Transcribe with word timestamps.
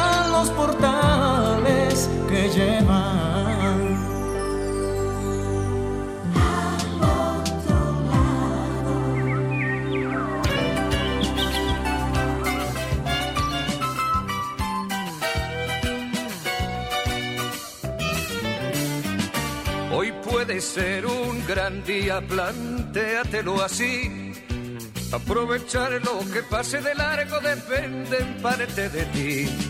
Abrirán 0.00 0.32
los 0.32 0.50
portales 0.50 2.08
que 2.28 2.48
llevan. 2.48 3.80
Al 6.34 7.02
otro 7.02 7.80
lado. 8.10 8.94
Hoy 19.92 20.12
puede 20.24 20.60
ser 20.60 21.06
un 21.06 21.46
gran 21.46 21.82
día, 21.84 22.20
plantéatelo 22.20 23.62
así 23.62 24.20
Aprovechar 25.12 25.90
lo 26.04 26.20
que 26.32 26.40
pase 26.44 26.80
de 26.80 26.94
largo 26.94 27.40
depende 27.40 28.18
en 28.18 28.40
parte 28.40 28.88
de 28.88 29.04
ti. 29.06 29.69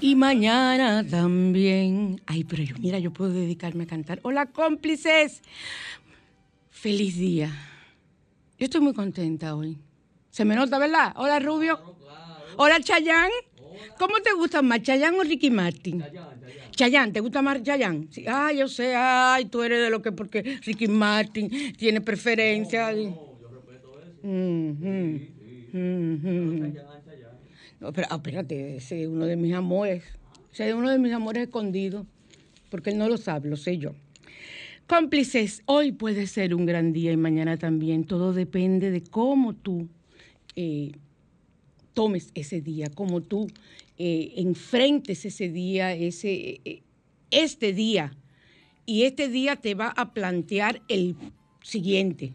y 0.00 0.14
mañana 0.14 1.06
también. 1.06 2.20
Ay, 2.26 2.44
pero 2.44 2.62
yo, 2.62 2.76
mira, 2.78 2.98
yo 2.98 3.12
puedo 3.12 3.32
dedicarme 3.32 3.84
a 3.84 3.86
cantar. 3.86 4.20
Hola, 4.22 4.46
cómplices. 4.46 5.42
Feliz 6.70 7.16
día. 7.16 7.50
Yo 8.58 8.64
estoy 8.64 8.80
muy 8.80 8.94
contenta 8.94 9.54
hoy. 9.54 9.78
Se 10.30 10.44
me 10.44 10.54
nota, 10.54 10.78
¿verdad? 10.78 11.12
Hola, 11.16 11.38
Rubio. 11.40 11.96
Hola, 12.56 12.80
Chayán. 12.80 13.30
¿Cómo 13.98 14.20
te 14.20 14.32
gusta 14.32 14.62
más, 14.62 14.82
Chayán 14.82 15.14
o 15.14 15.22
Ricky 15.22 15.50
Martin? 15.50 16.04
Chayán, 16.70 17.12
¿te 17.12 17.20
gusta 17.20 17.42
más 17.42 17.62
Chayán? 17.62 18.08
Sí. 18.10 18.24
Ah, 18.26 18.52
yo 18.52 18.68
sé, 18.68 18.94
ay, 18.94 19.46
tú 19.46 19.62
eres 19.62 19.82
de 19.82 19.90
lo 19.90 20.00
que 20.02 20.12
porque 20.12 20.42
Ricky 20.64 20.86
Martin 20.86 21.74
tiene 21.76 22.00
preferencia. 22.00 22.92
No, 22.92 22.98
yo 23.40 23.48
respeto 23.50 24.00
eso. 24.00 24.18
No, 27.80 27.92
pero, 27.92 28.08
ah, 28.10 28.16
espérate, 28.16 28.76
ese 28.76 29.02
es 29.02 29.08
uno 29.08 29.26
de 29.26 29.36
mis 29.36 29.54
amores. 29.54 30.02
Ese 30.52 30.68
es 30.68 30.74
uno 30.74 30.90
de 30.90 30.98
mis 30.98 31.12
amores 31.12 31.44
escondidos, 31.44 32.06
porque 32.70 32.90
él 32.90 32.98
no 32.98 33.08
lo 33.08 33.16
sabe, 33.16 33.48
lo 33.48 33.56
sé 33.56 33.78
yo. 33.78 33.92
Cómplices, 34.86 35.62
hoy 35.66 35.92
puede 35.92 36.26
ser 36.26 36.54
un 36.54 36.66
gran 36.66 36.92
día 36.92 37.12
y 37.12 37.16
mañana 37.16 37.56
también. 37.56 38.04
Todo 38.04 38.32
depende 38.32 38.90
de 38.90 39.02
cómo 39.02 39.54
tú 39.54 39.88
eh, 40.56 40.92
tomes 41.94 42.32
ese 42.34 42.60
día, 42.60 42.88
cómo 42.94 43.20
tú 43.20 43.48
eh, 43.98 44.32
enfrentes 44.36 45.24
ese 45.24 45.50
día, 45.50 45.92
ese, 45.92 46.60
eh, 46.64 46.82
este 47.30 47.72
día. 47.72 48.12
Y 48.86 49.02
este 49.02 49.28
día 49.28 49.56
te 49.56 49.74
va 49.74 49.88
a 49.88 50.14
plantear 50.14 50.80
el 50.88 51.14
siguiente 51.62 52.32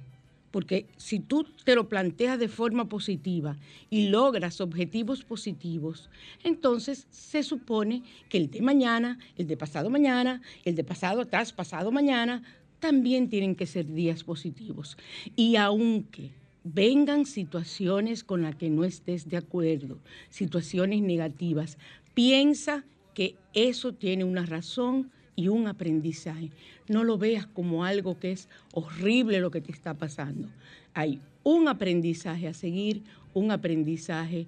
porque 0.54 0.86
si 0.98 1.20
tú 1.20 1.48
te 1.64 1.74
lo 1.74 1.90
planteas 1.90 2.38
de 2.38 2.48
forma 2.48 2.88
positiva 2.88 3.58
y 3.90 4.10
logras 4.10 4.62
objetivos 4.62 5.24
positivos, 5.24 6.12
entonces 6.44 7.08
se 7.10 7.42
supone 7.42 8.04
que 8.30 8.38
el 8.38 8.52
de 8.52 8.62
mañana, 8.62 9.18
el 9.36 9.48
de 9.48 9.58
pasado 9.58 9.90
mañana, 9.90 10.44
el 10.64 10.76
de 10.76 10.84
pasado 10.84 11.22
atrás, 11.22 11.52
pasado 11.52 11.92
mañana, 11.92 12.44
también 12.80 13.30
tienen 13.30 13.56
que 13.56 13.66
ser 13.66 13.92
días 13.92 14.24
positivos. 14.24 14.96
Y 15.36 15.56
aunque 15.56 16.30
vengan 16.64 17.26
situaciones 17.26 18.24
con 18.24 18.44
las 18.44 18.56
que 18.56 18.70
no 18.70 18.84
estés 18.84 19.28
de 19.28 19.38
acuerdo, 19.38 19.98
situaciones 20.30 21.02
negativas, 21.02 21.80
piensa 22.14 22.86
que 23.16 23.38
eso 23.56 23.96
tiene 23.96 24.24
una 24.24 24.46
razón 24.46 25.10
y 25.36 25.48
un 25.48 25.68
aprendizaje. 25.68 26.52
No 26.88 27.04
lo 27.04 27.18
veas 27.18 27.46
como 27.48 27.86
algo 27.86 28.20
que 28.20 28.32
es 28.32 28.50
horrible 28.74 29.40
lo 29.40 29.52
que 29.52 29.62
te 29.62 29.72
está 29.72 29.94
pasando. 29.94 30.50
Hay 30.94 31.20
un 31.44 31.68
aprendizaje 31.68 32.48
a 32.48 32.54
seguir, 32.54 33.04
un 33.34 33.52
aprendizaje 33.52 34.48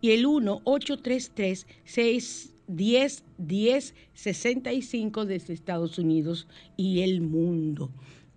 y 0.00 0.12
el 0.12 0.24
1-833-6 0.26 2.55
10 2.68 3.24
10 3.38 3.94
65 4.14 5.24
desde 5.24 5.54
Estados 5.54 5.98
Unidos 5.98 6.46
y 6.76 7.02
el 7.02 7.20
mundo. 7.20 7.90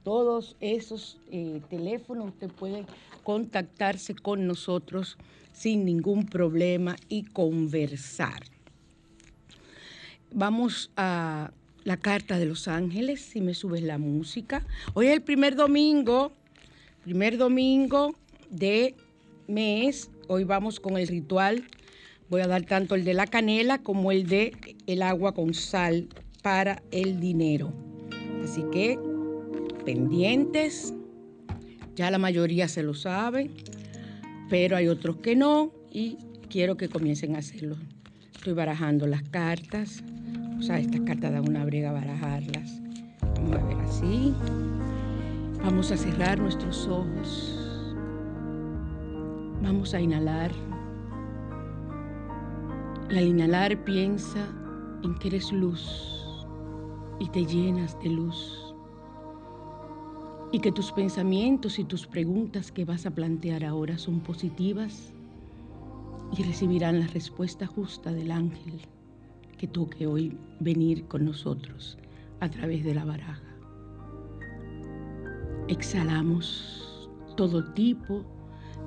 Todos 0.04 0.56
esos 0.60 1.20
eh, 1.32 1.62
teléfonos 1.70 2.30
usted 2.30 2.50
puede 2.50 2.86
contactarse 3.24 4.16
con 4.16 4.48
nosotros 4.48 5.18
sin 5.54 5.86
ningún 5.86 6.26
problema 6.26 6.96
y 7.10 7.24
conversar. 7.24 8.44
Vamos 10.32 10.92
a 10.96 11.52
la 11.84 11.98
carta 11.98 12.38
de 12.38 12.46
los 12.46 12.68
ángeles, 12.68 13.22
si 13.22 13.42
me 13.42 13.54
subes 13.54 13.82
la 13.82 13.98
música. 13.98 14.66
Hoy 14.94 15.08
es 15.08 15.14
el 15.14 15.22
primer 15.22 15.56
domingo, 15.56 16.32
primer 17.04 17.38
domingo 17.38 18.16
de 18.50 18.96
mes. 19.48 20.10
Hoy 20.28 20.44
vamos 20.44 20.80
con 20.80 20.98
el 20.98 21.08
ritual 21.08 21.66
Voy 22.30 22.42
a 22.42 22.48
dar 22.48 22.64
tanto 22.64 22.96
el 22.96 23.06
de 23.06 23.14
la 23.14 23.26
canela 23.26 23.80
como 23.80 24.12
el 24.12 24.28
de 24.28 24.54
el 24.86 25.02
agua 25.02 25.34
con 25.34 25.54
sal 25.54 26.08
para 26.44 26.84
el 26.92 27.20
dinero. 27.20 27.74
Así 28.44 28.64
que 28.72 29.00
pendientes, 29.84 30.94
ya 31.96 32.12
la 32.12 32.18
mayoría 32.20 32.68
se 32.68 32.84
lo 32.84 32.94
sabe, 32.94 33.50
pero 34.50 34.78
hay 34.78 34.88
otros 34.88 35.18
que 35.18 35.36
no 35.36 35.72
y 35.92 36.18
quiero 36.50 36.78
que 36.78 36.88
comiencen 36.88 37.36
a 37.36 37.40
hacerlo. 37.40 37.78
Estoy 38.34 38.54
barajando 38.54 39.08
las 39.08 39.24
cartas, 39.24 40.04
o 40.58 40.62
sea, 40.62 40.80
estas 40.80 41.02
cartas 41.02 41.32
dan 41.32 41.48
una 41.48 41.66
brega 41.66 41.92
barajarlas. 41.92 42.80
Vamos 43.22 43.56
a 43.56 43.66
ver 43.66 43.78
así. 43.78 44.34
Vamos 45.64 45.92
a 45.92 45.98
cerrar 45.98 46.40
nuestros 46.40 46.88
ojos. 46.88 47.56
Vamos 49.62 49.94
a 49.94 50.00
inhalar. 50.00 50.52
Al 53.10 53.26
inhalar 53.26 53.84
piensa 53.86 54.48
en 55.04 55.16
que 55.16 55.30
eres 55.30 55.52
luz 55.52 56.46
y 57.20 57.28
te 57.30 57.44
llenas 57.44 58.00
de 58.04 58.10
luz. 58.10 58.76
Y 60.52 60.60
que 60.60 60.72
tus 60.72 60.92
pensamientos 60.92 61.80
y 61.80 61.86
tus 61.86 62.06
preguntas 62.06 62.72
que 62.72 62.86
vas 62.86 63.08
a 63.08 63.12
plantear 63.12 63.66
ahora 63.66 63.98
son 63.98 64.20
positivas 64.20 65.12
y 66.38 66.44
recibirán 66.44 67.00
la 67.00 67.08
respuesta 67.08 67.66
justa 67.66 68.14
del 68.14 68.32
ángel 68.32 68.80
que 69.58 69.68
toque 69.68 70.06
hoy 70.06 70.38
venir 70.60 71.06
con 71.06 71.26
nosotros 71.26 71.98
a 72.40 72.50
través 72.50 72.84
de 72.84 72.94
la 72.94 73.06
baraja. 73.06 73.42
Exhalamos 75.68 77.10
todo 77.36 77.74
tipo 77.74 78.20
de 78.20 78.39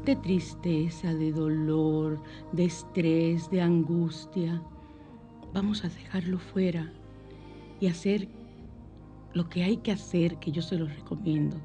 tristeza, 0.03 1.15
de 1.15 1.33
dolor, 1.33 2.21
de 2.53 2.65
estrés, 2.65 3.49
de 3.51 3.61
angustia. 3.63 4.63
Vamos 5.55 5.85
a 5.85 5.89
dejarlo 5.89 6.39
fuera 6.39 6.93
y 7.81 7.87
hacer 7.87 8.29
lo 9.33 9.49
que 9.49 9.63
hay 9.63 9.79
que 9.79 9.93
hacer, 9.93 10.39
que 10.39 10.51
yo 10.53 10.63
se 10.63 10.77
lo 10.77 10.87
recomiendo. 10.87 11.57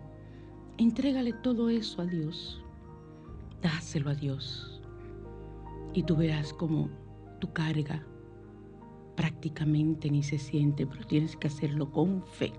Entrégale 0.78 1.34
todo 1.34 1.70
eso 1.70 2.02
a 2.02 2.06
Dios. 2.06 2.62
Dáselo 3.62 4.12
a 4.12 4.16
Dios. 4.16 4.82
Y 5.94 6.04
tú 6.04 6.16
verás 6.16 6.54
como 6.54 6.90
tu 7.40 7.52
carga 7.52 8.06
prácticamente 9.16 10.12
ni 10.12 10.22
se 10.22 10.38
siente, 10.38 10.86
pero 10.86 11.06
tienes 11.06 11.36
que 11.36 11.48
hacerlo 11.48 11.92
con 11.92 12.24
fe. 12.24 12.54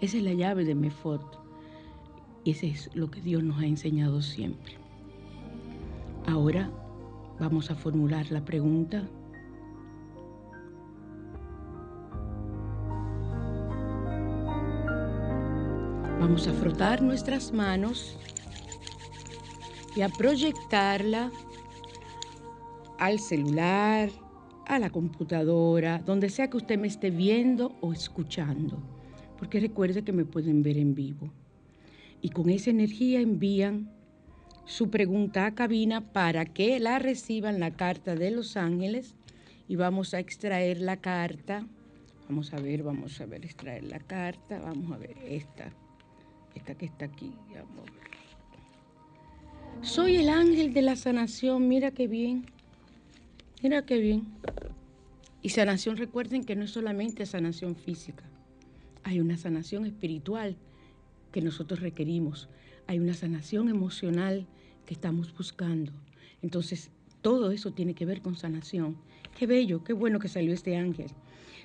Esa 0.00 0.18
es 0.18 0.22
la 0.22 0.32
llave 0.32 0.64
de 0.64 0.76
Mefot. 0.76 1.40
Y 2.44 2.52
ese 2.52 2.68
es 2.68 2.90
lo 2.94 3.10
que 3.10 3.20
Dios 3.20 3.42
nos 3.42 3.58
ha 3.60 3.66
enseñado 3.66 4.22
siempre. 4.22 4.80
Ahora 6.26 6.70
vamos 7.38 7.70
a 7.70 7.74
formular 7.74 8.30
la 8.30 8.44
pregunta. 8.44 9.08
Vamos 16.20 16.46
a 16.46 16.52
frotar 16.52 17.02
nuestras 17.02 17.52
manos 17.52 18.18
y 19.96 20.02
a 20.02 20.08
proyectarla 20.08 21.30
al 22.98 23.18
celular, 23.18 24.10
a 24.66 24.78
la 24.78 24.90
computadora, 24.90 25.98
donde 25.98 26.28
sea 26.28 26.48
que 26.48 26.58
usted 26.58 26.78
me 26.78 26.86
esté 26.86 27.10
viendo 27.10 27.72
o 27.80 27.92
escuchando, 27.92 28.78
porque 29.38 29.58
recuerde 29.58 30.04
que 30.04 30.12
me 30.12 30.24
pueden 30.24 30.62
ver 30.62 30.76
en 30.76 30.94
vivo. 30.94 31.32
Y 32.20 32.28
con 32.28 32.50
esa 32.50 32.70
energía 32.70 33.20
envían 33.20 33.90
su 34.64 34.90
pregunta 34.90 35.46
a 35.46 35.54
cabina 35.54 36.12
para 36.12 36.44
que 36.44 36.78
la 36.80 36.98
reciban 36.98 37.60
la 37.60 37.72
carta 37.72 38.14
de 38.14 38.30
los 38.30 38.56
ángeles 38.56 39.14
y 39.68 39.76
vamos 39.76 40.14
a 40.14 40.18
extraer 40.18 40.80
la 40.80 40.96
carta. 40.96 41.66
Vamos 42.28 42.52
a 42.52 42.60
ver, 42.60 42.82
vamos 42.82 43.20
a 43.20 43.26
ver, 43.26 43.44
extraer 43.44 43.84
la 43.84 43.98
carta. 43.98 44.60
Vamos 44.60 44.92
a 44.92 44.98
ver 44.98 45.16
esta, 45.24 45.72
esta 46.54 46.74
que 46.74 46.86
está 46.86 47.06
aquí. 47.06 47.32
Soy 49.82 50.16
el 50.16 50.28
ángel 50.28 50.74
de 50.74 50.82
la 50.82 50.94
sanación, 50.94 51.66
mira 51.66 51.90
qué 51.90 52.06
bien, 52.06 52.44
mira 53.62 53.86
qué 53.86 53.98
bien. 53.98 54.26
Y 55.40 55.48
sanación, 55.48 55.96
recuerden 55.96 56.44
que 56.44 56.54
no 56.54 56.64
es 56.64 56.70
solamente 56.70 57.24
sanación 57.24 57.76
física, 57.76 58.24
hay 59.04 59.20
una 59.20 59.38
sanación 59.38 59.86
espiritual 59.86 60.56
que 61.32 61.40
nosotros 61.40 61.80
requerimos, 61.80 62.48
hay 62.90 62.98
una 62.98 63.14
sanación 63.14 63.68
emocional 63.68 64.48
que 64.84 64.94
estamos 64.94 65.32
buscando. 65.38 65.92
Entonces, 66.42 66.90
todo 67.22 67.52
eso 67.52 67.70
tiene 67.70 67.94
que 67.94 68.04
ver 68.04 68.20
con 68.20 68.34
sanación. 68.34 68.96
Qué 69.38 69.46
bello, 69.46 69.84
qué 69.84 69.92
bueno 69.92 70.18
que 70.18 70.26
salió 70.26 70.52
este 70.52 70.76
ángel. 70.76 71.06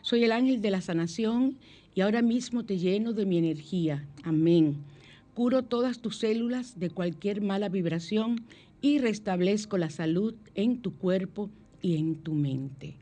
Soy 0.03 0.24
el 0.24 0.32
ángel 0.32 0.62
de 0.62 0.70
la 0.70 0.82
sanación 0.82 1.58
y 1.96 2.01
ahora 2.01 2.22
mismo 2.22 2.63
te 2.63 2.77
lleno 2.77 3.12
de 3.12 3.25
mi 3.25 3.39
energía. 3.39 4.08
Amén. 4.22 4.75
Curo 5.34 5.63
todas 5.63 6.00
tus 6.00 6.17
células 6.17 6.79
de 6.79 6.91
cualquier 6.91 7.41
mala 7.41 7.70
vibración 7.70 8.46
y 8.79 9.00
restablezco 9.00 9.79
la 9.79 9.89
salud 9.89 10.36
en 10.53 10.79
tu 10.84 10.96
cuerpo 10.96 11.50
y 11.82 11.98
en 11.98 12.17
tu 12.17 12.36
mente. 12.36 12.98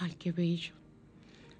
Ay, 0.00 0.14
qué 0.18 0.32
bello. 0.32 0.72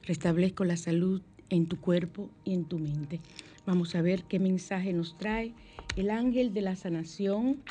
Restablezco 0.04 0.64
la 0.64 0.78
salud 0.78 1.20
en 1.50 1.66
tu 1.66 1.78
cuerpo 1.78 2.30
y 2.46 2.54
en 2.54 2.64
tu 2.64 2.78
mente. 2.78 3.20
Vamos 3.66 3.94
a 3.94 4.00
ver 4.00 4.24
qué 4.24 4.38
mensaje 4.38 4.94
nos 4.94 5.18
trae 5.18 5.52
el 5.96 6.10
ángel 6.10 6.54
de 6.54 6.62
la 6.62 6.76
sanación. 6.76 7.62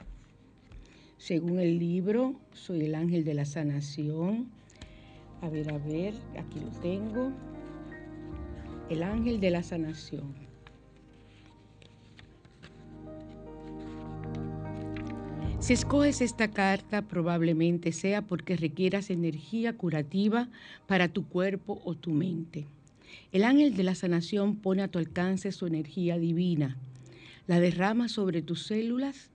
Según 1.17 1.59
el 1.59 1.79
libro, 1.79 2.35
soy 2.53 2.81
el 2.81 2.95
ángel 2.95 3.23
de 3.23 3.33
la 3.33 3.45
sanación. 3.45 4.47
A 5.41 5.49
ver, 5.49 5.71
a 5.71 5.77
ver, 5.77 6.13
aquí 6.37 6.59
lo 6.59 6.69
tengo. 6.81 7.31
El 8.89 9.03
ángel 9.03 9.39
de 9.39 9.51
la 9.51 9.63
sanación. 9.63 10.33
Si 15.59 15.73
escoges 15.73 16.21
esta 16.21 16.49
carta, 16.49 17.03
probablemente 17.03 17.91
sea 17.91 18.23
porque 18.23 18.57
requieras 18.57 19.11
energía 19.11 19.73
curativa 19.73 20.49
para 20.87 21.07
tu 21.07 21.25
cuerpo 21.27 21.79
o 21.85 21.93
tu 21.93 22.09
mente. 22.11 22.65
El 23.31 23.43
ángel 23.43 23.75
de 23.75 23.83
la 23.83 23.93
sanación 23.93 24.55
pone 24.55 24.81
a 24.81 24.87
tu 24.87 24.97
alcance 24.97 25.51
su 25.51 25.67
energía 25.67 26.17
divina, 26.17 26.77
la 27.47 27.59
derrama 27.59 28.07
sobre 28.07 28.41
tus 28.41 28.63
células 28.63 29.31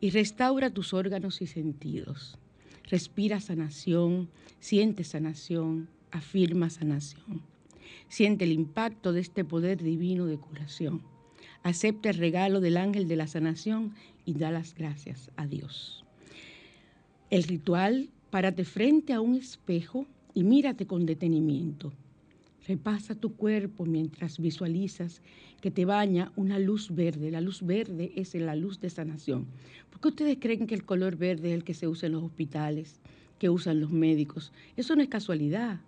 y 0.00 0.10
restaura 0.10 0.70
tus 0.70 0.94
órganos 0.94 1.42
y 1.42 1.46
sentidos. 1.46 2.38
Respira 2.84 3.40
sanación, 3.40 4.28
siente 4.58 5.04
sanación, 5.04 5.88
afirma 6.10 6.70
sanación. 6.70 7.42
Siente 8.08 8.44
el 8.44 8.52
impacto 8.52 9.12
de 9.12 9.20
este 9.20 9.44
poder 9.44 9.82
divino 9.82 10.26
de 10.26 10.38
curación. 10.38 11.02
Acepta 11.62 12.10
el 12.10 12.16
regalo 12.16 12.60
del 12.60 12.76
ángel 12.76 13.06
de 13.06 13.16
la 13.16 13.26
sanación 13.26 13.94
y 14.24 14.34
da 14.34 14.50
las 14.50 14.74
gracias 14.74 15.30
a 15.36 15.46
Dios. 15.46 16.04
El 17.28 17.44
ritual, 17.44 18.10
párate 18.30 18.64
frente 18.64 19.12
a 19.12 19.20
un 19.20 19.36
espejo 19.36 20.06
y 20.34 20.42
mírate 20.42 20.86
con 20.86 21.06
detenimiento. 21.06 21.92
Repasa 22.70 23.16
tu 23.16 23.34
cuerpo 23.34 23.84
mientras 23.84 24.38
visualizas 24.38 25.22
que 25.60 25.72
te 25.72 25.84
baña 25.84 26.30
una 26.36 26.60
luz 26.60 26.94
verde. 26.94 27.32
La 27.32 27.40
luz 27.40 27.66
verde 27.66 28.12
es 28.14 28.32
la 28.36 28.54
luz 28.54 28.78
de 28.78 28.90
sanación. 28.90 29.46
¿Por 29.90 30.00
qué 30.00 30.06
ustedes 30.06 30.38
creen 30.38 30.68
que 30.68 30.76
el 30.76 30.84
color 30.84 31.16
verde 31.16 31.48
es 31.48 31.54
el 31.56 31.64
que 31.64 31.74
se 31.74 31.88
usa 31.88 32.06
en 32.06 32.12
los 32.12 32.22
hospitales, 32.22 33.00
que 33.40 33.50
usan 33.50 33.80
los 33.80 33.90
médicos? 33.90 34.52
Eso 34.76 34.94
no 34.94 35.02
es 35.02 35.08
casualidad, 35.08 35.80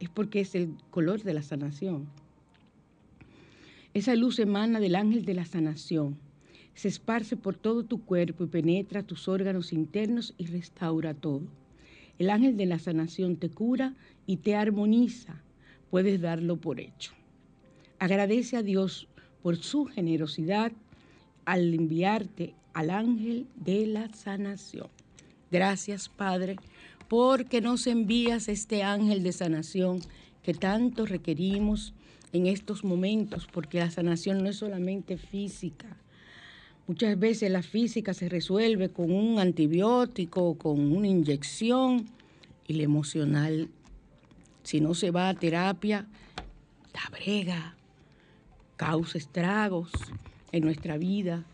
es 0.00 0.08
porque 0.08 0.40
es 0.40 0.56
el 0.56 0.74
color 0.90 1.22
de 1.22 1.34
la 1.34 1.42
sanación. 1.42 2.08
Esa 3.92 4.16
luz 4.16 4.40
emana 4.40 4.80
del 4.80 4.96
ángel 4.96 5.24
de 5.24 5.34
la 5.34 5.44
sanación. 5.44 6.16
Se 6.74 6.88
esparce 6.88 7.36
por 7.36 7.54
todo 7.54 7.84
tu 7.84 8.04
cuerpo 8.04 8.42
y 8.42 8.48
penetra 8.48 9.04
tus 9.04 9.28
órganos 9.28 9.72
internos 9.72 10.34
y 10.36 10.46
restaura 10.46 11.14
todo. 11.14 11.42
El 12.18 12.28
ángel 12.28 12.56
de 12.56 12.66
la 12.66 12.80
sanación 12.80 13.36
te 13.36 13.50
cura 13.50 13.94
y 14.26 14.38
te 14.38 14.56
armoniza. 14.56 15.43
Puedes 15.94 16.20
darlo 16.20 16.56
por 16.56 16.80
hecho. 16.80 17.12
Agradece 18.00 18.56
a 18.56 18.64
Dios 18.64 19.06
por 19.44 19.54
su 19.54 19.84
generosidad 19.84 20.72
al 21.44 21.72
enviarte 21.72 22.52
al 22.72 22.90
ángel 22.90 23.46
de 23.54 23.86
la 23.86 24.12
sanación. 24.12 24.88
Gracias, 25.52 26.08
Padre, 26.08 26.56
porque 27.06 27.60
nos 27.60 27.86
envías 27.86 28.48
este 28.48 28.82
ángel 28.82 29.22
de 29.22 29.30
sanación 29.30 30.00
que 30.42 30.52
tanto 30.52 31.06
requerimos 31.06 31.94
en 32.32 32.48
estos 32.48 32.82
momentos, 32.82 33.46
porque 33.46 33.78
la 33.78 33.92
sanación 33.92 34.42
no 34.42 34.50
es 34.50 34.56
solamente 34.56 35.16
física. 35.16 35.96
Muchas 36.88 37.16
veces 37.20 37.52
la 37.52 37.62
física 37.62 38.14
se 38.14 38.28
resuelve 38.28 38.88
con 38.88 39.12
un 39.12 39.38
antibiótico, 39.38 40.58
con 40.58 40.90
una 40.90 41.06
inyección, 41.06 42.06
y 42.66 42.72
la 42.72 42.82
emocional, 42.82 43.68
si 44.64 44.80
no 44.80 44.94
se 44.94 45.10
va 45.10 45.28
a 45.28 45.34
terapia, 45.34 46.06
da 46.92 47.08
brega, 47.12 47.76
causa 48.76 49.18
estragos 49.18 49.92
en 50.50 50.64
nuestra 50.64 50.96
vida. 50.96 51.44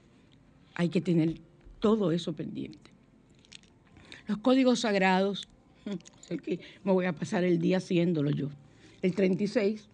Hay 0.74 0.88
que 0.88 1.00
tener 1.00 1.34
todo 1.80 2.12
eso 2.12 2.32
pendiente. 2.32 2.90
Los 4.26 4.38
códigos 4.38 4.80
sagrados, 4.80 5.48
que 6.44 6.60
me 6.84 6.92
voy 6.92 7.04
a 7.04 7.12
pasar 7.12 7.44
el 7.44 7.58
día 7.58 7.76
haciéndolo 7.76 8.30
yo. 8.30 8.48
El 9.02 9.14
36 9.14 9.90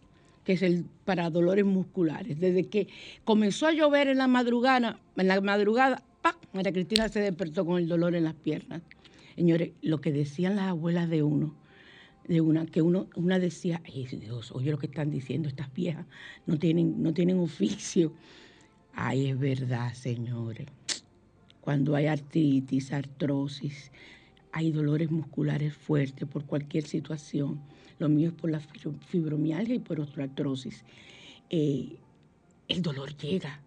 que 0.47 0.53
es 0.53 0.63
el 0.63 0.85
para 1.05 1.29
dolores 1.29 1.65
musculares. 1.65 2.39
Desde 2.39 2.69
que 2.69 2.87
comenzó 3.25 3.67
a 3.67 3.73
llover 3.73 4.07
en 4.07 4.19
la 4.19 4.29
madrugada, 4.29 5.01
en 5.17 5.27
la 5.27 5.41
madrugada, 5.41 6.05
¡pam! 6.23 6.37
María 6.53 6.73
Cristina 6.73 7.09
se 7.09 7.21
despertó 7.21 7.67
con 7.67 7.79
el 7.79 7.89
dolor 7.89 8.15
en 8.15 8.23
las 8.23 8.35
piernas. 8.35 8.81
Señores, 9.35 9.73
lo 9.83 10.01
que 10.01 10.13
decían 10.13 10.55
las 10.55 10.69
abuelas 10.69 11.11
de 11.11 11.25
uno, 11.25 11.53
de 12.29 12.41
una, 12.41 12.67
que 12.67 12.83
uno, 12.83 13.09
una 13.15 13.39
decía, 13.39 13.83
ay 13.87 14.07
Dios, 14.07 14.53
oye 14.53 14.71
lo 14.71 14.79
que 14.79 14.87
están 14.87 15.11
diciendo 15.11 15.49
estas 15.49 15.73
viejas, 15.73 16.07
no 16.47 16.59
tienen, 16.59 17.03
no 17.03 17.13
tienen 17.13 17.39
oficio. 17.39 18.13
Ay, 18.93 19.29
es 19.29 19.39
verdad, 19.39 19.93
señores. 19.95 20.67
Cuando 21.61 21.97
hay 21.97 22.07
artritis, 22.07 22.93
artrosis, 22.93 23.91
hay 24.53 24.73
dolores 24.73 25.11
musculares 25.11 25.75
fuertes 25.75 26.27
por 26.29 26.45
cualquier 26.45 26.85
situación 26.85 27.61
lo 27.99 28.09
mío 28.09 28.29
es 28.29 28.35
por 28.35 28.51
la 28.51 28.61
fibromialgia 28.61 29.75
y 29.75 29.79
por 29.79 30.01
osteoartrosis, 30.01 30.85
eh, 31.51 31.97
el 32.69 32.83
dolor 32.83 33.17
llega. 33.17 33.61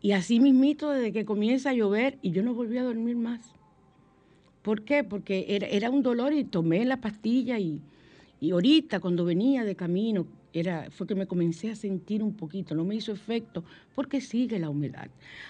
Y 0.00 0.12
así 0.12 0.40
mismito 0.40 0.90
desde 0.90 1.12
que 1.12 1.24
comienza 1.24 1.70
a 1.70 1.74
llover 1.74 2.18
y 2.22 2.30
yo 2.30 2.42
no 2.42 2.54
volví 2.54 2.78
a 2.78 2.84
dormir 2.84 3.16
más. 3.16 3.40
¿Por 4.68 4.82
qué? 4.82 5.02
Porque 5.02 5.46
era, 5.48 5.88
un 5.88 6.02
dolor 6.02 6.34
y 6.34 6.44
tomé 6.44 6.84
la 6.84 6.98
pastilla 6.98 7.58
y, 7.58 7.80
y, 8.38 8.50
ahorita 8.50 9.00
cuando 9.00 9.24
venía 9.24 9.64
de 9.64 9.74
camino 9.74 10.26
era, 10.52 10.90
fue 10.90 11.06
que 11.06 11.14
me 11.14 11.26
comencé 11.26 11.70
a 11.70 11.74
sentir 11.74 12.22
un 12.22 12.34
poquito, 12.34 12.74
no 12.74 12.84
me 12.84 12.94
hizo 12.94 13.10
efecto 13.10 13.64
porque 13.94 14.20
sigue 14.20 14.58
la 14.58 14.68
humedad. 14.68 15.08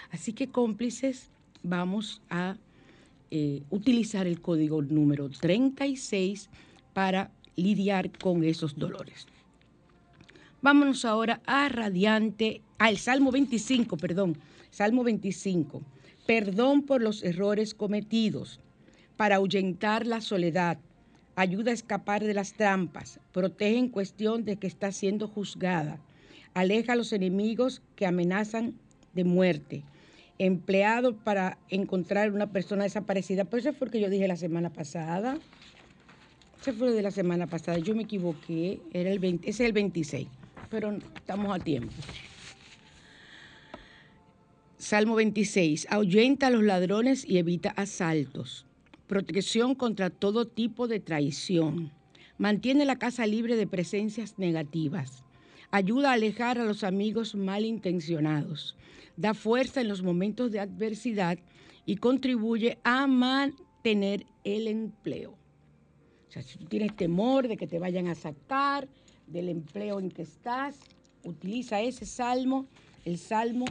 Así 0.09 0.31
que 0.31 0.47
cómplices, 0.47 1.31
vamos 1.63 2.21
a 2.29 2.55
eh, 3.29 3.61
utilizar 3.71 4.25
el 4.25 4.39
código 4.39 4.81
número 4.81 5.27
36 5.27 6.49
para 6.93 7.29
lidiar 7.57 8.17
con 8.19 8.45
esos 8.45 8.79
dolores. 8.79 9.27
Vámonos 10.61 11.03
ahora 11.03 11.41
a 11.45 11.67
Radiante, 11.67 12.61
al 12.77 12.97
Salmo 12.97 13.33
25, 13.33 13.97
perdón, 13.97 14.37
Salmo 14.71 15.03
25. 15.03 15.81
Perdón 16.25 16.83
por 16.83 17.01
los 17.01 17.21
errores 17.21 17.73
cometidos, 17.73 18.61
para 19.19 19.35
ahuyentar 19.35 20.07
la 20.07 20.21
soledad, 20.21 20.77
ayuda 21.35 21.71
a 21.71 21.73
escapar 21.73 22.23
de 22.23 22.33
las 22.33 22.53
trampas, 22.53 23.19
protege 23.33 23.77
en 23.77 23.89
cuestión 23.89 24.45
de 24.45 24.55
que 24.55 24.65
está 24.65 24.93
siendo 24.93 25.27
juzgada, 25.27 25.99
aleja 26.53 26.93
a 26.93 26.95
los 26.95 27.11
enemigos 27.11 27.81
que 27.97 28.05
amenazan 28.05 28.75
de 29.13 29.25
muerte, 29.25 29.83
empleado 30.37 31.17
para 31.17 31.57
encontrar 31.67 32.31
una 32.31 32.53
persona 32.53 32.85
desaparecida. 32.85 33.43
Por 33.43 33.59
eso 33.59 33.73
fue 33.73 33.87
lo 33.87 33.91
que 33.91 33.99
yo 33.99 34.09
dije 34.09 34.25
la 34.25 34.37
semana 34.37 34.69
pasada. 34.69 35.37
Ese 36.61 36.71
fue 36.71 36.93
de 36.93 37.01
la 37.01 37.11
semana 37.11 37.45
pasada, 37.45 37.77
yo 37.77 37.93
me 37.95 38.03
equivoqué, 38.03 38.79
era 38.93 39.09
el 39.09 39.19
20, 39.19 39.49
ese 39.49 39.63
es 39.63 39.67
el 39.67 39.73
26, 39.73 40.29
pero 40.69 40.97
estamos 41.13 41.53
a 41.53 41.59
tiempo. 41.61 41.91
Salmo 44.77 45.15
26, 45.15 45.87
ahuyenta 45.89 46.47
a 46.47 46.51
los 46.51 46.63
ladrones 46.63 47.25
y 47.25 47.37
evita 47.37 47.71
asaltos. 47.71 48.65
Protección 49.09 49.73
contra 49.73 50.11
todo 50.11 50.45
tipo 50.45 50.87
de 50.87 50.99
traición. 50.99 51.91
Mantiene 52.37 52.85
la 52.85 52.99
casa 52.99 53.25
libre 53.25 53.55
de 53.55 53.65
presencias 53.65 54.37
negativas. 54.37 55.23
Ayuda 55.71 56.11
a 56.11 56.13
alejar 56.13 56.59
a 56.59 56.63
los 56.63 56.83
amigos 56.83 57.33
malintencionados. 57.33 58.77
Da 59.17 59.33
fuerza 59.33 59.81
en 59.81 59.87
los 59.87 60.03
momentos 60.03 60.51
de 60.51 60.59
adversidad 60.59 61.39
y 61.87 61.95
contribuye 61.95 62.77
a 62.83 63.07
mantener 63.07 64.27
el 64.43 64.67
empleo. 64.67 65.31
O 65.31 66.31
sea, 66.31 66.43
si 66.43 66.59
tú 66.59 66.65
tienes 66.65 66.95
temor 66.95 67.47
de 67.47 67.57
que 67.57 67.65
te 67.65 67.79
vayan 67.79 68.09
a 68.09 68.13
sacar 68.13 68.87
del 69.25 69.49
empleo 69.49 69.99
en 69.99 70.11
que 70.11 70.21
estás, 70.21 70.77
utiliza 71.23 71.81
ese 71.81 72.05
salmo, 72.05 72.67
el 73.05 73.17
salmo 73.17 73.65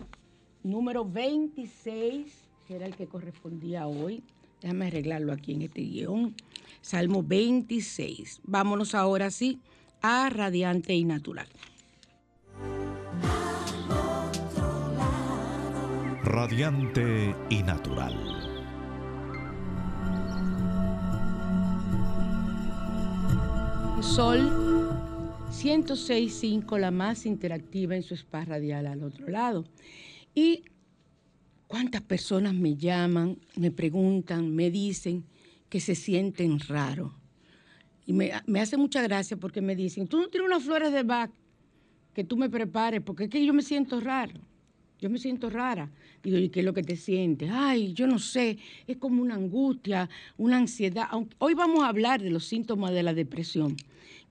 número 0.65 1.05
26, 1.05 2.27
que 2.67 2.75
era 2.75 2.87
el 2.87 2.97
que 2.97 3.07
correspondía 3.07 3.87
hoy. 3.87 4.25
Déjame 4.61 4.87
arreglarlo 4.87 5.33
aquí 5.33 5.53
en 5.53 5.63
este 5.63 5.83
guion. 5.83 6.35
Salmo 6.81 7.23
26. 7.23 8.41
Vámonos 8.45 8.95
ahora 8.95 9.31
sí 9.31 9.61
a 10.03 10.31
radiante 10.31 10.95
y 10.95 11.05
natural. 11.05 11.49
Radiante 16.25 17.35
y 17.51 17.63
natural. 17.63 18.15
Sol 24.03 24.89
106.5, 25.51 26.79
la 26.79 26.91
más 26.91 27.27
interactiva 27.27 27.97
en 27.97 28.03
su 28.03 28.15
spa 28.15 28.45
radial 28.45 28.87
al 28.87 29.03
otro 29.03 29.29
lado. 29.29 29.65
Y 30.35 30.65
cuántas 31.69 32.01
personas 32.03 32.55
me 32.55 32.75
llaman, 32.75 33.39
me 33.55 33.71
preguntan, 33.71 34.53
me 34.53 34.71
dicen 34.71 35.25
que 35.69 35.79
se 35.79 35.95
sienten 35.95 36.59
raros. 36.59 37.13
Y 38.07 38.15
me, 38.15 38.33
hace 38.33 38.77
mucha 38.79 39.03
gracia 39.03 39.37
porque 39.37 39.61
me 39.61 39.77
dicen, 39.77 40.09
tú 40.09 40.19
no 40.19 40.29
tienes 40.29 40.49
unas 40.49 40.65
flores 40.65 40.93
de 40.93 41.03
Bach 41.03 41.31
que 42.15 42.25
tú 42.25 42.37
me 42.37 42.49
prepares, 42.49 43.03
porque 43.03 43.25
es 43.25 43.31
que 43.31 43.45
yo 43.45 43.53
me 43.53 43.63
siento 43.63 44.01
raro. 44.01 44.41
Yo 44.99 45.11
me 45.11 45.19
siento 45.19 45.49
rara. 45.51 45.91
Digo, 46.23 46.39
¿y 46.39 46.49
qué 46.49 46.61
es 46.61 46.67
lo 46.67 46.75
que 46.75 46.83
te 46.83 46.97
sientes? 46.97 47.51
Ay, 47.53 47.93
yo 47.93 48.07
no 48.09 48.19
sé, 48.19 48.59
es 48.87 48.97
como 48.97 49.23
una 49.23 49.37
angustia, 49.37 50.09
una 50.37 50.57
ansiedad. 50.57 51.07
Hoy 51.39 51.55
vamos 51.55 51.85
a 51.85 51.89
hablar 51.89 52.21
de 52.21 52.31
los 52.31 52.47
síntomas 52.47 52.93
de 52.93 53.05
la 53.05 53.15
depresión, 53.15 53.77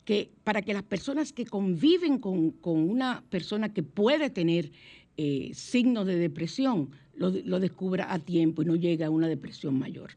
que 0.03 0.31
para 0.43 0.61
que 0.61 0.73
las 0.73 0.83
personas 0.83 1.31
que 1.31 1.45
conviven 1.45 2.17
con, 2.17 2.53
una 2.63 3.23
persona 3.29 3.71
que 3.71 3.83
puede 3.83 4.29
tener 4.29 4.71
eh, 5.15 5.51
signos 5.53 6.05
de 6.07 6.17
depresión, 6.17 6.89
lo, 7.17 7.59
descubra 7.59 8.11
a 8.13 8.19
tiempo 8.19 8.61
y 8.61 8.65
no 8.65 8.75
llegue 8.75 9.03
a 9.03 9.09
una 9.09 9.27
depresión 9.27 9.77
mayor. 9.77 10.11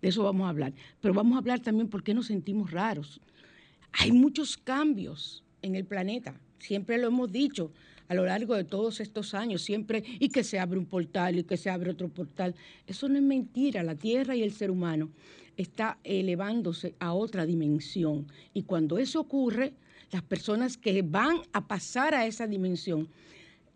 De 0.00 0.08
eso 0.08 0.22
vamos 0.22 0.46
a 0.46 0.50
hablar. 0.50 0.72
Pero 1.00 1.14
vamos 1.14 1.34
a 1.34 1.38
hablar 1.38 1.60
también 1.60 1.88
por 1.88 2.02
qué 2.02 2.14
nos 2.14 2.26
sentimos 2.26 2.70
raros. 2.70 3.20
Hay 3.92 4.12
muchos 4.12 4.56
cambios 4.56 5.42
en 5.62 5.74
el 5.74 5.84
planeta, 5.84 6.34
siempre 6.58 6.98
lo 6.98 7.08
hemos 7.08 7.32
dicho 7.32 7.70
a 8.08 8.14
lo 8.14 8.26
largo 8.26 8.54
de 8.54 8.64
todos 8.64 9.00
estos 9.00 9.32
años, 9.34 9.62
siempre, 9.62 10.04
y 10.18 10.28
que 10.28 10.44
se 10.44 10.58
abre 10.58 10.78
un 10.78 10.84
portal 10.84 11.38
y 11.38 11.44
que 11.44 11.56
se 11.56 11.70
abre 11.70 11.90
otro 11.90 12.08
portal. 12.08 12.54
Eso 12.86 13.08
no 13.08 13.16
es 13.16 13.22
mentira, 13.22 13.82
la 13.82 13.94
Tierra 13.94 14.36
y 14.36 14.42
el 14.42 14.52
ser 14.52 14.70
humano 14.70 15.08
está 15.56 15.98
elevándose 16.04 16.94
a 16.98 17.14
otra 17.14 17.46
dimensión. 17.46 18.26
Y 18.52 18.64
cuando 18.64 18.98
eso 18.98 19.20
ocurre, 19.20 19.72
las 20.10 20.22
personas 20.22 20.76
que 20.76 21.02
van 21.02 21.38
a 21.52 21.66
pasar 21.66 22.14
a 22.14 22.26
esa 22.26 22.46
dimensión 22.46 23.08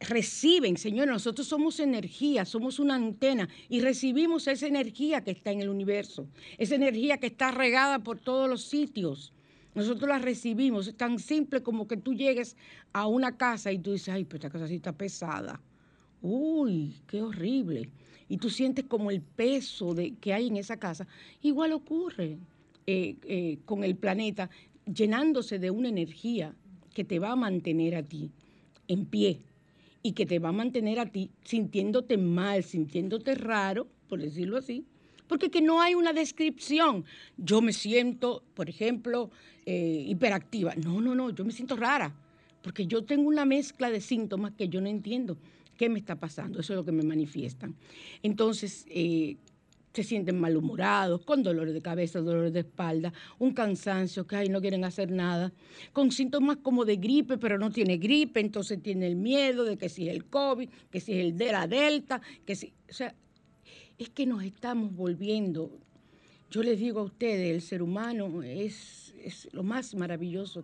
reciben, 0.00 0.76
Señor, 0.76 1.08
nosotros 1.08 1.46
somos 1.48 1.80
energía, 1.80 2.44
somos 2.44 2.78
una 2.78 2.94
antena 2.94 3.48
y 3.68 3.80
recibimos 3.80 4.46
esa 4.46 4.66
energía 4.66 5.22
que 5.22 5.32
está 5.32 5.50
en 5.50 5.60
el 5.60 5.68
universo, 5.68 6.28
esa 6.56 6.76
energía 6.76 7.18
que 7.18 7.26
está 7.26 7.50
regada 7.50 7.98
por 7.98 8.18
todos 8.18 8.48
los 8.48 8.62
sitios. 8.62 9.32
Nosotros 9.74 10.08
la 10.08 10.18
recibimos, 10.18 10.86
es 10.88 10.96
tan 10.96 11.18
simple 11.18 11.62
como 11.62 11.86
que 11.86 11.96
tú 11.96 12.14
llegues 12.14 12.56
a 12.92 13.06
una 13.06 13.36
casa 13.36 13.72
y 13.72 13.78
tú 13.78 13.92
dices, 13.92 14.08
ay, 14.08 14.24
pero 14.24 14.36
esta 14.36 14.50
casa 14.50 14.68
sí 14.68 14.76
está 14.76 14.92
pesada. 14.92 15.60
Uy, 16.20 16.96
qué 17.06 17.22
horrible. 17.22 17.90
Y 18.28 18.38
tú 18.38 18.50
sientes 18.50 18.84
como 18.86 19.10
el 19.10 19.20
peso 19.20 19.94
de, 19.94 20.14
que 20.14 20.32
hay 20.32 20.48
en 20.48 20.56
esa 20.56 20.78
casa. 20.78 21.06
Igual 21.42 21.72
ocurre 21.72 22.38
eh, 22.86 23.16
eh, 23.24 23.58
con 23.64 23.84
el 23.84 23.96
planeta, 23.96 24.50
llenándose 24.84 25.58
de 25.58 25.70
una 25.70 25.88
energía 25.88 26.54
que 26.92 27.04
te 27.04 27.18
va 27.18 27.32
a 27.32 27.36
mantener 27.36 27.94
a 27.94 28.02
ti 28.02 28.30
en 28.88 29.06
pie 29.06 29.42
y 30.08 30.12
que 30.12 30.24
te 30.24 30.38
va 30.38 30.48
a 30.48 30.52
mantener 30.52 30.98
a 31.00 31.04
ti 31.04 31.30
sintiéndote 31.44 32.16
mal, 32.16 32.64
sintiéndote 32.64 33.34
raro, 33.34 33.86
por 34.08 34.22
decirlo 34.22 34.56
así, 34.56 34.86
porque 35.26 35.50
que 35.50 35.60
no 35.60 35.82
hay 35.82 35.94
una 35.94 36.14
descripción. 36.14 37.04
Yo 37.36 37.60
me 37.60 37.74
siento, 37.74 38.42
por 38.54 38.70
ejemplo, 38.70 39.30
eh, 39.66 40.06
hiperactiva. 40.08 40.74
No, 40.76 41.02
no, 41.02 41.14
no, 41.14 41.28
yo 41.28 41.44
me 41.44 41.52
siento 41.52 41.76
rara, 41.76 42.14
porque 42.62 42.86
yo 42.86 43.04
tengo 43.04 43.28
una 43.28 43.44
mezcla 43.44 43.90
de 43.90 44.00
síntomas 44.00 44.54
que 44.54 44.70
yo 44.70 44.80
no 44.80 44.88
entiendo. 44.88 45.36
¿Qué 45.76 45.90
me 45.90 45.98
está 45.98 46.16
pasando? 46.16 46.58
Eso 46.60 46.72
es 46.72 46.78
lo 46.78 46.86
que 46.86 46.92
me 46.92 47.02
manifiestan. 47.02 47.76
Entonces, 48.22 48.86
eh, 48.88 49.36
se 49.98 50.04
sienten 50.04 50.38
malhumorados, 50.38 51.22
con 51.24 51.42
dolores 51.42 51.74
de 51.74 51.82
cabeza, 51.82 52.20
dolores 52.20 52.52
de 52.52 52.60
espalda, 52.60 53.12
un 53.40 53.52
cansancio, 53.52 54.28
que 54.28 54.36
ay, 54.36 54.48
no 54.48 54.60
quieren 54.60 54.84
hacer 54.84 55.10
nada, 55.10 55.52
con 55.92 56.12
síntomas 56.12 56.58
como 56.58 56.84
de 56.84 56.96
gripe, 56.96 57.36
pero 57.36 57.58
no 57.58 57.72
tiene 57.72 57.96
gripe, 57.96 58.38
entonces 58.38 58.80
tiene 58.80 59.08
el 59.08 59.16
miedo 59.16 59.64
de 59.64 59.76
que 59.76 59.88
si 59.88 60.08
es 60.08 60.14
el 60.14 60.26
COVID, 60.26 60.68
que 60.92 61.00
si 61.00 61.14
es 61.14 61.24
el 61.24 61.36
de 61.36 61.50
la 61.50 61.66
Delta, 61.66 62.22
que 62.46 62.54
si, 62.54 62.72
o 62.88 62.92
sea, 62.92 63.12
es 63.98 64.08
que 64.10 64.24
nos 64.24 64.44
estamos 64.44 64.94
volviendo, 64.94 65.68
yo 66.48 66.62
les 66.62 66.78
digo 66.78 67.00
a 67.00 67.02
ustedes, 67.02 67.52
el 67.52 67.60
ser 67.60 67.82
humano 67.82 68.44
es, 68.44 69.12
es 69.20 69.48
lo 69.52 69.64
más 69.64 69.96
maravilloso 69.96 70.62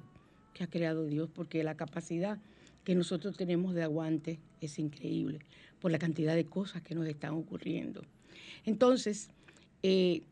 que 0.53 0.63
ha 0.63 0.69
creado 0.69 1.07
Dios, 1.07 1.29
porque 1.35 1.65
la 1.65 1.75
capacidad 1.75 2.39
que 2.85 2.95
nosotros 2.95 3.37
tenemos 3.37 3.75
de 3.75 3.83
aguante 3.83 4.39
es 4.61 4.79
increíble 4.79 5.41
por 5.81 5.91
la 5.91 5.99
cantidad 5.99 6.37
de 6.37 6.47
cosas 6.47 6.83
que 6.83 6.95
nos 6.95 7.09
están 7.09 7.33
ocurriendo. 7.33 8.03
Entonces, 8.65 9.31
eh, 9.83 10.23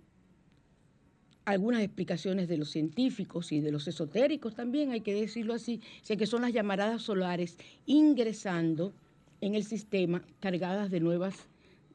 algunas 1.45 1.83
explicaciones 1.83 2.49
de 2.49 2.57
los 2.57 2.71
científicos 2.71 3.53
y 3.53 3.61
de 3.61 3.73
los 3.73 3.89
esotéricos 3.89 4.55
también, 4.55 4.93
hay 4.93 5.01
que 5.01 5.15
decirlo 5.15 5.55
así, 5.55 5.81
sé 6.03 6.17
que 6.17 6.27
son 6.27 6.43
las 6.43 6.53
llamaradas 6.53 7.03
solares 7.03 7.57
ingresando 7.87 8.93
en 9.41 9.55
el 9.55 9.65
sistema 9.65 10.23
cargadas 10.41 10.91
de 10.91 11.01
nuevas, 11.01 11.35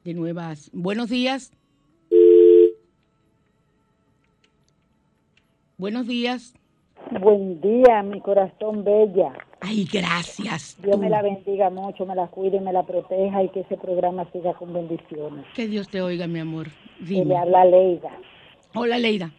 de 0.04 0.14
nuevas. 0.14 0.70
Buenos 0.72 1.08
días. 1.08 1.52
Buenos 5.78 6.06
días. 6.06 6.54
Buen 7.20 7.60
día, 7.60 8.02
mi 8.02 8.20
corazón 8.20 8.84
bella. 8.84 9.32
Ay, 9.60 9.88
gracias. 9.90 10.76
Dios 10.82 10.98
me 10.98 11.08
la 11.08 11.22
bendiga 11.22 11.70
mucho, 11.70 12.04
me 12.06 12.14
la 12.14 12.26
cuide, 12.26 12.60
me 12.60 12.72
la 12.72 12.84
proteja 12.84 13.42
y 13.42 13.48
que 13.48 13.60
ese 13.60 13.76
programa 13.76 14.26
siga 14.32 14.52
con 14.54 14.72
bendiciones. 14.72 15.46
Que 15.54 15.66
Dios 15.66 15.88
te 15.88 16.02
oiga, 16.02 16.26
mi 16.26 16.38
amor. 16.38 16.68
Dime. 17.00 17.24
le 17.24 17.36
habla 17.36 17.64
Leida. 17.64 18.10
Hola, 18.74 18.98
Leida. 18.98 19.30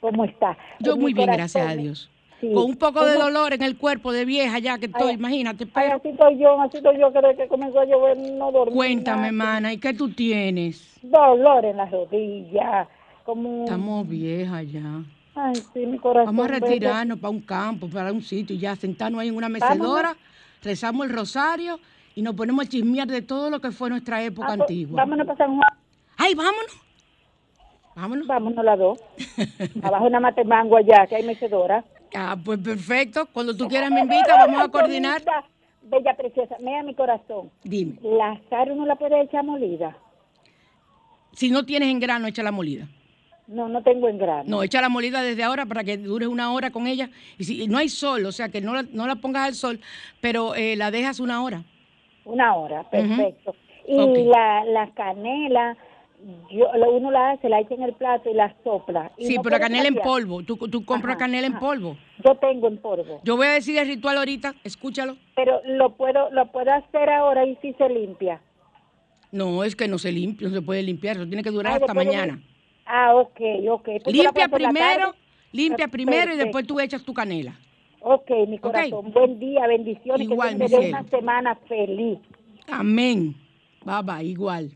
¿Cómo 0.00 0.24
está? 0.24 0.56
Yo 0.80 0.96
muy 0.96 1.14
bien, 1.14 1.26
gracias 1.26 1.66
a 1.66 1.74
Dios. 1.74 2.10
Con 2.40 2.64
un 2.64 2.76
poco 2.76 3.04
de 3.06 3.14
dolor 3.14 3.54
en 3.54 3.62
el 3.62 3.78
cuerpo 3.78 4.12
de 4.12 4.26
vieja 4.26 4.58
ya 4.58 4.78
que 4.78 4.86
estoy, 4.86 5.14
imagínate. 5.14 5.66
Ay, 5.72 5.88
así 5.90 6.08
estoy 6.08 6.38
yo, 6.38 6.60
así 6.60 6.76
estoy 6.76 6.98
yo, 6.98 7.10
que 7.12 7.36
que 7.36 7.48
comenzó 7.48 7.80
a 7.80 7.84
llover 7.86 8.18
no 8.18 8.52
dormí. 8.52 8.74
Cuéntame, 8.74 9.32
mana, 9.32 9.72
¿y 9.72 9.78
qué 9.78 9.94
tú 9.94 10.10
tienes? 10.10 10.98
Dolor 11.02 11.64
en 11.64 11.78
las 11.78 11.90
rodillas, 11.90 12.88
como... 13.24 13.64
Estamos 13.64 14.06
viejas 14.06 14.70
ya. 14.70 15.02
Ay, 15.36 15.54
sí, 15.54 15.84
mi 15.84 15.98
corazón. 15.98 16.34
Vamos 16.34 16.46
a 16.46 16.48
retirarnos 16.48 17.18
para 17.18 17.30
un 17.30 17.42
campo, 17.42 17.88
para 17.90 18.10
un 18.10 18.22
sitio, 18.22 18.56
ya 18.56 18.74
sentarnos 18.74 19.20
ahí 19.20 19.28
en 19.28 19.36
una 19.36 19.50
mecedora, 19.50 20.16
rezamos 20.62 21.06
el 21.06 21.12
rosario 21.12 21.78
y 22.14 22.22
nos 22.22 22.34
ponemos 22.34 22.64
a 22.64 22.68
chismear 22.68 23.06
de 23.06 23.20
todo 23.20 23.50
lo 23.50 23.60
que 23.60 23.70
fue 23.70 23.90
nuestra 23.90 24.22
época 24.22 24.48
ah, 24.48 24.56
pues, 24.56 24.60
antigua. 24.62 24.96
Vámonos 24.96 25.26
para 25.26 25.36
San 25.36 25.48
Juan. 25.48 25.78
¡Ay, 26.16 26.34
vámonos! 26.34 26.80
Vámonos. 27.94 28.26
Vámonos 28.26 28.64
las 28.64 28.78
dos. 28.78 28.98
Abajo 29.82 30.06
una 30.06 30.20
matemango 30.20 30.78
allá, 30.78 31.06
que 31.06 31.16
hay 31.16 31.26
mecedora. 31.26 31.84
Ah, 32.14 32.36
pues 32.42 32.58
perfecto. 32.58 33.26
Cuando 33.30 33.54
tú 33.54 33.68
quieras 33.68 33.90
me 33.90 34.00
invita, 34.00 34.36
vamos 34.38 34.62
a 34.62 34.68
coordinar. 34.70 35.22
Bella 35.82 36.16
preciosa, 36.16 36.56
mira 36.60 36.82
mi 36.82 36.94
corazón. 36.94 37.50
Dime. 37.62 37.98
¿La 38.02 38.40
sal 38.48 38.74
no 38.74 38.86
la 38.86 38.96
puede 38.96 39.20
echar 39.20 39.44
molida? 39.44 39.96
Si 41.32 41.50
no 41.50 41.66
tienes 41.66 41.90
en 41.90 42.00
grano, 42.00 42.26
echa 42.26 42.42
la 42.42 42.52
molida. 42.52 42.88
No, 43.46 43.68
no 43.68 43.82
tengo 43.82 44.08
en 44.08 44.18
grano. 44.18 44.44
No, 44.46 44.62
echa 44.62 44.80
la 44.80 44.88
molida 44.88 45.22
desde 45.22 45.44
ahora 45.44 45.66
para 45.66 45.84
que 45.84 45.96
dure 45.96 46.26
una 46.26 46.52
hora 46.52 46.70
con 46.70 46.86
ella. 46.86 47.10
Y 47.38 47.44
si 47.44 47.68
no 47.68 47.78
hay 47.78 47.88
sol, 47.88 48.26
o 48.26 48.32
sea 48.32 48.48
que 48.48 48.60
no 48.60 48.74
la, 48.74 48.84
no 48.90 49.06
la 49.06 49.16
pongas 49.16 49.46
al 49.46 49.54
sol, 49.54 49.80
pero 50.20 50.54
eh, 50.54 50.74
la 50.76 50.90
dejas 50.90 51.20
una 51.20 51.42
hora. 51.42 51.62
Una 52.24 52.56
hora, 52.56 52.88
perfecto. 52.90 53.54
Y 53.86 54.24
la, 54.24 54.64
la 54.64 54.90
canela, 54.94 55.76
yo, 56.50 56.66
uno 56.90 57.12
la 57.12 57.30
hace, 57.32 57.48
la 57.48 57.60
echa 57.60 57.74
en 57.74 57.82
el 57.82 57.92
plato 57.92 58.28
y 58.28 58.34
la 58.34 58.52
sopla. 58.64 59.12
sí, 59.16 59.36
pero 59.40 59.60
canela 59.60 59.86
en 59.86 59.94
polvo. 59.94 60.42
¿Tú, 60.42 60.56
tú 60.56 60.84
compras 60.84 61.16
canela 61.16 61.46
en 61.46 61.58
polvo? 61.60 61.96
Yo 62.24 62.34
tengo 62.36 62.66
en 62.66 62.78
polvo. 62.78 63.20
Yo 63.22 63.36
voy 63.36 63.46
a 63.46 63.52
decir 63.52 63.78
el 63.78 63.86
ritual 63.86 64.18
ahorita, 64.18 64.56
escúchalo. 64.64 65.16
Pero 65.36 65.60
lo 65.64 65.90
puedo, 65.96 66.30
lo 66.32 66.50
puedo 66.50 66.72
hacer 66.72 67.10
ahora 67.10 67.46
y 67.46 67.56
si 67.62 67.74
se 67.74 67.88
limpia. 67.88 68.40
No, 69.30 69.62
es 69.62 69.76
que 69.76 69.86
no 69.86 69.98
se 69.98 70.10
limpia, 70.10 70.48
no 70.48 70.54
se 70.54 70.62
puede 70.62 70.82
limpiar, 70.82 71.16
eso 71.16 71.26
tiene 71.26 71.44
que 71.44 71.50
durar 71.50 71.74
hasta 71.74 71.94
mañana. 71.94 72.40
Ah, 72.86 73.16
ok, 73.16 73.40
ok. 73.70 73.88
Pues 74.04 74.16
limpia 74.16 74.48
primero, 74.48 75.14
limpia 75.52 75.88
primero 75.88 76.32
y 76.32 76.36
después 76.36 76.66
tú 76.66 76.78
echas 76.78 77.02
tu 77.02 77.12
canela. 77.12 77.58
Ok, 78.00 78.30
mi 78.46 78.58
corazón. 78.58 79.10
Buen 79.12 79.40
día, 79.40 79.66
bendiciones. 79.66 80.28
Igual, 80.28 80.56
que 80.56 80.76
una 80.76 81.02
semana 81.08 81.56
feliz. 81.68 82.20
Amén. 82.68 83.34
Bye, 83.84 84.24
igual. 84.24 84.70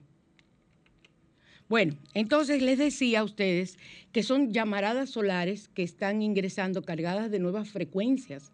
Bueno, 1.69 1.95
entonces 2.15 2.63
les 2.63 2.79
decía 2.79 3.21
a 3.21 3.25
ustedes 3.25 3.79
que 4.11 4.25
son 4.25 4.53
llamaradas 4.53 5.11
solares 5.11 5.69
que 5.69 5.85
están 5.85 6.21
ingresando 6.21 6.83
cargadas 6.83 7.31
de 7.31 7.39
nuevas 7.39 7.71
frecuencias 7.71 8.51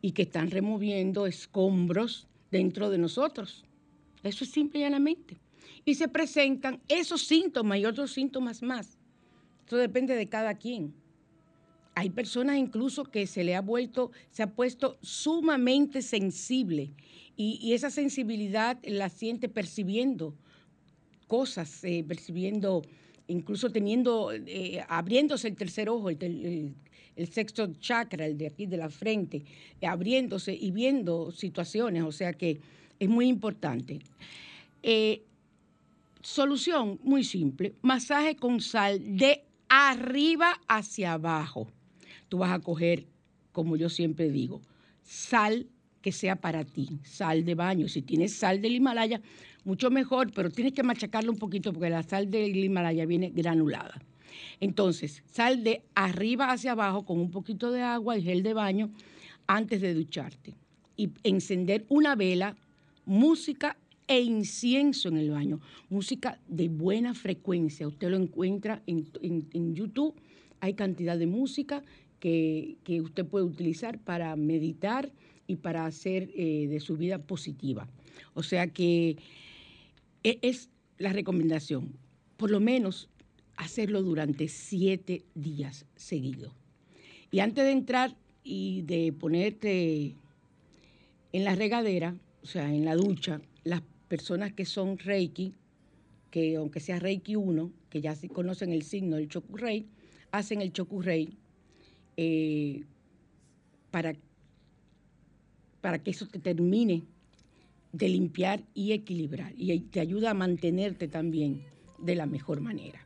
y 0.00 0.12
que 0.12 0.22
están 0.22 0.52
removiendo 0.52 1.26
escombros 1.26 2.28
dentro 2.52 2.90
de 2.90 2.98
nosotros. 2.98 3.64
Eso 4.22 4.44
es 4.44 4.50
simple 4.50 4.78
y 4.78 4.82
llanamente 4.82 5.36
y 5.84 5.94
se 5.94 6.08
presentan 6.08 6.80
esos 6.88 7.22
síntomas 7.22 7.78
y 7.78 7.84
otros 7.84 8.12
síntomas 8.12 8.62
más. 8.62 8.98
Eso 9.66 9.76
depende 9.76 10.14
de 10.14 10.28
cada 10.28 10.54
quien. 10.54 10.94
Hay 11.94 12.10
personas 12.10 12.56
incluso 12.56 13.04
que 13.04 13.26
se 13.26 13.44
le 13.44 13.54
ha 13.54 13.60
vuelto, 13.60 14.10
se 14.30 14.42
ha 14.42 14.50
puesto 14.50 14.98
sumamente 15.00 16.02
sensible 16.02 16.90
y, 17.36 17.72
esa 17.72 17.90
sensibilidad 17.90 18.78
la 18.84 19.08
siente 19.08 19.48
percibiendo 19.48 20.34
cosas, 21.26 21.82
eh, 21.84 22.04
percibiendo, 22.06 22.82
incluso 23.26 23.70
teniendo, 23.70 24.32
eh, 24.32 24.84
abriéndose 24.88 25.48
el 25.48 25.56
tercer 25.56 25.88
ojo, 25.88 26.10
el, 26.10 26.74
sexto 27.30 27.72
chakra, 27.74 28.26
el 28.26 28.38
de 28.38 28.48
aquí 28.48 28.66
de 28.66 28.76
la 28.76 28.88
frente, 28.88 29.44
eh, 29.80 29.86
abriéndose 29.86 30.52
y 30.54 30.70
viendo 30.72 31.30
situaciones, 31.30 32.02
o 32.02 32.12
sea 32.12 32.32
que 32.32 32.60
es 32.98 33.08
muy 33.08 33.26
importante. 33.26 34.00
Solución 36.24 36.98
muy 37.02 37.22
simple, 37.22 37.74
masaje 37.82 38.34
con 38.34 38.62
sal 38.62 39.18
de 39.18 39.44
arriba 39.68 40.58
hacia 40.68 41.12
abajo. 41.12 41.68
Tú 42.30 42.38
vas 42.38 42.50
a 42.50 42.60
coger, 42.60 43.04
como 43.52 43.76
yo 43.76 43.90
siempre 43.90 44.30
digo, 44.30 44.62
sal 45.02 45.66
que 46.00 46.12
sea 46.12 46.36
para 46.36 46.64
ti, 46.64 46.98
sal 47.02 47.44
de 47.44 47.54
baño. 47.54 47.88
Si 47.88 48.00
tienes 48.00 48.34
sal 48.34 48.62
del 48.62 48.74
Himalaya, 48.74 49.20
mucho 49.64 49.90
mejor, 49.90 50.32
pero 50.32 50.48
tienes 50.48 50.72
que 50.72 50.82
machacarlo 50.82 51.30
un 51.30 51.36
poquito 51.38 51.74
porque 51.74 51.90
la 51.90 52.02
sal 52.02 52.30
del 52.30 52.56
Himalaya 52.56 53.04
viene 53.04 53.28
granulada. 53.28 54.00
Entonces, 54.60 55.22
sal 55.26 55.62
de 55.62 55.82
arriba 55.94 56.52
hacia 56.52 56.72
abajo 56.72 57.04
con 57.04 57.20
un 57.20 57.30
poquito 57.30 57.70
de 57.70 57.82
agua 57.82 58.16
y 58.16 58.22
gel 58.22 58.42
de 58.42 58.54
baño 58.54 58.90
antes 59.46 59.82
de 59.82 59.92
ducharte. 59.92 60.54
Y 60.96 61.10
encender 61.22 61.84
una 61.90 62.14
vela, 62.14 62.56
música 63.04 63.76
e 64.06 64.20
incienso 64.20 65.08
en 65.08 65.16
el 65.16 65.30
baño. 65.30 65.60
Música 65.88 66.38
de 66.48 66.68
buena 66.68 67.14
frecuencia. 67.14 67.88
Usted 67.88 68.10
lo 68.10 68.16
encuentra 68.16 68.82
en, 68.86 69.74
YouTube. 69.74 70.14
Hay 70.60 70.74
cantidad 70.74 71.18
de 71.18 71.26
música 71.26 71.82
que, 72.20 72.76
usted 73.02 73.26
puede 73.26 73.44
utilizar 73.44 73.98
para 73.98 74.34
meditar 74.36 75.10
y 75.46 75.56
para 75.56 75.86
hacer 75.86 76.30
eh, 76.34 76.66
de 76.68 76.80
su 76.80 76.96
vida 76.96 77.18
positiva. 77.18 77.88
O 78.34 78.42
sea 78.42 78.66
que 78.68 79.16
e, 80.22 80.38
es 80.42 80.70
la 80.98 81.12
recomendación. 81.12 81.92
Por 82.36 82.50
lo 82.50 82.60
menos 82.60 83.08
hacerlo 83.56 84.02
durante 84.02 84.48
siete 84.48 85.24
días 85.34 85.86
seguidos. 85.96 86.52
Y 87.30 87.40
antes 87.40 87.64
de 87.64 87.72
entrar 87.72 88.16
y 88.42 88.82
de 88.82 89.12
ponerte 89.12 90.14
en 91.32 91.44
la 91.44 91.54
regadera, 91.54 92.16
o 92.42 92.46
sea, 92.46 92.72
en 92.72 92.84
la 92.84 92.94
ducha, 92.94 93.40
las 93.64 93.82
personas 94.14 94.52
que 94.52 94.64
son 94.64 94.96
Reiki, 94.96 95.54
que 96.30 96.54
aunque 96.54 96.78
sea 96.78 97.00
Reiki 97.00 97.34
1, 97.34 97.72
que 97.90 98.00
ya 98.00 98.14
conocen 98.32 98.70
el 98.72 98.84
signo 98.84 99.16
del 99.16 99.28
Chokurei, 99.28 99.86
hacen 100.30 100.62
el 100.62 100.72
Chokurei 100.72 101.36
eh, 102.16 102.84
para, 103.90 104.14
para 105.80 105.98
que 105.98 106.12
eso 106.12 106.28
te 106.28 106.38
termine 106.38 107.02
de 107.92 108.08
limpiar 108.08 108.62
y 108.72 108.92
equilibrar 108.92 109.52
y 109.56 109.76
te 109.80 109.98
ayuda 109.98 110.30
a 110.30 110.34
mantenerte 110.34 111.08
también 111.08 111.64
de 111.98 112.14
la 112.14 112.26
mejor 112.26 112.60
manera. 112.60 113.00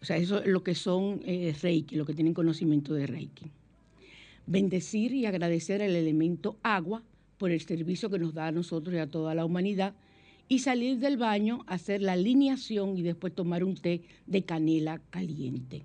O 0.00 0.04
sea, 0.04 0.16
eso 0.16 0.38
es 0.38 0.46
lo 0.46 0.62
que 0.62 0.76
son 0.76 1.22
eh, 1.24 1.52
Reiki, 1.60 1.96
lo 1.96 2.06
que 2.06 2.14
tienen 2.14 2.34
conocimiento 2.34 2.94
de 2.94 3.08
Reiki. 3.08 3.46
Bendecir 4.46 5.12
y 5.12 5.26
agradecer 5.26 5.80
el 5.80 5.96
elemento 5.96 6.56
agua 6.62 7.02
por 7.36 7.50
el 7.50 7.60
servicio 7.60 8.10
que 8.10 8.20
nos 8.20 8.32
da 8.32 8.46
a 8.46 8.52
nosotros 8.52 8.94
y 8.94 8.98
a 8.98 9.08
toda 9.08 9.34
la 9.34 9.44
humanidad 9.44 9.92
y 10.50 10.58
salir 10.58 10.98
del 10.98 11.16
baño, 11.16 11.62
hacer 11.68 12.02
la 12.02 12.14
alineación 12.14 12.98
y 12.98 13.02
después 13.02 13.32
tomar 13.32 13.62
un 13.62 13.76
té 13.76 14.02
de 14.26 14.42
canela 14.42 14.98
caliente. 14.98 15.84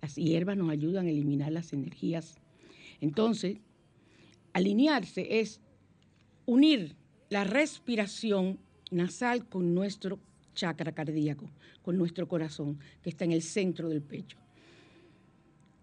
Las 0.00 0.14
hierbas 0.14 0.56
nos 0.56 0.70
ayudan 0.70 1.06
a 1.06 1.10
eliminar 1.10 1.52
las 1.52 1.74
energías. 1.74 2.36
Entonces, 3.02 3.58
alinearse 4.54 5.40
es 5.40 5.60
unir 6.46 6.96
la 7.28 7.44
respiración 7.44 8.58
nasal 8.90 9.46
con 9.46 9.74
nuestro 9.74 10.18
chakra 10.54 10.92
cardíaco, 10.92 11.50
con 11.82 11.98
nuestro 11.98 12.26
corazón, 12.26 12.78
que 13.02 13.10
está 13.10 13.26
en 13.26 13.32
el 13.32 13.42
centro 13.42 13.90
del 13.90 14.00
pecho. 14.00 14.38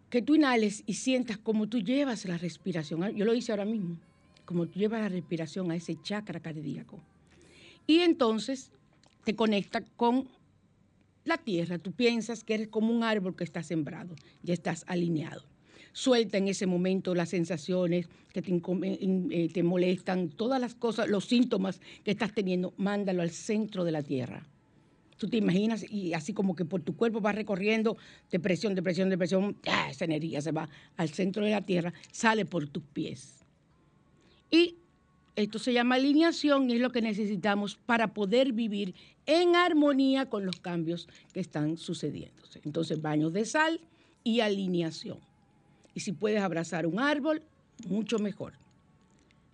Que 0.10 0.24
tú 0.24 0.34
inhales 0.34 0.82
y 0.88 0.96
sientas 0.96 1.38
cómo 1.38 1.70
tú 1.70 1.78
llevas 1.78 2.26
la 2.26 2.40
respiración. 2.40 3.16
Yo 3.16 3.24
lo 3.24 3.36
hice 3.36 3.52
ahora 3.52 3.66
mismo, 3.66 4.00
como 4.46 4.66
tú 4.66 4.80
llevas 4.80 5.02
la 5.02 5.10
respiración 5.10 5.70
a 5.70 5.76
ese 5.76 5.96
chakra 6.02 6.40
cardíaco. 6.40 7.00
Y 7.90 8.02
entonces 8.02 8.72
te 9.24 9.36
conecta 9.36 9.82
con 9.82 10.28
la 11.26 11.40
tierra. 11.40 11.80
Tú 11.80 11.92
piensas 11.92 12.44
que 12.44 12.54
eres 12.54 12.68
como 12.68 12.94
un 12.94 13.04
árbol 13.04 13.36
que 13.36 13.44
está 13.44 13.64
sembrado, 13.64 14.16
ya 14.44 14.54
estás 14.54 14.84
alineado 14.86 15.42
suelta 15.92 16.38
en 16.38 16.48
ese 16.48 16.68
momento 16.68 17.16
las 17.16 17.30
sensaciones 17.30 18.08
que 18.32 18.44
te, 18.44 18.52
eh, 18.54 19.50
te 19.52 19.64
molestan, 19.64 20.30
todas 20.30 20.62
las 20.62 20.76
cosas, 20.76 21.10
los 21.10 21.26
síntomas 21.26 21.82
que 22.04 22.12
estás 22.12 22.32
teniendo, 22.32 22.76
mándalo 22.78 23.24
al 23.24 23.32
centro 23.32 23.84
de 23.84 23.92
la 23.92 24.04
tierra. 24.04 24.46
Tú 25.18 25.28
te 25.28 25.38
imaginas 25.38 25.84
y 25.92 26.14
así 26.14 26.32
como 26.32 26.56
que 26.56 26.64
por 26.64 26.84
tu 26.84 26.96
cuerpo 26.96 27.22
va 27.22 27.32
recorriendo 27.32 27.98
depresión, 28.32 28.76
depresión, 28.76 29.10
depresión, 29.10 29.58
esa 29.90 30.06
energía 30.06 30.42
se 30.42 30.52
va 30.52 30.70
al 30.96 31.10
centro 31.10 31.44
de 31.44 31.52
la 31.52 31.66
tierra, 31.66 31.92
sale 32.12 32.46
por 32.46 32.70
tus 32.70 32.84
pies. 32.84 33.44
Y 34.52 34.76
esto 35.36 35.60
se 35.60 35.74
llama 35.74 35.96
alineación 35.96 36.70
y 36.70 36.74
es 36.74 36.82
lo 36.82 36.92
que 36.92 37.02
necesitamos 37.02 37.78
para 37.86 38.14
poder 38.14 38.54
vivir 38.54 38.96
en 39.26 39.56
armonía 39.56 40.30
con 40.30 40.46
los 40.46 40.60
cambios 40.60 41.08
que 41.34 41.40
están 41.40 41.78
sucediendo. 41.78 42.42
Entonces, 42.64 43.02
baños 43.02 43.34
de 43.34 43.46
sal 43.46 43.80
y 44.24 44.42
alineación. 44.42 45.20
Y 45.94 46.02
si 46.02 46.12
puedes 46.12 46.42
abrazar 46.42 46.86
un 46.86 47.00
árbol, 47.00 47.42
mucho 47.88 48.20
mejor. 48.20 48.54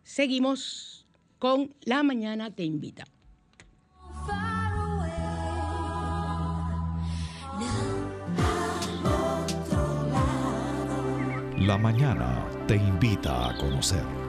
Seguimos 0.04 1.06
con 1.40 1.74
La 1.84 2.04
Mañana 2.04 2.54
Te 2.54 2.64
Invita. 2.64 3.06
La 11.58 11.78
Mañana 11.78 12.46
Te 12.68 12.76
Invita 12.76 13.50
a 13.50 13.58
conocer. 13.58 14.25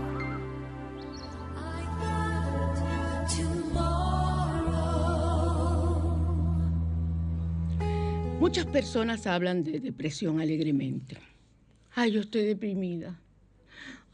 Muchas 8.38 8.66
personas 8.66 9.26
hablan 9.26 9.64
de 9.64 9.80
depresión 9.80 10.40
alegremente 10.40 11.16
Ay, 11.94 12.12
yo 12.12 12.20
estoy 12.20 12.42
deprimida. 12.42 13.18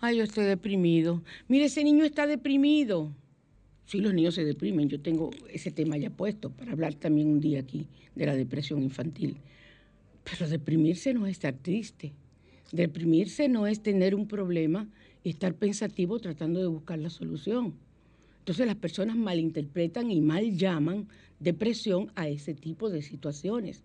Ay, 0.00 0.18
yo 0.18 0.22
estoy 0.22 0.44
deprimido. 0.44 1.20
Mire, 1.48 1.64
ese 1.64 1.82
niño 1.82 2.04
está 2.04 2.28
deprimido. 2.28 3.12
Sí, 3.86 3.98
los 3.98 4.14
niños 4.14 4.36
se 4.36 4.44
deprimen. 4.44 4.88
Yo 4.88 5.00
tengo 5.00 5.30
ese 5.52 5.72
tema 5.72 5.96
ya 5.96 6.08
puesto 6.08 6.50
para 6.50 6.72
hablar 6.72 6.94
también 6.94 7.26
un 7.26 7.40
día 7.40 7.58
aquí 7.58 7.88
de 8.14 8.26
la 8.26 8.36
depresión 8.36 8.80
infantil. 8.82 9.38
Pero 10.22 10.48
deprimirse 10.48 11.12
no 11.12 11.26
es 11.26 11.32
estar 11.32 11.54
triste. 11.54 12.12
Deprimirse 12.70 13.48
no 13.48 13.66
es 13.66 13.82
tener 13.82 14.14
un 14.14 14.28
problema 14.28 14.88
y 15.24 15.30
estar 15.30 15.54
pensativo 15.54 16.20
tratando 16.20 16.60
de 16.60 16.68
buscar 16.68 17.00
la 17.00 17.10
solución. 17.10 17.74
Entonces 18.42 18.66
las 18.66 18.74
personas 18.74 19.14
malinterpretan 19.14 20.10
y 20.10 20.20
mal 20.20 20.56
llaman 20.56 21.06
depresión 21.38 22.10
a 22.16 22.26
ese 22.26 22.54
tipo 22.54 22.90
de 22.90 23.00
situaciones. 23.00 23.84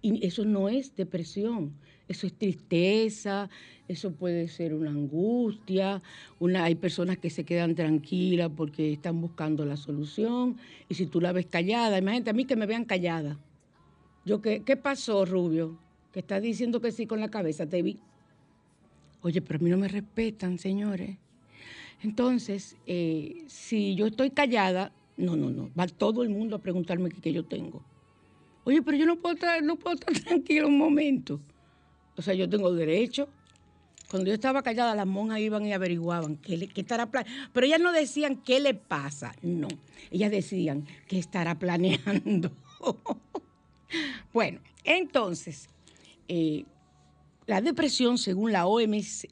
Y 0.00 0.24
eso 0.26 0.46
no 0.46 0.70
es 0.70 0.96
depresión, 0.96 1.74
eso 2.08 2.26
es 2.26 2.32
tristeza, 2.32 3.50
eso 3.86 4.12
puede 4.12 4.48
ser 4.48 4.72
una 4.72 4.88
angustia, 4.88 6.00
hay 6.40 6.74
personas 6.76 7.18
que 7.18 7.28
se 7.28 7.44
quedan 7.44 7.74
tranquilas 7.74 8.50
porque 8.56 8.94
están 8.94 9.20
buscando 9.20 9.66
la 9.66 9.76
solución, 9.76 10.56
y 10.88 10.94
si 10.94 11.04
tú 11.04 11.20
la 11.20 11.32
ves 11.32 11.44
callada, 11.44 11.98
imagínate 11.98 12.30
a 12.30 12.32
mí 12.32 12.46
que 12.46 12.56
me 12.56 12.64
vean 12.64 12.86
callada. 12.86 13.38
Yo, 14.24 14.40
¿qué, 14.40 14.62
qué 14.62 14.78
pasó, 14.78 15.26
Rubio? 15.26 15.78
Que 16.12 16.20
estás 16.20 16.40
diciendo 16.40 16.80
que 16.80 16.92
sí 16.92 17.06
con 17.06 17.20
la 17.20 17.28
cabeza, 17.28 17.66
te 17.66 17.82
vi. 17.82 17.98
Oye, 19.20 19.42
pero 19.42 19.58
a 19.58 19.62
mí 19.62 19.68
no 19.68 19.76
me 19.76 19.88
respetan, 19.88 20.58
señores. 20.58 21.18
Entonces, 22.02 22.76
eh, 22.86 23.44
si 23.48 23.94
yo 23.94 24.06
estoy 24.06 24.30
callada, 24.30 24.92
no, 25.16 25.36
no, 25.36 25.50
no, 25.50 25.70
va 25.78 25.86
todo 25.86 26.22
el 26.22 26.28
mundo 26.28 26.56
a 26.56 26.58
preguntarme 26.60 27.10
qué, 27.10 27.32
yo 27.32 27.44
tengo. 27.44 27.82
Oye, 28.64 28.82
pero 28.82 28.96
yo 28.96 29.06
no 29.06 29.16
puedo 29.16 29.34
estar, 29.34 29.62
no 29.62 29.76
puedo 29.76 29.94
estar 29.94 30.12
tranquilo 30.24 30.68
un 30.68 30.78
momento. 30.78 31.40
O 32.16 32.22
sea, 32.22 32.34
yo 32.34 32.48
tengo 32.48 32.72
derecho. 32.72 33.28
Cuando 34.10 34.28
yo 34.28 34.34
estaba 34.34 34.62
callada, 34.62 34.94
las 34.94 35.06
monjas 35.06 35.40
iban 35.40 35.66
y 35.66 35.72
averiguaban 35.72 36.36
qué, 36.36 36.68
estará 36.74 37.10
planeando. 37.10 37.50
Pero 37.52 37.66
ellas 37.66 37.80
no 37.80 37.92
decían 37.92 38.36
qué 38.36 38.60
le 38.60 38.74
pasa, 38.74 39.34
no. 39.42 39.68
Ellas 40.10 40.30
decían 40.30 40.86
qué 41.08 41.18
estará 41.18 41.58
planeando. 41.58 42.50
bueno, 44.32 44.60
entonces, 44.84 45.68
eh, 46.28 46.64
la 47.48 47.62
depresión, 47.62 48.18
según 48.18 48.52
la 48.52 48.66
OMS, 48.66 49.26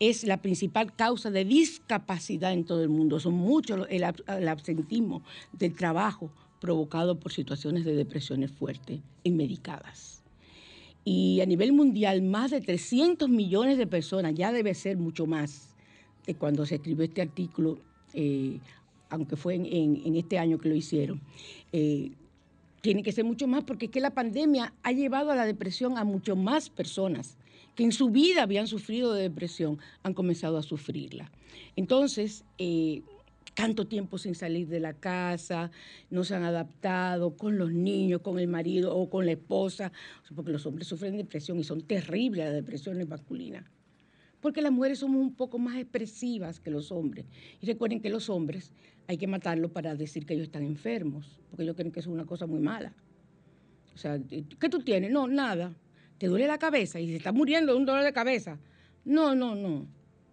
es 0.00 0.24
la 0.24 0.42
principal 0.42 0.92
causa 0.96 1.30
de 1.30 1.44
discapacidad 1.44 2.52
en 2.52 2.64
todo 2.64 2.82
el 2.82 2.88
mundo. 2.88 3.20
Son 3.20 3.34
muchos 3.34 3.86
el, 3.88 4.02
absentismo 4.02 5.22
del 5.52 5.76
trabajo, 5.76 6.32
provocado 6.60 7.20
por 7.20 7.30
situaciones 7.30 7.84
de 7.84 7.94
depresiones 7.94 8.50
fuertes 8.50 8.98
y 9.22 9.30
medicadas. 9.30 10.24
Y 11.04 11.40
a 11.40 11.46
nivel 11.46 11.72
mundial, 11.72 12.20
más 12.20 12.50
de 12.50 12.60
300 12.60 13.28
millones 13.28 13.78
de 13.78 13.86
personas, 13.86 14.34
ya 14.34 14.50
debe 14.50 14.74
ser 14.74 14.96
mucho 14.96 15.24
más 15.24 15.76
de 16.26 16.34
cuando 16.34 16.66
se 16.66 16.76
escribió 16.76 17.04
este 17.04 17.22
artículo, 17.22 17.78
eh, 18.12 18.58
aunque 19.08 19.36
fue 19.36 19.54
en, 19.54 20.16
este 20.16 20.36
año 20.36 20.58
que 20.58 20.68
lo 20.68 20.74
hicieron. 20.74 21.20
Eh, 21.72 22.10
tiene 22.82 23.02
que 23.02 23.12
ser 23.12 23.24
mucho 23.24 23.46
más 23.46 23.64
porque 23.64 23.86
es 23.86 23.90
que 23.92 24.00
la 24.00 24.10
pandemia 24.10 24.74
ha 24.82 24.92
llevado 24.92 25.30
a 25.30 25.36
la 25.36 25.46
depresión 25.46 25.96
a 25.96 26.04
mucho 26.04 26.36
más 26.36 26.68
personas 26.68 27.38
que 27.76 27.84
en 27.84 27.92
su 27.92 28.10
vida 28.10 28.42
habían 28.42 28.66
sufrido 28.66 29.14
de 29.14 29.22
depresión, 29.22 29.78
han 30.02 30.12
comenzado 30.12 30.58
a 30.58 30.62
sufrirla. 30.62 31.30
Entonces, 31.76 32.44
eh, 32.58 33.02
tanto 33.54 33.86
tiempo 33.86 34.18
sin 34.18 34.34
salir 34.34 34.68
de 34.68 34.80
la 34.80 34.94
casa, 34.94 35.70
no 36.10 36.24
se 36.24 36.34
han 36.34 36.42
adaptado 36.42 37.36
con 37.36 37.56
los 37.56 37.72
niños, 37.72 38.20
con 38.20 38.38
el 38.38 38.48
marido 38.48 38.94
o 38.94 39.08
con 39.08 39.26
la 39.26 39.32
esposa, 39.32 39.92
porque 40.34 40.52
los 40.52 40.66
hombres 40.66 40.88
sufren 40.88 41.16
depresión 41.16 41.58
y 41.58 41.64
son 41.64 41.82
terribles 41.82 42.44
las 42.44 42.54
depresiones 42.54 43.08
masculinas. 43.08 43.64
Porque 44.42 44.60
las 44.60 44.72
mujeres 44.72 44.98
somos 44.98 45.22
un 45.22 45.34
poco 45.34 45.58
más 45.58 45.76
expresivas 45.76 46.60
que 46.60 46.70
los 46.70 46.92
hombres. 46.92 47.24
Y 47.60 47.66
recuerden 47.66 48.00
que 48.00 48.10
los 48.10 48.28
hombres 48.28 48.72
hay 49.06 49.16
que 49.16 49.26
matarlos 49.26 49.70
para 49.70 49.94
decir 49.94 50.26
que 50.26 50.34
ellos 50.34 50.46
están 50.46 50.64
enfermos, 50.64 51.40
porque 51.48 51.62
ellos 51.62 51.76
creen 51.76 51.92
que 51.92 52.00
eso 52.00 52.10
es 52.10 52.14
una 52.14 52.26
cosa 52.26 52.46
muy 52.46 52.60
mala. 52.60 52.92
O 53.94 53.98
sea, 53.98 54.20
¿qué 54.28 54.68
tú 54.68 54.80
tienes? 54.80 55.10
No, 55.10 55.28
nada. 55.28 55.74
¿Te 56.18 56.26
duele 56.26 56.46
la 56.46 56.58
cabeza? 56.58 57.00
Y 57.00 57.08
se 57.08 57.16
está 57.16 57.32
muriendo 57.32 57.72
de 57.72 57.78
un 57.78 57.86
dolor 57.86 58.04
de 58.04 58.12
cabeza. 58.12 58.58
No, 59.04 59.34
no, 59.34 59.54
no. 59.54 59.86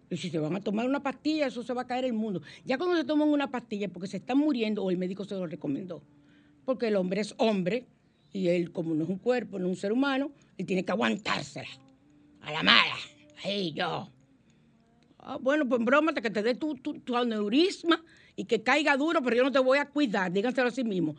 Y 0.10 0.18
si 0.18 0.30
se 0.30 0.40
van 0.40 0.56
a 0.56 0.62
tomar 0.62 0.88
una 0.88 1.04
pastilla, 1.04 1.48
eso 1.48 1.62
se 1.62 1.74
va 1.74 1.84
a 1.84 1.88
caer 1.88 2.06
el 2.06 2.14
mundo. 2.14 2.42
Ya 2.66 2.78
cuando 2.78 2.96
se 2.98 3.04
toman 3.04 3.30
una 3.30 3.52
pastilla 3.52 3.90
porque 3.90 4.08
se 4.08 4.18
están 4.18 4.40
muriendo 4.40 4.84
o 4.84 4.90
el 4.90 4.98
médico 4.98 5.24
se 5.24 5.36
lo 5.36 5.46
recomendó. 5.46 6.02
Porque 6.66 6.88
el 6.88 6.96
hombre 6.96 7.22
es 7.22 7.36
hombre 7.38 7.86
y 8.34 8.48
él, 8.48 8.72
como 8.72 8.96
no 8.96 9.04
es 9.04 9.10
un 9.10 9.18
cuerpo, 9.18 9.60
no 9.60 9.66
es 9.66 9.72
un 9.72 9.78
ser 9.78 9.92
humano, 9.92 10.32
él 10.58 10.66
tiene 10.66 10.84
que 10.84 10.92
aguantársela. 10.92 11.70
A 12.42 12.52
la 12.52 12.64
mala. 12.64 12.96
Ahí 13.44 13.74
yo. 13.74 14.10
Ah, 15.20 15.38
bueno, 15.40 15.68
pues 15.68 15.84
broma, 15.84 16.14
que 16.14 16.30
te 16.30 16.42
dé 16.42 16.56
tu, 16.56 16.76
tu, 16.76 17.00
tu, 17.00 17.16
aneurisma 17.16 18.04
y 18.36 18.46
que 18.46 18.64
caiga 18.64 18.96
duro, 18.98 19.22
pero 19.22 19.36
yo 19.36 19.44
no 19.44 19.52
te 19.52 19.60
voy 19.60 19.78
a 19.78 19.86
cuidar. 19.86 20.32
Díganselo 20.32 20.70
a 20.70 20.72
sí 20.72 20.84
mismo. 20.84 21.16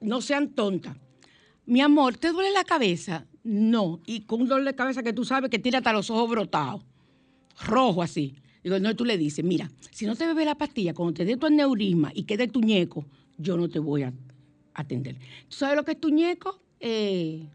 No 0.00 0.20
sean 0.20 0.50
tontas. 0.50 0.96
Mi 1.66 1.80
amor, 1.80 2.16
¿te 2.16 2.32
duele 2.32 2.50
la 2.50 2.64
cabeza? 2.64 3.26
No. 3.44 4.00
Y 4.06 4.22
con 4.22 4.42
un 4.42 4.48
dolor 4.48 4.64
de 4.64 4.74
cabeza 4.74 5.02
que 5.02 5.12
tú 5.12 5.24
sabes 5.24 5.50
que 5.50 5.58
tira 5.58 5.78
hasta 5.78 5.92
los 5.92 6.10
ojos 6.10 6.28
brotados 6.28 6.82
rojo 7.66 8.02
así. 8.02 8.34
Digo, 8.62 8.78
no, 8.78 8.94
tú 8.94 9.04
le 9.04 9.16
dices, 9.16 9.44
mira, 9.44 9.70
si 9.90 10.06
no 10.06 10.16
te 10.16 10.26
bebes 10.26 10.44
la 10.44 10.54
pastilla, 10.54 10.94
cuando 10.94 11.14
te 11.14 11.24
dé 11.24 11.36
tu 11.36 11.46
aneurisma 11.46 12.12
y 12.14 12.24
quede 12.24 12.46
tu 12.48 12.60
ñeco, 12.60 13.06
yo 13.38 13.56
no 13.56 13.68
te 13.68 13.78
voy 13.78 14.02
a 14.02 14.12
atender. 14.74 15.16
¿Tú 15.48 15.56
sabes 15.56 15.76
lo 15.76 15.84
que 15.84 15.92
es 15.92 16.00
tu 16.00 16.10
ñeco? 16.10 16.60
Eh, 16.78 17.46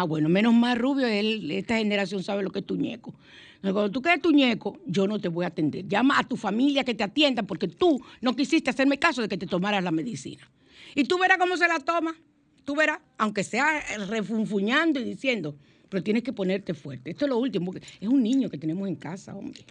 ah, 0.00 0.04
bueno, 0.04 0.28
menos 0.28 0.54
más 0.54 0.78
rubio, 0.78 1.06
él, 1.06 1.50
esta 1.50 1.76
generación 1.76 2.22
sabe 2.22 2.42
lo 2.42 2.50
que 2.50 2.60
es 2.60 2.66
tu 2.66 2.76
ñeco. 2.76 3.14
Cuando 3.60 3.90
tú 3.90 4.02
quedes 4.02 4.20
tu 4.20 4.32
ñeco, 4.32 4.80
yo 4.86 5.06
no 5.06 5.20
te 5.20 5.28
voy 5.28 5.44
a 5.44 5.48
atender. 5.48 5.86
Llama 5.86 6.18
a 6.18 6.24
tu 6.24 6.36
familia 6.36 6.82
que 6.82 6.94
te 6.94 7.04
atienda 7.04 7.44
porque 7.44 7.68
tú 7.68 8.02
no 8.20 8.34
quisiste 8.34 8.70
hacerme 8.70 8.98
caso 8.98 9.22
de 9.22 9.28
que 9.28 9.38
te 9.38 9.46
tomaras 9.46 9.84
la 9.84 9.92
medicina. 9.92 10.50
Y 10.96 11.04
tú 11.04 11.16
verás 11.18 11.38
cómo 11.38 11.56
se 11.56 11.68
la 11.68 11.78
toma. 11.78 12.16
Tú 12.64 12.74
verás, 12.74 12.98
aunque 13.18 13.44
sea 13.44 13.80
refunfuñando 14.08 14.98
y 14.98 15.04
diciendo, 15.04 15.54
pero 15.88 16.02
tienes 16.02 16.24
que 16.24 16.32
ponerte 16.32 16.74
fuerte. 16.74 17.10
Esto 17.10 17.26
es 17.26 17.28
lo 17.28 17.38
último, 17.38 17.72
es 18.00 18.08
un 18.08 18.22
niño 18.22 18.50
que 18.50 18.58
tenemos 18.58 18.88
en 18.88 18.96
casa, 18.96 19.34
hombre. 19.34 19.64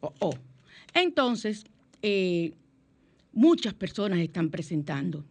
Oh, 0.00 0.12
oh. 0.20 0.34
Entonces, 0.94 1.64
eh, 2.02 2.52
muchas 3.32 3.74
personas 3.74 4.20
están 4.20 4.50
presentando. 4.50 5.24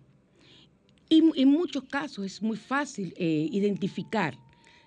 Y 1.09 1.23
en 1.41 1.49
muchos 1.49 1.83
casos 1.85 2.25
es 2.25 2.41
muy 2.41 2.57
fácil 2.57 3.13
eh, 3.17 3.47
identificar 3.51 4.37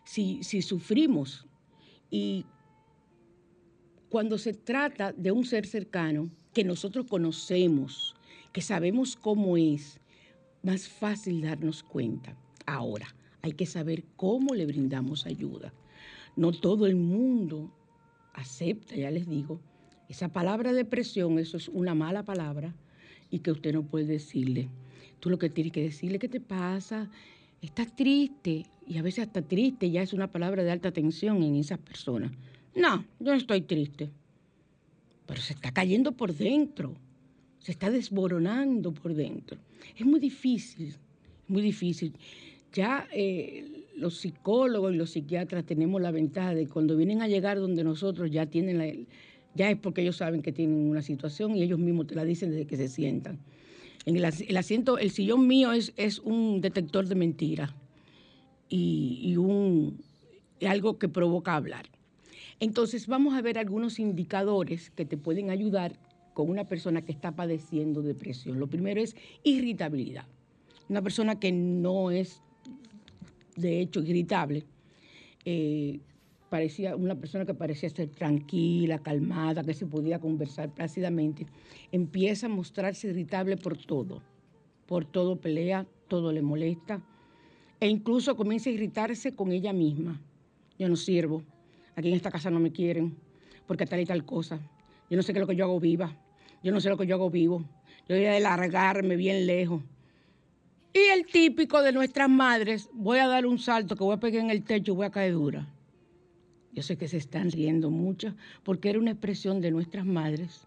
si, 0.05 0.43
si 0.43 0.61
sufrimos. 0.61 1.47
Y 2.11 2.45
cuando 4.09 4.37
se 4.39 4.53
trata 4.53 5.13
de 5.13 5.31
un 5.31 5.45
ser 5.45 5.67
cercano 5.67 6.31
que 6.53 6.65
nosotros 6.65 7.07
conocemos, 7.07 8.15
que 8.53 8.61
sabemos 8.61 9.17
cómo 9.17 9.57
es, 9.57 10.01
más 10.63 10.89
fácil 10.89 11.41
darnos 11.41 11.83
cuenta. 11.83 12.37
Ahora, 12.67 13.15
hay 13.43 13.53
que 13.53 13.67
saber 13.67 14.05
cómo 14.17 14.55
le 14.55 14.67
brindamos 14.67 15.27
ayuda. 15.27 15.73
No 16.37 16.53
todo 16.53 16.87
el 16.87 16.97
mundo 16.97 17.73
acepta, 18.35 18.95
ya 18.95 19.11
les 19.11 19.29
digo, 19.29 19.61
esa 20.09 20.29
palabra 20.29 20.73
depresión, 20.73 21.39
eso 21.39 21.57
es 21.57 21.69
una 21.69 21.95
mala 21.95 22.25
palabra 22.25 22.75
y 23.31 23.39
que 23.39 23.53
usted 23.53 23.73
no 23.73 23.85
puede 23.85 24.07
decirle. 24.07 24.69
Tú 25.19 25.31
lo 25.31 25.39
que 25.39 25.51
tienes 25.51 25.73
que 25.73 25.83
decirle, 25.83 26.19
¿qué 26.19 26.29
te 26.29 26.41
pasa? 26.41 27.11
Estás 27.61 27.95
triste 27.95 28.67
y 28.87 28.99
a 28.99 29.03
veces 29.03 29.27
hasta 29.27 29.43
triste 29.43 29.91
ya 29.91 30.03
es 30.03 30.13
una 30.13 30.29
palabra 30.29 30.63
de 30.63 30.71
alta 30.71 30.93
tensión 30.93 31.43
en 31.43 31.57
esas 31.57 31.79
personas. 31.79 32.33
No, 32.75 33.05
yo 33.19 33.33
no 33.33 33.35
estoy 33.35 33.63
triste. 33.63 34.11
Pero 35.27 35.41
se 35.41 35.53
está 35.53 35.73
cayendo 35.73 36.13
por 36.13 36.35
dentro. 36.35 36.95
Se 37.59 37.73
está 37.73 37.91
desboronando 37.91 38.93
por 38.93 39.15
dentro. 39.15 39.59
Es 39.97 40.07
muy 40.07 40.19
difícil, 40.19 40.97
muy 41.47 41.63
difícil. 41.63 42.15
Ya 42.73 43.07
eh, 43.13 43.87
los 43.97 44.19
psicólogos 44.19 44.95
y 44.95 44.97
los 44.97 45.11
psiquiatras 45.11 45.65
tenemos 45.65 46.01
la 46.01 46.11
ventaja 46.11 46.55
de 46.55 46.67
cuando 46.67 46.97
vienen 46.97 47.23
a 47.23 47.29
llegar 47.29 47.59
donde 47.59 47.85
nosotros 47.85 48.31
ya 48.31 48.47
tienen 48.47 48.79
la, 48.79 48.87
ya 49.55 49.71
es 49.71 49.77
porque 49.77 50.03
ellos 50.03 50.17
saben 50.17 50.43
que 50.43 50.53
tienen 50.53 50.89
una 50.89 51.03
situación 51.03 51.57
y 51.57 51.63
ellos 51.63 51.79
mismos 51.79 52.07
te 52.07 52.15
la 52.15 52.25
dicen 52.25 52.51
desde 52.51 52.67
que 52.67 52.77
se 52.77 52.89
sientan. 52.89 53.39
En 54.07 54.17
el, 54.17 54.25
asiento, 54.57 54.99
el 54.99 55.11
sillón 55.11 55.47
mío 55.47 55.73
es, 55.73 55.93
es 55.97 56.19
un 56.21 56.61
detector 56.61 57.07
de 57.07 57.15
mentiras 57.15 57.71
y, 58.71 59.37
un, 59.37 60.03
algo 60.67 60.99
que 60.99 61.09
provoca 61.09 61.55
hablar. 61.55 61.87
Entonces 62.61 63.07
vamos 63.07 63.35
a 63.35 63.43
ver 63.43 63.59
algunos 63.59 63.99
indicadores 63.99 64.91
que 64.91 65.05
te 65.05 65.17
pueden 65.17 65.51
ayudar 65.51 65.99
con 66.35 66.49
una 66.49 66.65
persona 66.65 67.03
que 67.03 67.13
está 67.13 67.33
padeciendo 67.33 68.03
depresión. 68.03 68.59
Lo 68.59 68.69
primero 68.69 69.01
es 69.03 69.17
irritabilidad. 69.43 70.27
Una 70.89 71.03
persona 71.03 71.39
que 71.39 71.53
no 71.53 72.11
es, 72.11 72.43
de 73.57 73.81
hecho, 73.81 74.01
irritable, 74.01 74.65
eh, 75.45 76.01
parecía 76.51 76.97
una 76.97 77.15
persona 77.15 77.47
que 77.47 77.55
parecía 77.55 77.89
ser 77.89 78.11
tranquila, 78.11 78.99
calmada, 78.99 79.65
que 79.65 79.73
se 79.73 79.87
podía 79.87 80.19
conversar 80.19 80.69
plácidamente, 80.75 81.47
empieza 81.93 82.47
a 82.47 82.51
mostrarse 82.51 83.09
irritable 83.09 83.57
por 83.57 83.79
todo. 83.79 84.21
Por 84.87 85.05
todo 85.05 85.41
pelea, 85.41 85.87
todo 86.09 86.33
le 86.33 86.43
molesta 86.43 87.01
e 87.79 87.89
incluso 87.89 88.37
comienza 88.37 88.69
a 88.69 88.73
irritarse 88.73 89.35
con 89.35 89.53
ella 89.53 89.73
misma. 89.73 90.21
Yo 90.79 90.89
no 90.89 90.97
sirvo, 90.97 91.43
aquí 91.97 92.09
en 92.09 92.15
esta 92.15 92.31
casa 92.31 92.51
no 92.51 92.61
me 92.61 92.73
quieren, 92.73 93.17
porque 93.67 93.87
tal 93.87 94.01
y 94.01 94.05
tal 94.05 94.25
cosa. 94.25 94.61
Yo 95.09 95.17
no 95.17 95.23
sé 95.23 95.33
qué 95.33 95.39
es 95.39 95.41
lo 95.41 95.47
que 95.47 95.57
yo 95.57 95.65
hago 95.65 95.81
viva, 95.81 96.15
yo 96.63 96.73
no 96.73 96.81
sé 96.81 96.91
lo 96.91 96.99
que 96.99 97.07
yo 97.07 97.15
hago 97.15 97.31
vivo. 97.31 97.65
Yo 98.09 98.17
voy 98.17 98.27
a 98.27 98.41
largarme 98.41 99.17
bien 99.17 99.47
lejos. 99.47 99.83
Y 100.93 100.99
el 100.99 101.27
típico 101.27 101.81
de 101.81 101.93
nuestras 101.93 102.29
madres, 102.29 102.91
voy 102.93 103.19
a 103.19 103.29
dar 103.29 103.47
un 103.47 103.59
salto 103.59 103.95
que 103.95 104.03
voy 104.03 104.15
a 104.15 104.21
pegar 104.21 104.43
en 104.43 104.51
el 104.51 104.65
techo 104.65 104.93
y 104.93 104.97
voy 104.97 105.07
a 105.07 105.11
caer 105.11 105.35
dura. 105.35 105.69
Yo 106.73 106.83
sé 106.83 106.97
que 106.97 107.09
se 107.09 107.17
están 107.17 107.51
riendo 107.51 107.91
mucho, 107.91 108.35
porque 108.63 108.91
era 108.91 108.99
una 108.99 109.11
expresión 109.11 109.61
de 109.61 109.71
nuestras 109.71 110.07
madres 110.07 110.67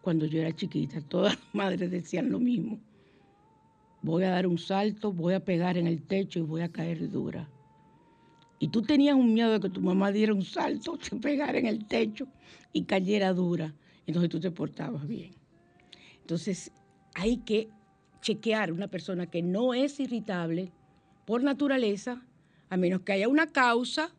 cuando 0.00 0.26
yo 0.26 0.40
era 0.40 0.54
chiquita. 0.54 1.00
Todas 1.00 1.34
las 1.34 1.54
madres 1.54 1.90
decían 1.90 2.30
lo 2.30 2.40
mismo. 2.40 2.80
Voy 4.02 4.24
a 4.24 4.30
dar 4.30 4.46
un 4.46 4.58
salto, 4.58 5.12
voy 5.12 5.34
a 5.34 5.44
pegar 5.44 5.76
en 5.76 5.86
el 5.86 6.02
techo 6.02 6.40
y 6.40 6.42
voy 6.42 6.62
a 6.62 6.72
caer 6.72 7.10
dura 7.10 7.48
y 8.62 8.68
tú 8.68 8.80
tenías 8.82 9.16
un 9.16 9.34
miedo 9.34 9.50
de 9.50 9.58
que 9.58 9.68
tu 9.68 9.80
mamá 9.80 10.12
diera 10.12 10.32
un 10.32 10.44
salto, 10.44 10.96
se 11.00 11.16
pegara 11.16 11.58
en 11.58 11.66
el 11.66 11.84
techo 11.84 12.28
y 12.72 12.84
cayera 12.84 13.32
dura, 13.32 13.74
entonces 14.06 14.30
tú 14.30 14.38
te 14.38 14.52
portabas 14.52 15.08
bien. 15.08 15.34
Entonces 16.20 16.70
hay 17.14 17.38
que 17.38 17.70
chequear 18.20 18.70
una 18.70 18.86
persona 18.86 19.26
que 19.26 19.42
no 19.42 19.74
es 19.74 19.98
irritable 19.98 20.70
por 21.26 21.42
naturaleza, 21.42 22.22
a 22.70 22.76
menos 22.76 23.00
que 23.00 23.10
haya 23.10 23.26
una 23.26 23.48
causa, 23.48 24.14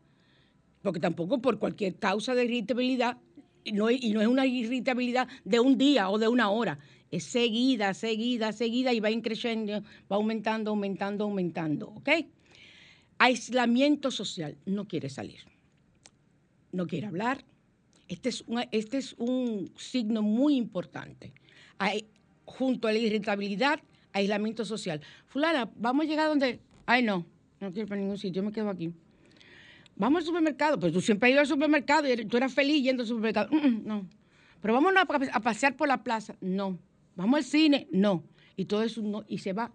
porque 0.84 1.00
tampoco 1.00 1.40
por 1.40 1.58
cualquier 1.58 1.96
causa 1.96 2.34
de 2.34 2.44
irritabilidad, 2.44 3.16
no, 3.72 3.90
y 3.90 4.12
no 4.12 4.20
es 4.20 4.28
una 4.28 4.44
irritabilidad 4.44 5.26
de 5.42 5.58
un 5.58 5.78
día 5.78 6.10
o 6.10 6.18
de 6.18 6.28
una 6.28 6.50
hora, 6.50 6.78
es 7.10 7.24
seguida, 7.24 7.94
seguida, 7.94 8.52
seguida 8.52 8.92
y 8.92 9.00
va 9.00 9.10
increciendo, 9.10 9.82
va 10.12 10.16
aumentando, 10.16 10.72
aumentando, 10.72 11.24
aumentando, 11.24 11.88
¿ok? 11.88 12.10
Aislamiento 13.16 14.10
social, 14.10 14.58
no 14.66 14.86
quiere 14.86 15.08
salir, 15.08 15.40
no 16.70 16.86
quiere 16.86 17.06
hablar. 17.06 17.46
Este 18.06 18.28
es, 18.28 18.44
este 18.70 18.98
es 18.98 19.14
un 19.14 19.72
signo 19.78 20.20
muy 20.20 20.54
importante. 20.56 21.32
Junto 22.44 22.88
a 22.88 22.92
la 22.92 22.98
irritabilidad, 22.98 23.80
aislamiento 24.12 24.66
social. 24.66 25.00
Fulana, 25.28 25.70
vamos 25.76 26.04
a 26.04 26.08
llegar 26.08 26.28
donde... 26.28 26.60
Ay, 26.84 27.02
no, 27.02 27.24
no 27.60 27.72
quiero 27.72 27.88
para 27.88 28.02
ningún 28.02 28.18
sitio, 28.18 28.42
me 28.42 28.52
quedo 28.52 28.68
aquí. 28.68 28.92
Vamos 29.96 30.20
al 30.20 30.26
supermercado, 30.26 30.78
pues 30.78 30.92
tú 30.92 31.00
siempre 31.00 31.28
has 31.28 31.32
ido 31.32 31.40
al 31.40 31.46
supermercado 31.46 32.12
y 32.12 32.24
tú 32.26 32.36
eras 32.36 32.52
feliz 32.52 32.82
yendo 32.82 33.02
al 33.02 33.08
supermercado. 33.08 33.48
Mm, 33.52 33.66
mm, 33.66 33.86
no. 33.86 34.08
Pero 34.60 34.74
vamos 34.74 34.92
a 34.96 35.40
pasear 35.40 35.76
por 35.76 35.88
la 35.88 36.02
plaza. 36.02 36.36
No. 36.40 36.78
Vamos 37.16 37.38
al 37.38 37.44
cine. 37.44 37.86
No. 37.92 38.24
Y 38.56 38.64
todo 38.64 38.82
eso 38.82 39.02
no. 39.02 39.24
Y 39.28 39.38
se 39.38 39.52
va 39.52 39.70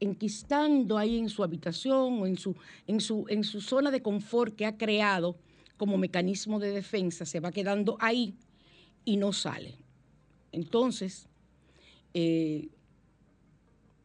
enquistando 0.00 0.98
ahí 0.98 1.18
en 1.18 1.28
su 1.28 1.42
habitación 1.42 2.20
o 2.20 2.26
en 2.26 2.36
su, 2.36 2.54
en 2.86 3.00
su, 3.00 3.24
en 3.28 3.44
su 3.44 3.60
zona 3.60 3.90
de 3.90 4.02
confort 4.02 4.54
que 4.54 4.66
ha 4.66 4.76
creado 4.76 5.38
como 5.76 5.98
mecanismo 5.98 6.58
de 6.58 6.70
defensa, 6.70 7.24
se 7.24 7.40
va 7.40 7.52
quedando 7.52 7.96
ahí 8.00 8.34
y 9.04 9.16
no 9.16 9.32
sale. 9.32 9.76
Entonces, 10.52 11.28
eh, 12.14 12.68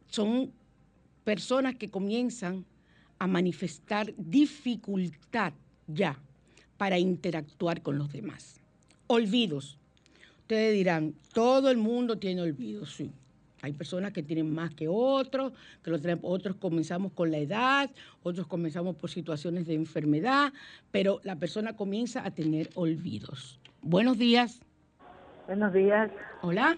son 0.06 0.52
personas 1.24 1.76
que 1.76 1.90
comienzan 1.90 2.66
a 3.22 3.28
manifestar 3.28 4.12
dificultad 4.16 5.52
ya 5.86 6.18
para 6.76 6.98
interactuar 6.98 7.80
con 7.80 7.96
los 7.96 8.12
demás. 8.12 8.60
Olvidos. 9.06 9.78
Ustedes 10.40 10.74
dirán, 10.74 11.14
todo 11.32 11.70
el 11.70 11.76
mundo 11.76 12.18
tiene 12.18 12.42
olvidos, 12.42 12.94
sí. 12.96 13.12
Hay 13.62 13.74
personas 13.74 14.12
que 14.12 14.24
tienen 14.24 14.52
más 14.52 14.74
que 14.74 14.88
otros, 14.88 15.52
que 15.84 15.92
los 15.92 16.00
otros 16.22 16.56
comenzamos 16.56 17.12
con 17.12 17.30
la 17.30 17.38
edad, 17.38 17.88
otros 18.24 18.48
comenzamos 18.48 18.96
por 18.96 19.08
situaciones 19.08 19.68
de 19.68 19.74
enfermedad, 19.74 20.52
pero 20.90 21.20
la 21.22 21.36
persona 21.36 21.76
comienza 21.76 22.26
a 22.26 22.32
tener 22.32 22.70
olvidos. 22.74 23.60
Buenos 23.82 24.18
días. 24.18 24.60
Buenos 25.46 25.72
días. 25.72 26.10
Hola. 26.40 26.76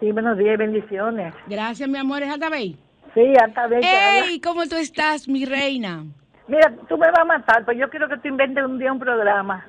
Sí, 0.00 0.10
buenos 0.10 0.38
días 0.38 0.54
y 0.54 0.56
bendiciones. 0.56 1.34
Gracias, 1.48 1.86
mi 1.86 1.98
amor. 1.98 2.22
¿Es 2.22 2.30
Altabey? 2.30 2.78
Sí, 3.14 3.34
Altabey. 3.40 3.82
¡Ey! 3.84 4.40
¿Cómo 4.40 4.66
tú 4.66 4.76
estás, 4.76 5.28
mi 5.28 5.44
reina? 5.44 6.04
Mira, 6.48 6.72
tú 6.88 6.96
me 6.98 7.10
vas 7.10 7.20
a 7.20 7.24
matar, 7.24 7.64
pero 7.64 7.78
yo 7.78 7.90
quiero 7.90 8.08
que 8.08 8.16
tú 8.18 8.28
inventes 8.28 8.64
un 8.64 8.78
día 8.78 8.92
un 8.92 8.98
programa 8.98 9.66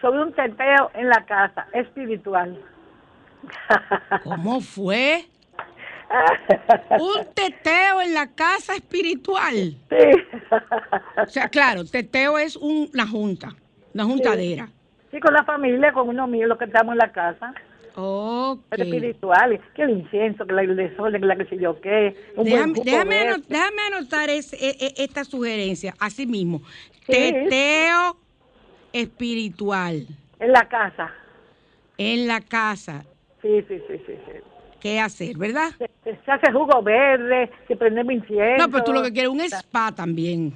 sobre 0.00 0.22
un 0.22 0.32
teteo 0.32 0.90
en 0.94 1.08
la 1.08 1.24
casa 1.26 1.66
espiritual. 1.72 2.58
¿Cómo 4.24 4.60
fue? 4.60 5.24
Un 6.98 7.34
teteo 7.34 8.00
en 8.00 8.14
la 8.14 8.28
casa 8.34 8.74
espiritual. 8.74 9.76
Sí. 9.90 10.50
O 11.22 11.26
sea, 11.26 11.48
claro, 11.48 11.84
teteo 11.84 12.38
es 12.38 12.56
una 12.56 13.06
junta, 13.06 13.50
una 13.92 14.04
juntadera. 14.04 14.68
Sí. 15.10 15.20
con 15.20 15.34
la 15.34 15.44
familia, 15.44 15.92
con 15.92 16.08
uno 16.08 16.26
mío, 16.26 16.46
los 16.46 16.58
que 16.58 16.64
estamos 16.64 16.92
en 16.92 16.98
la 16.98 17.12
casa. 17.12 17.52
Ok. 18.00 18.60
espiritual, 18.70 19.60
que 19.74 19.82
el 19.82 19.90
incienso, 19.90 20.46
que 20.46 20.52
la 20.52 20.62
desorden, 20.62 21.20
que 21.20 21.26
la 21.26 21.36
que 21.36 21.44
sé 21.46 21.58
yo 21.58 21.80
qué. 21.80 22.16
déjame, 22.36 23.82
anotar 23.92 24.30
e, 24.30 24.38
e, 24.38 24.94
esta 24.98 25.24
sugerencia, 25.24 25.94
así 25.98 26.26
mismo. 26.26 26.62
Teteo 27.06 28.16
espiritual. 28.92 30.06
En 30.38 30.52
la 30.52 30.68
casa. 30.68 31.12
En 31.96 32.28
la 32.28 32.40
casa. 32.40 33.04
Sí, 33.42 33.64
sí, 33.68 33.82
sí, 33.88 34.02
sí. 34.06 34.14
sí 34.26 34.48
qué 34.80 35.00
hacer, 35.00 35.36
¿verdad? 35.36 35.70
Se, 36.24 36.32
hace 36.32 36.52
jugo 36.52 36.82
verde, 36.82 37.50
se 37.66 37.76
prende 37.76 38.02
mi 38.04 38.14
incienso. 38.14 38.66
No, 38.66 38.70
pero 38.70 38.84
tú 38.84 38.92
lo 38.92 39.02
que 39.02 39.12
quieres 39.12 39.30
es 39.30 39.34
un 39.34 39.40
spa 39.40 39.92
también. 39.92 40.54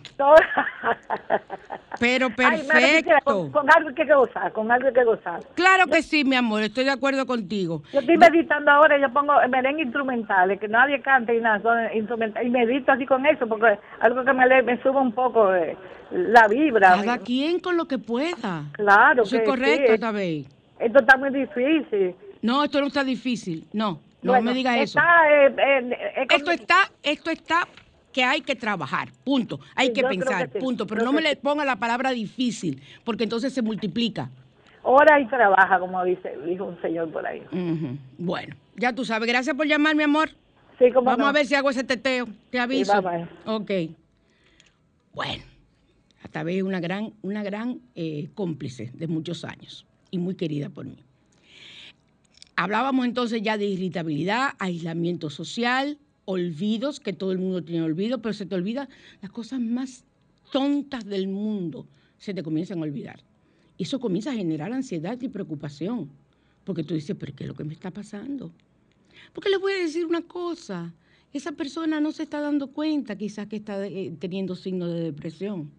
pero 2.01 2.31
perfecto. 2.37 3.51
con, 3.53 3.69
algo 3.71 3.95
que 3.95 4.05
gozar, 4.05 4.53
con 4.53 4.71
algo 4.71 4.93
que 4.93 5.05
gozar. 5.05 5.41
Claro 5.55 5.87
que 5.87 6.03
sí, 6.03 6.25
mi 6.25 6.37
amor, 6.37 6.63
estoy 6.63 6.85
de 6.85 6.93
acuerdo 6.93 7.27
contigo. 7.27 7.83
Yo 7.93 8.01
estoy 8.01 8.17
meditando 8.17 8.71
ahora, 8.71 8.99
yo 8.99 9.13
pongo 9.13 9.35
merengue 9.49 9.83
instrumentales, 9.83 10.59
que 10.59 10.69
nadie 10.69 11.01
cante 11.03 11.37
y 11.37 11.41
nada, 11.41 11.61
son 11.61 11.97
instrumentales. 11.97 12.49
Y 12.49 12.51
medito 12.51 12.93
así 12.93 13.05
con 13.05 13.27
eso, 13.27 13.47
porque 13.47 13.79
algo 14.01 14.25
que 14.25 14.33
me, 14.33 14.63
me 14.63 14.83
sube 14.83 14.99
un 14.99 15.13
poco 15.13 15.55
eh, 15.55 15.77
la 16.11 16.49
vibra. 16.49 16.97
Cada 16.97 17.19
quien 17.19 17.61
con 17.61 17.77
lo 17.77 17.87
que 17.87 17.99
pueda. 17.99 18.65
Claro. 18.73 19.25
Eso 19.25 19.37
es 19.37 19.49
correcto, 19.49 20.13
sí. 20.17 20.47
Esto 20.79 20.99
está 20.99 21.17
muy 21.17 21.31
difícil. 21.31 22.15
No, 22.43 22.65
esto 22.65 22.81
no 22.81 22.89
está 22.89 23.05
difícil, 23.05 23.65
no. 23.73 24.01
No 24.23 24.41
me 24.41 24.55
digas 24.55 24.77
eso. 24.79 25.01
Eh, 25.01 25.55
eh, 25.59 26.27
esto 26.31 26.51
está, 26.51 26.91
esto 27.03 27.31
está 27.31 27.67
que 28.13 28.23
hay 28.23 28.43
que 28.43 28.55
trabajar, 28.55 29.09
punto. 29.25 29.59
Hay 29.75 29.93
que 29.93 30.03
pensar, 30.03 30.49
punto. 30.51 30.87
Pero 30.87 31.05
no 31.05 31.13
me 31.13 31.23
le 31.23 31.37
ponga 31.37 31.65
la 31.65 31.77
palabra 31.77 32.11
difícil, 32.11 32.83
porque 33.05 33.25
entonces 33.25 33.53
se 33.53 33.63
multiplica. 33.63 34.31
Hora 34.85 35.21
y 35.21 35.27
trabaja, 35.27 35.79
como 35.79 36.05
dice, 36.05 36.37
dijo 36.45 36.65
un 36.65 36.81
señor 36.83 37.11
por 37.11 37.27
ahí. 37.27 37.43
Bueno, 38.19 38.57
ya 38.77 38.93
tú 38.93 39.05
sabes. 39.05 39.29
Gracias 39.29 39.57
por 39.57 39.67
llamar, 39.67 39.97
mi 39.97 40.03
amor. 40.03 40.31
Sí, 40.79 40.91
como 40.91 41.07
Vamos 41.07 41.29
a 41.29 41.33
ver 41.33 41.47
si 41.47 41.55
hago 41.55 41.71
ese 41.71 41.85
teteo. 41.85 42.27
Te 42.51 42.59
aviso. 42.59 42.93
Ok. 43.47 43.71
Bueno, 45.15 45.45
hasta 46.23 46.43
vez 46.43 46.63
una 46.63 46.81
gran, 46.81 47.13
una 47.23 47.43
gran 47.43 47.81
eh, 47.95 48.31
cómplice 48.35 48.91
de 48.95 49.07
muchos 49.07 49.45
años 49.45 49.87
y 50.11 50.19
muy 50.19 50.35
querida 50.35 50.71
por 50.71 50.87
mí. 50.87 50.97
Hablábamos 52.57 53.07
entonces 53.07 53.43
ya 53.43 53.57
de 53.57 53.67
irritabilidad, 53.67 54.51
aislamiento 54.59 55.31
social, 55.31 55.99
olvidos, 56.25 57.01
que 57.01 57.13
todo 57.13 57.33
el 57.33 57.39
mundo 57.39 57.63
tiene 57.65 57.83
olvido, 57.83 58.21
pero 58.21 58.35
se 58.35 58.47
te 58.47 58.55
olvida 58.55 58.89
las 59.21 59.31
cosas 59.31 59.61
más 59.61 60.05
tontas 60.53 61.05
del 61.05 61.29
mundo, 61.29 61.87
se 62.19 62.35
te 62.35 62.43
comienzan 62.43 62.79
a 62.79 62.83
olvidar. 62.83 63.21
Y 63.79 63.85
eso 63.85 63.99
comienza 64.01 64.31
a 64.31 64.35
generar 64.35 64.73
ansiedad 64.73 65.21
y 65.21 65.29
preocupación, 65.29 66.11
porque 66.65 66.85
tú 66.85 66.95
dices, 66.95 67.17
pero 67.19 67.35
¿qué 67.35 67.45
es 67.45 67.49
lo 67.49 67.55
que 67.55 67.65
me 67.65 67.73
está 67.73 67.91
pasando? 67.91 68.53
Porque 69.33 69.49
les 69.49 69.61
voy 69.61 69.73
a 69.73 69.79
decir 69.79 70.05
una 70.05 70.23
cosa, 70.23 70.95
esa 71.33 71.53
persona 71.53 72.01
no 72.01 72.13
se 72.13 72.23
está 72.23 72.41
dando 72.41 72.69
cuenta 72.69 73.17
quizás 73.17 73.47
que 73.47 73.57
está 73.57 73.87
eh, 73.87 74.15
teniendo 74.19 74.55
signos 74.55 74.93
de 74.93 75.01
depresión 75.01 75.71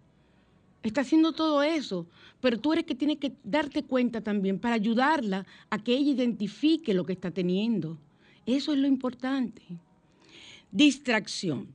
está 0.88 1.00
haciendo 1.00 1.32
todo 1.32 1.62
eso, 1.62 2.06
pero 2.40 2.60
tú 2.60 2.72
eres 2.72 2.84
que 2.84 2.94
tienes 2.94 3.16
que 3.16 3.32
darte 3.42 3.82
cuenta 3.82 4.20
también 4.20 4.58
para 4.58 4.74
ayudarla 4.74 5.46
a 5.70 5.82
que 5.82 5.96
ella 5.96 6.10
identifique 6.10 6.92
lo 6.92 7.04
que 7.04 7.14
está 7.14 7.30
teniendo. 7.30 7.98
Eso 8.44 8.74
es 8.74 8.78
lo 8.78 8.86
importante. 8.86 9.62
Distracción. 10.70 11.68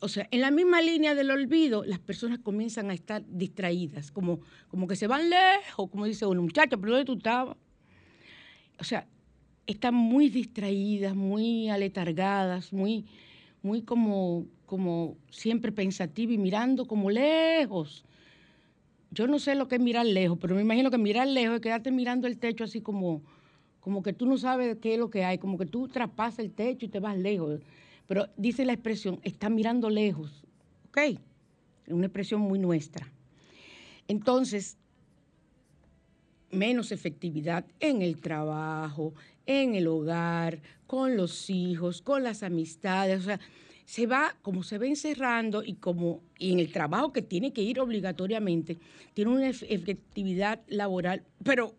O 0.00 0.08
sea, 0.08 0.26
en 0.30 0.40
la 0.40 0.50
misma 0.50 0.80
línea 0.80 1.14
del 1.14 1.30
olvido, 1.30 1.84
las 1.84 1.98
personas 1.98 2.38
comienzan 2.38 2.90
a 2.90 2.94
estar 2.94 3.22
distraídas, 3.28 4.10
como, 4.10 4.40
como 4.68 4.86
que 4.86 4.96
se 4.96 5.06
van 5.06 5.28
lejos, 5.28 5.90
como 5.90 6.06
dice 6.06 6.24
una 6.26 6.40
muchacha, 6.40 6.76
pero 6.76 6.92
¿dónde 6.92 7.04
tú 7.04 7.14
estabas? 7.14 7.56
O 8.78 8.84
sea, 8.84 9.06
están 9.66 9.94
muy 9.94 10.28
distraídas, 10.28 11.14
muy 11.14 11.68
aletargadas, 11.68 12.72
muy, 12.72 13.04
muy 13.62 13.82
como, 13.82 14.46
como 14.64 15.16
siempre 15.30 15.72
pensativas 15.72 16.34
y 16.34 16.38
mirando 16.38 16.86
como 16.86 17.10
lejos 17.10 18.04
yo 19.16 19.26
no 19.26 19.38
sé 19.38 19.54
lo 19.54 19.66
que 19.66 19.76
es 19.76 19.80
mirar 19.80 20.04
lejos, 20.04 20.36
pero 20.38 20.54
me 20.54 20.60
imagino 20.60 20.90
que 20.90 20.98
mirar 20.98 21.26
lejos 21.26 21.56
es 21.56 21.60
quedarte 21.62 21.90
mirando 21.90 22.26
el 22.26 22.36
techo 22.36 22.64
así 22.64 22.82
como, 22.82 23.22
como 23.80 24.02
que 24.02 24.12
tú 24.12 24.26
no 24.26 24.36
sabes 24.36 24.76
qué 24.76 24.92
es 24.92 24.98
lo 24.98 25.08
que 25.08 25.24
hay, 25.24 25.38
como 25.38 25.56
que 25.56 25.64
tú 25.64 25.88
traspasas 25.88 26.40
el 26.40 26.52
techo 26.52 26.84
y 26.84 26.88
te 26.90 27.00
vas 27.00 27.16
lejos. 27.16 27.62
Pero 28.06 28.28
dice 28.36 28.66
la 28.66 28.74
expresión, 28.74 29.18
está 29.22 29.48
mirando 29.48 29.88
lejos, 29.88 30.44
¿ok? 30.88 30.98
Es 30.98 31.92
una 31.92 32.06
expresión 32.06 32.42
muy 32.42 32.58
nuestra. 32.58 33.10
Entonces, 34.06 34.76
menos 36.50 36.92
efectividad 36.92 37.64
en 37.80 38.02
el 38.02 38.20
trabajo, 38.20 39.14
en 39.46 39.76
el 39.76 39.86
hogar, 39.86 40.60
con 40.86 41.16
los 41.16 41.48
hijos, 41.48 42.02
con 42.02 42.22
las 42.22 42.42
amistades, 42.42 43.20
o 43.20 43.24
sea, 43.24 43.40
se 43.86 44.06
va, 44.06 44.36
como 44.42 44.64
se 44.64 44.78
va 44.78 44.86
encerrando 44.86 45.62
y 45.62 45.74
como 45.74 46.20
y 46.38 46.52
en 46.52 46.58
el 46.58 46.72
trabajo 46.72 47.12
que 47.12 47.22
tiene 47.22 47.52
que 47.52 47.62
ir 47.62 47.80
obligatoriamente, 47.80 48.78
tiene 49.14 49.30
una 49.30 49.48
efectividad 49.48 50.60
laboral, 50.66 51.22
pero 51.44 51.74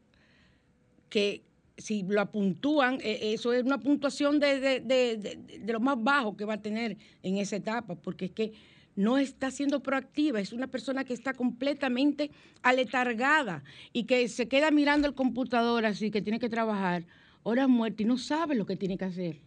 que 1.09 1.43
si 1.77 2.03
lo 2.03 2.21
apuntúan, 2.21 2.99
e, 3.03 3.33
eso 3.33 3.53
es 3.53 3.63
una 3.63 3.77
puntuación 3.77 4.39
de, 4.39 4.79
de, 4.79 5.63
lo 5.67 5.81
más 5.81 6.01
bajo 6.01 6.35
que 6.37 6.45
va 6.45 6.55
a 6.55 6.61
tener 6.61 6.97
en 7.21 7.37
esa 7.37 7.57
etapa, 7.57 7.95
porque 7.95 8.25
es 8.25 8.31
que 8.31 8.53
no 8.95 9.17
está 9.17 9.51
siendo 9.51 9.83
proactiva, 9.83 10.39
es 10.39 10.53
una 10.53 10.67
persona 10.67 11.03
que 11.03 11.13
está 11.13 11.33
completamente 11.33 12.31
aletargada 12.63 13.63
y 13.91 14.05
que 14.05 14.27
se 14.29 14.47
queda 14.47 14.71
mirando 14.71 15.07
el 15.07 15.13
computador 15.13 15.85
así, 15.85 16.09
que 16.09 16.21
tiene 16.21 16.39
que 16.39 16.49
trabajar 16.49 17.05
horas 17.43 17.67
muertas 17.67 18.01
y 18.01 18.05
no 18.05 18.17
sabe 18.17 18.55
lo 18.55 18.65
que 18.65 18.77
tiene 18.77 18.97
que 18.97 19.05
hacer. 19.05 19.39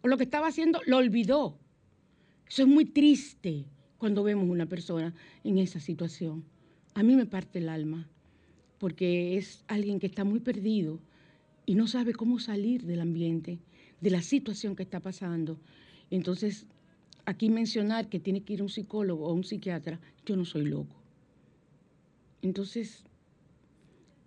O 0.00 0.08
lo 0.08 0.16
que 0.16 0.24
estaba 0.24 0.46
haciendo 0.46 0.80
lo 0.86 0.96
olvidó. 0.96 1.58
Eso 2.48 2.62
es 2.62 2.68
muy 2.68 2.86
triste 2.86 3.64
cuando 3.98 4.22
vemos 4.22 4.48
una 4.48 4.66
persona 4.66 5.14
en 5.44 5.58
esa 5.58 5.80
situación. 5.80 6.44
A 6.94 7.02
mí 7.02 7.14
me 7.14 7.26
parte 7.26 7.58
el 7.58 7.68
alma, 7.68 8.08
porque 8.78 9.36
es 9.36 9.64
alguien 9.68 10.00
que 10.00 10.06
está 10.06 10.24
muy 10.24 10.40
perdido 10.40 11.00
y 11.66 11.74
no 11.74 11.86
sabe 11.86 12.14
cómo 12.14 12.38
salir 12.38 12.84
del 12.84 13.00
ambiente, 13.00 13.58
de 14.00 14.10
la 14.10 14.22
situación 14.22 14.76
que 14.76 14.84
está 14.84 15.00
pasando. 15.00 15.60
Entonces, 16.10 16.66
aquí 17.26 17.50
mencionar 17.50 18.08
que 18.08 18.20
tiene 18.20 18.42
que 18.42 18.54
ir 18.54 18.62
un 18.62 18.70
psicólogo 18.70 19.26
o 19.26 19.34
un 19.34 19.44
psiquiatra, 19.44 20.00
yo 20.24 20.36
no 20.36 20.44
soy 20.44 20.64
loco. 20.64 20.96
Entonces, 22.40 23.04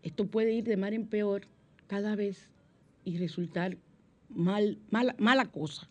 esto 0.03 0.27
puede 0.27 0.53
ir 0.53 0.65
de 0.65 0.77
mal 0.77 0.93
en 0.93 1.07
peor 1.07 1.47
cada 1.87 2.15
vez 2.15 2.49
y 3.03 3.17
resultar 3.17 3.77
mal, 4.29 4.77
mala, 4.91 5.15
mala 5.17 5.45
cosa. 5.45 5.89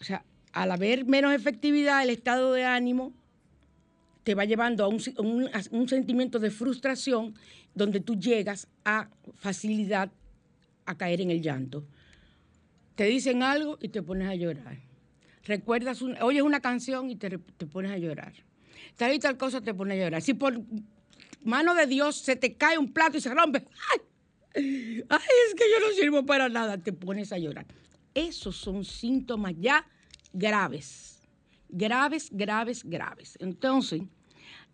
O 0.00 0.04
sea, 0.04 0.24
al 0.52 0.72
haber 0.72 1.04
menos 1.04 1.32
efectividad, 1.32 2.02
el 2.02 2.10
estado 2.10 2.52
de 2.52 2.64
ánimo 2.64 3.12
te 4.24 4.34
va 4.34 4.44
llevando 4.44 4.84
a 4.84 4.88
un, 4.88 5.88
sentimiento 5.88 6.38
de 6.38 6.50
frustración 6.50 7.34
donde 7.74 8.00
tú 8.00 8.16
llegas 8.16 8.68
a 8.84 9.08
facilidad 9.34 10.10
a 10.86 10.96
caer 10.96 11.20
en 11.20 11.30
el 11.30 11.40
llanto. 11.40 11.84
Te 12.94 13.04
dicen 13.04 13.42
algo 13.42 13.78
y 13.80 13.88
te 13.88 14.02
pones 14.02 14.28
a 14.28 14.34
llorar. 14.34 14.78
Recuerdas, 15.44 16.02
oyes 16.02 16.42
una 16.42 16.60
canción 16.60 17.10
y 17.10 17.16
te, 17.16 17.38
pones 17.38 17.92
a 17.92 17.98
llorar. 17.98 18.32
Tal 18.96 19.14
y 19.14 19.18
tal 19.18 19.36
cosa 19.36 19.60
te 19.60 19.72
pones 19.72 19.98
a 19.98 20.04
llorar. 20.04 20.22
Si 20.22 20.34
por 20.34 20.60
mano 21.44 21.74
de 21.74 21.86
Dios 21.86 22.16
se 22.16 22.36
te 22.36 22.54
cae 22.54 22.76
un 22.76 22.92
plato 22.92 23.16
y 23.16 23.20
se 23.20 23.32
rompe, 23.32 23.64
¡ay! 23.92 24.00
¡Ay, 25.08 25.28
es 25.48 25.54
que 25.54 25.64
yo 25.70 25.86
no 25.86 25.94
sirvo 25.94 26.26
para 26.26 26.48
nada! 26.48 26.76
Te 26.76 26.92
pones 26.92 27.32
a 27.32 27.38
llorar. 27.38 27.66
Esos 28.12 28.56
son 28.56 28.84
síntomas 28.84 29.54
ya 29.58 29.86
graves, 30.32 31.20
graves, 31.68 32.28
graves, 32.32 32.84
graves. 32.84 33.36
Entonces, 33.40 34.02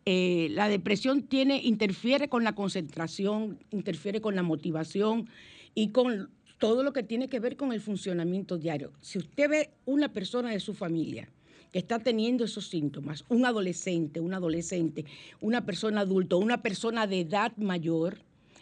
eh, 0.04 0.48
la 0.52 0.68
depresión 0.68 1.22
tiene, 1.22 1.60
interfiere 1.62 2.28
con 2.28 2.44
la 2.44 2.54
concentración, 2.54 3.58
interfiere 3.70 4.20
con 4.20 4.36
la 4.36 4.42
motivación 4.42 5.28
y 5.74 5.88
con 5.88 6.30
todo 6.58 6.82
lo 6.82 6.92
que 6.92 7.02
tiene 7.02 7.28
que 7.28 7.40
ver 7.40 7.56
con 7.56 7.72
el 7.72 7.80
funcionamiento 7.80 8.56
diario. 8.56 8.92
Si 9.00 9.18
usted 9.18 9.50
ve 9.50 9.70
una 9.84 10.12
persona 10.12 10.50
de 10.50 10.60
su 10.60 10.74
familia 10.74 11.28
que 11.72 11.80
está 11.80 11.98
teniendo 11.98 12.44
esos 12.44 12.68
síntomas, 12.68 13.24
un 13.28 13.44
adolescente, 13.44 14.20
un 14.20 14.32
adolescente, 14.32 15.04
una 15.40 15.66
persona 15.66 16.02
adulta, 16.02 16.36
una 16.36 16.62
persona 16.62 17.06
de 17.06 17.20
edad 17.20 17.54
mayor, 17.56 18.20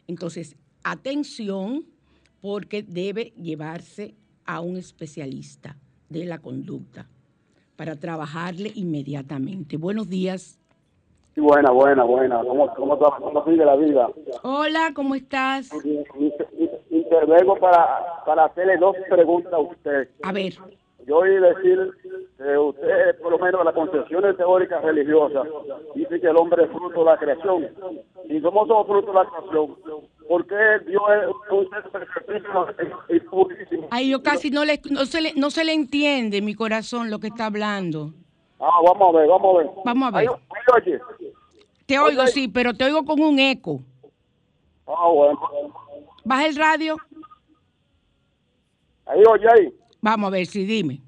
entonces 0.08 0.56
atención 0.82 1.84
porque 2.40 2.82
debe 2.82 3.32
llevarse 3.40 4.14
a 4.44 4.60
un 4.60 4.76
especialista 4.76 5.78
de 6.08 6.24
la 6.24 6.38
conducta 6.38 7.06
para 7.76 7.96
trabajarle 7.96 8.70
inmediatamente. 8.74 9.76
Buenos 9.76 10.08
días. 10.08 10.58
Buena, 11.36 11.70
buena, 11.72 12.04
buena. 12.04 12.40
¿Cómo, 12.44 12.72
cómo, 12.74 12.96
cómo 12.96 13.44
sigue 13.44 13.64
la 13.64 13.74
vida? 13.74 14.08
Hola, 14.42 14.92
¿cómo 14.94 15.16
estás? 15.16 15.70
Intervengo 16.90 17.56
para, 17.56 18.22
para 18.24 18.44
hacerle 18.44 18.76
dos 18.76 18.94
preguntas 19.08 19.52
a 19.52 19.58
usted. 19.58 20.08
A 20.22 20.32
ver. 20.32 20.54
Yo 21.06 21.18
oí 21.18 21.36
decir 21.36 21.90
que 22.38 22.56
usted, 22.56 23.20
por 23.20 23.32
lo 23.32 23.38
menos 23.38 23.62
las 23.64 23.74
concepciones 23.74 24.36
teóricas 24.38 24.82
religiosas, 24.82 25.46
dice 25.94 26.18
que 26.18 26.26
el 26.28 26.36
hombre 26.36 26.64
es 26.64 26.70
fruto 26.70 27.00
de 27.00 27.04
la 27.04 27.18
creación. 27.18 27.68
Y 28.28 28.40
somos 28.40 28.66
fruto 28.86 29.12
de 29.12 29.12
la 29.12 29.26
creación, 29.26 29.76
¿por 30.28 30.46
qué 30.46 30.54
Dios 30.86 31.02
es 33.08 33.22
un 33.22 33.30
purísimo? 33.30 33.88
Ay, 33.90 34.10
yo 34.10 34.22
casi 34.22 34.50
no, 34.50 34.64
le, 34.64 34.80
no, 34.90 35.06
se 35.06 35.20
le, 35.20 35.32
no 35.34 35.50
se 35.50 35.64
le 35.64 35.72
entiende, 35.72 36.42
mi 36.42 36.54
corazón, 36.54 37.10
lo 37.10 37.18
que 37.18 37.28
está 37.28 37.46
hablando. 37.46 38.12
Ah, 38.60 38.80
vamos 38.84 39.14
a 39.14 39.18
ver, 39.18 39.28
vamos 39.28 39.54
a 39.54 39.58
ver. 39.58 39.70
Vamos 39.84 40.08
a 40.08 40.18
ver. 40.18 40.30
Te 41.86 41.98
oigo, 41.98 42.26
sí, 42.26 42.48
pero 42.48 42.72
te 42.74 42.84
oigo 42.84 43.04
con 43.04 43.20
un 43.20 43.38
eco. 43.38 43.80
Ah, 44.86 45.08
bueno. 45.08 45.40
Baja 46.24 46.46
el 46.46 46.56
radio. 46.56 46.96
Ahí, 49.06 49.22
oye, 49.28 49.46
ahí. 49.48 49.74
Vamos 50.00 50.28
a 50.28 50.30
ver, 50.30 50.46
si 50.46 50.64
dime. 50.64 51.00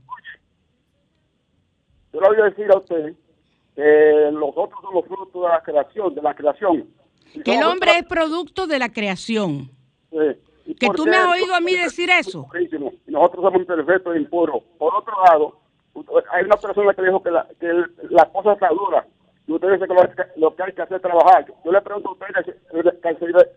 Yo 2.12 2.20
le 2.20 2.28
voy 2.28 2.40
a 2.40 2.44
decir 2.44 2.70
a 2.70 2.78
usted 2.78 3.14
que 3.74 4.30
los 4.32 4.50
otros 4.56 4.80
son 4.82 4.94
los 4.94 5.04
frutos 5.06 5.42
de 5.42 5.48
la 5.48 5.62
creación, 5.62 6.14
de 6.14 6.22
la 6.22 6.34
creación. 6.34 6.95
Que 7.44 7.56
el 7.56 7.64
hombre 7.64 7.98
es 7.98 8.04
producto 8.04 8.66
de 8.66 8.78
la 8.78 8.92
creación. 8.92 9.70
Que 10.10 10.88
tú 10.94 11.06
me 11.06 11.16
has 11.16 11.28
oído 11.28 11.54
a 11.54 11.60
mí 11.60 11.74
decir 11.74 12.10
eso. 12.10 12.48
Nosotros 13.06 13.44
somos 13.44 13.60
imperfectos 13.60 14.16
e 14.16 14.18
impuros. 14.18 14.62
Por 14.78 14.94
otro 14.94 15.14
lado, 15.24 15.60
hay 16.32 16.44
una 16.44 16.56
persona 16.56 16.94
que 16.94 17.02
dijo 17.02 17.22
que 17.22 17.30
la, 17.30 17.46
que 17.60 17.66
la 18.10 18.24
cosa 18.26 18.52
está 18.52 18.68
dura 18.68 19.06
y 19.46 19.52
usted 19.52 19.68
dice 19.72 19.86
que 19.86 19.94
lo, 20.40 20.56
que 20.56 20.62
hay 20.62 20.72
que 20.72 20.82
hacer 20.82 20.96
es 20.96 21.02
trabajar. 21.02 21.46
Yo 21.64 21.70
le 21.70 21.80
pregunto 21.80 22.08
a 22.08 22.12
usted 22.12 22.26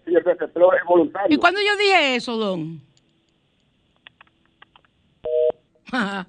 si 0.06 0.14
el 0.16 0.24
desempleo 0.24 0.74
es 0.74 0.86
voluntario. 0.88 1.36
¿Y 1.36 1.40
cuando 1.40 1.60
yo 1.60 1.76
dije 1.78 2.16
eso, 2.16 2.38
don? 2.38 2.82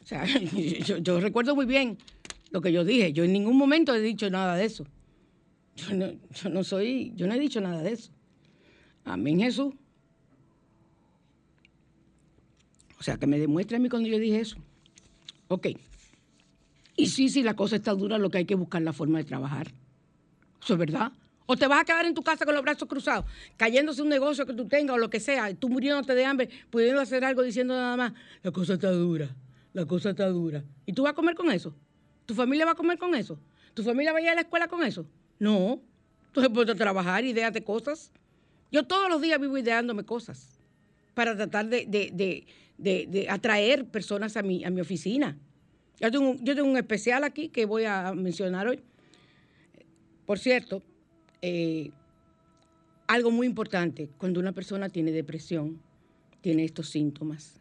O 0.00 0.08
sea, 0.08 0.24
yo, 1.02 1.20
recuerdo 1.20 1.54
muy 1.54 1.66
bien 1.66 1.98
lo 2.50 2.60
que 2.60 2.72
yo 2.72 2.84
dije. 2.84 3.12
Yo 3.12 3.24
en 3.24 3.32
ningún 3.32 3.56
momento 3.56 3.94
he 3.94 4.00
dicho 4.00 4.30
nada 4.30 4.56
de 4.56 4.64
eso. 4.64 4.86
Yo 5.76 5.94
no, 5.94 6.12
yo 6.32 6.50
no 6.50 6.64
soy, 6.64 7.12
yo 7.14 7.26
no 7.26 7.34
he 7.34 7.38
dicho 7.38 7.60
nada 7.60 7.82
de 7.82 7.92
eso. 7.92 8.10
Amén, 9.04 9.38
Jesús. 9.38 9.74
O 12.98 13.02
sea, 13.02 13.16
que 13.16 13.26
me 13.26 13.38
demuestre 13.38 13.76
a 13.76 13.80
mí 13.80 13.88
cuando 13.88 14.08
yo 14.08 14.18
dije 14.18 14.40
eso. 14.40 14.56
Ok. 15.48 15.68
Y 16.96 17.06
sí, 17.06 17.28
sí, 17.28 17.42
la 17.42 17.54
cosa 17.54 17.76
está 17.76 17.94
dura, 17.94 18.18
lo 18.18 18.28
que 18.28 18.38
hay 18.38 18.44
que 18.44 18.56
buscar 18.56 18.82
la 18.82 18.92
forma 18.92 19.18
de 19.18 19.24
trabajar. 19.24 19.68
Eso 20.60 20.72
es 20.72 20.78
verdad. 20.78 21.12
O 21.46 21.56
te 21.56 21.66
vas 21.66 21.80
a 21.80 21.84
quedar 21.84 22.04
en 22.04 22.12
tu 22.12 22.22
casa 22.22 22.44
con 22.44 22.54
los 22.54 22.62
brazos 22.62 22.88
cruzados, 22.88 23.24
cayéndose 23.56 24.02
un 24.02 24.08
negocio 24.08 24.44
que 24.44 24.52
tú 24.52 24.66
tengas 24.66 24.96
o 24.96 24.98
lo 24.98 25.08
que 25.08 25.20
sea, 25.20 25.54
tú 25.54 25.68
muriéndote 25.68 26.14
de 26.14 26.24
hambre, 26.24 26.50
pudiendo 26.68 27.00
hacer 27.00 27.24
algo 27.24 27.42
diciendo 27.42 27.74
nada 27.74 27.96
más, 27.96 28.12
la 28.42 28.50
cosa 28.50 28.74
está 28.74 28.90
dura, 28.90 29.34
la 29.72 29.86
cosa 29.86 30.10
está 30.10 30.26
dura. 30.26 30.62
¿Y 30.84 30.92
tú 30.92 31.04
vas 31.04 31.12
a 31.12 31.14
comer 31.14 31.34
con 31.36 31.50
eso? 31.50 31.74
¿Tu 32.28 32.34
familia 32.34 32.66
va 32.66 32.72
a 32.72 32.74
comer 32.74 32.98
con 32.98 33.14
eso? 33.14 33.38
¿Tu 33.72 33.82
familia 33.82 34.12
va 34.12 34.18
a 34.18 34.20
ir 34.20 34.28
a 34.28 34.34
la 34.34 34.42
escuela 34.42 34.68
con 34.68 34.82
eso? 34.82 35.06
No. 35.38 35.80
Entonces 36.26 36.52
puedes 36.52 36.76
trabajar, 36.76 37.24
de 37.24 37.64
cosas. 37.64 38.12
Yo 38.70 38.86
todos 38.86 39.08
los 39.08 39.22
días 39.22 39.40
vivo 39.40 39.56
ideándome 39.56 40.04
cosas 40.04 40.60
para 41.14 41.34
tratar 41.34 41.68
de, 41.70 41.86
de, 42.76 43.26
atraer 43.30 43.86
personas 43.86 44.36
a 44.36 44.42
mi, 44.42 44.62
a 44.62 44.68
mi 44.68 44.82
oficina. 44.82 45.38
Yo 46.00 46.10
tengo, 46.10 46.34
yo 46.42 46.54
tengo 46.54 46.68
un 46.68 46.76
especial 46.76 47.24
aquí 47.24 47.48
que 47.48 47.64
voy 47.64 47.86
a 47.86 48.12
mencionar 48.12 48.68
hoy. 48.68 48.80
Por 50.26 50.38
cierto, 50.38 50.82
eh, 51.40 51.92
algo 53.06 53.30
muy 53.30 53.46
importante, 53.46 54.10
cuando 54.18 54.38
una 54.38 54.52
persona 54.52 54.90
tiene 54.90 55.12
depresión, 55.12 55.80
tiene 56.42 56.64
estos 56.64 56.90
síntomas, 56.90 57.58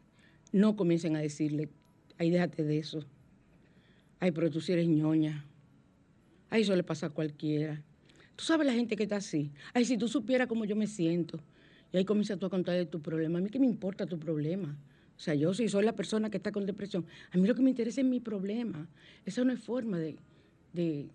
no 0.52 0.76
comiencen 0.76 1.16
a 1.16 1.22
decirle, 1.22 1.70
ay, 2.18 2.32
déjate 2.32 2.66
de 2.66 2.80
eso. 2.80 3.06
Ay, 4.20 4.32
pero 4.32 4.50
tú 4.50 4.62
sí 4.62 4.72
eres 4.72 4.88
ñoña. 4.88 5.46
Ay, 6.50 6.62
eso 6.62 6.76
le 6.76 6.84
pasa 6.84 7.08
a 7.08 7.10
cualquiera. 7.10 7.84
Tú 8.36 8.44
sabes 8.44 8.66
la 8.66 8.74
gente 8.74 8.96
que 8.96 9.04
está 9.04 9.18
así. 9.18 9.52
Ay, 9.74 9.86
si 9.86 9.98
tú 9.98 10.08
supieras 10.08 10.48
cómo 10.48 10.66
yo 10.66 10.76
me 10.76 10.88
siento. 10.88 11.40
Y 11.92 11.98
ahí 11.98 12.06
comienzas 12.06 12.38
tú 12.40 12.46
a 12.46 12.50
contar 12.50 12.76
de 12.76 12.86
tu 12.86 13.02
problema. 13.02 13.40
A 13.40 13.42
mí 13.42 13.50
qué 13.50 13.60
me 13.60 13.66
importa 13.66 14.06
tu 14.06 14.20
problema. 14.20 14.78
O 15.16 15.20
sea, 15.20 15.34
yo 15.34 15.54
si 15.54 15.68
soy 15.68 15.84
la 15.84 15.96
persona 15.96 16.30
que 16.30 16.38
está 16.38 16.52
con 16.52 16.66
depresión, 16.66 17.06
a 17.32 17.38
mí 17.38 17.48
lo 17.48 17.56
que 17.56 17.62
me 17.62 17.72
interesa 17.72 18.02
es 18.02 18.08
mi 18.08 18.20
problema. 18.20 18.88
Esa 19.26 19.44
no 19.44 19.52
es 19.52 19.60
forma 19.60 19.98
de, 19.98 20.18
de, 20.74 21.10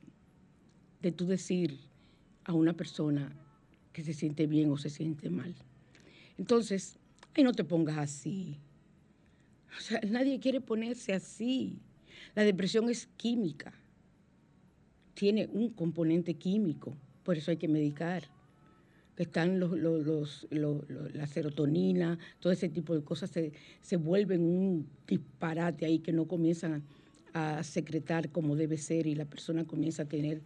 de 1.01 1.13
tú 1.13 1.27
decir 1.27 1.79
a 2.45 2.53
una 2.53 2.73
persona 2.73 3.33
que 3.93 4.03
se 4.03 4.13
siente 4.13 4.47
bien 4.47 4.71
o 4.71 4.77
se 4.77 4.91
siente 4.91 5.31
mal. 5.31 5.55
Entonces, 6.39 6.99
ay, 7.35 7.45
no 7.45 7.53
te 7.53 7.63
pongas 7.63 7.99
así. 7.99 8.59
O 9.79 9.81
sea, 9.81 10.01
nadie 10.09 10.41
quiere 10.41 10.61
ponerse 10.61 11.13
así. 11.13 11.79
La 12.35 12.45
depresión 12.45 12.89
es 12.89 13.09
química. 13.17 13.73
Tiene 15.15 15.49
un 15.53 15.71
componente 15.71 16.35
químico, 16.35 16.97
por 17.23 17.37
eso 17.37 17.51
hay 17.51 17.59
que 17.59 17.69
medicar 17.69 18.25
están 19.23 19.61
los, 19.61 19.73
los, 19.79 20.47
la 20.51 21.27
serotonina, 21.27 22.19
todo 22.41 22.53
ese 22.53 22.69
tipo 22.69 22.95
de 22.95 23.03
cosas 23.03 23.31
se, 23.31 23.53
se, 23.81 23.97
vuelven 23.97 24.43
un 24.43 24.89
disparate 25.07 25.87
ahí 25.87 26.01
que 26.01 26.13
no 26.13 26.27
comienzan 26.27 26.83
a, 27.33 27.63
secretar 27.63 28.31
como 28.31 28.57
debe 28.57 28.77
ser 28.77 29.07
y 29.07 29.15
la 29.15 29.25
persona 29.25 29.65
comienza 29.65 30.03
a 30.03 30.07
tener 30.07 30.43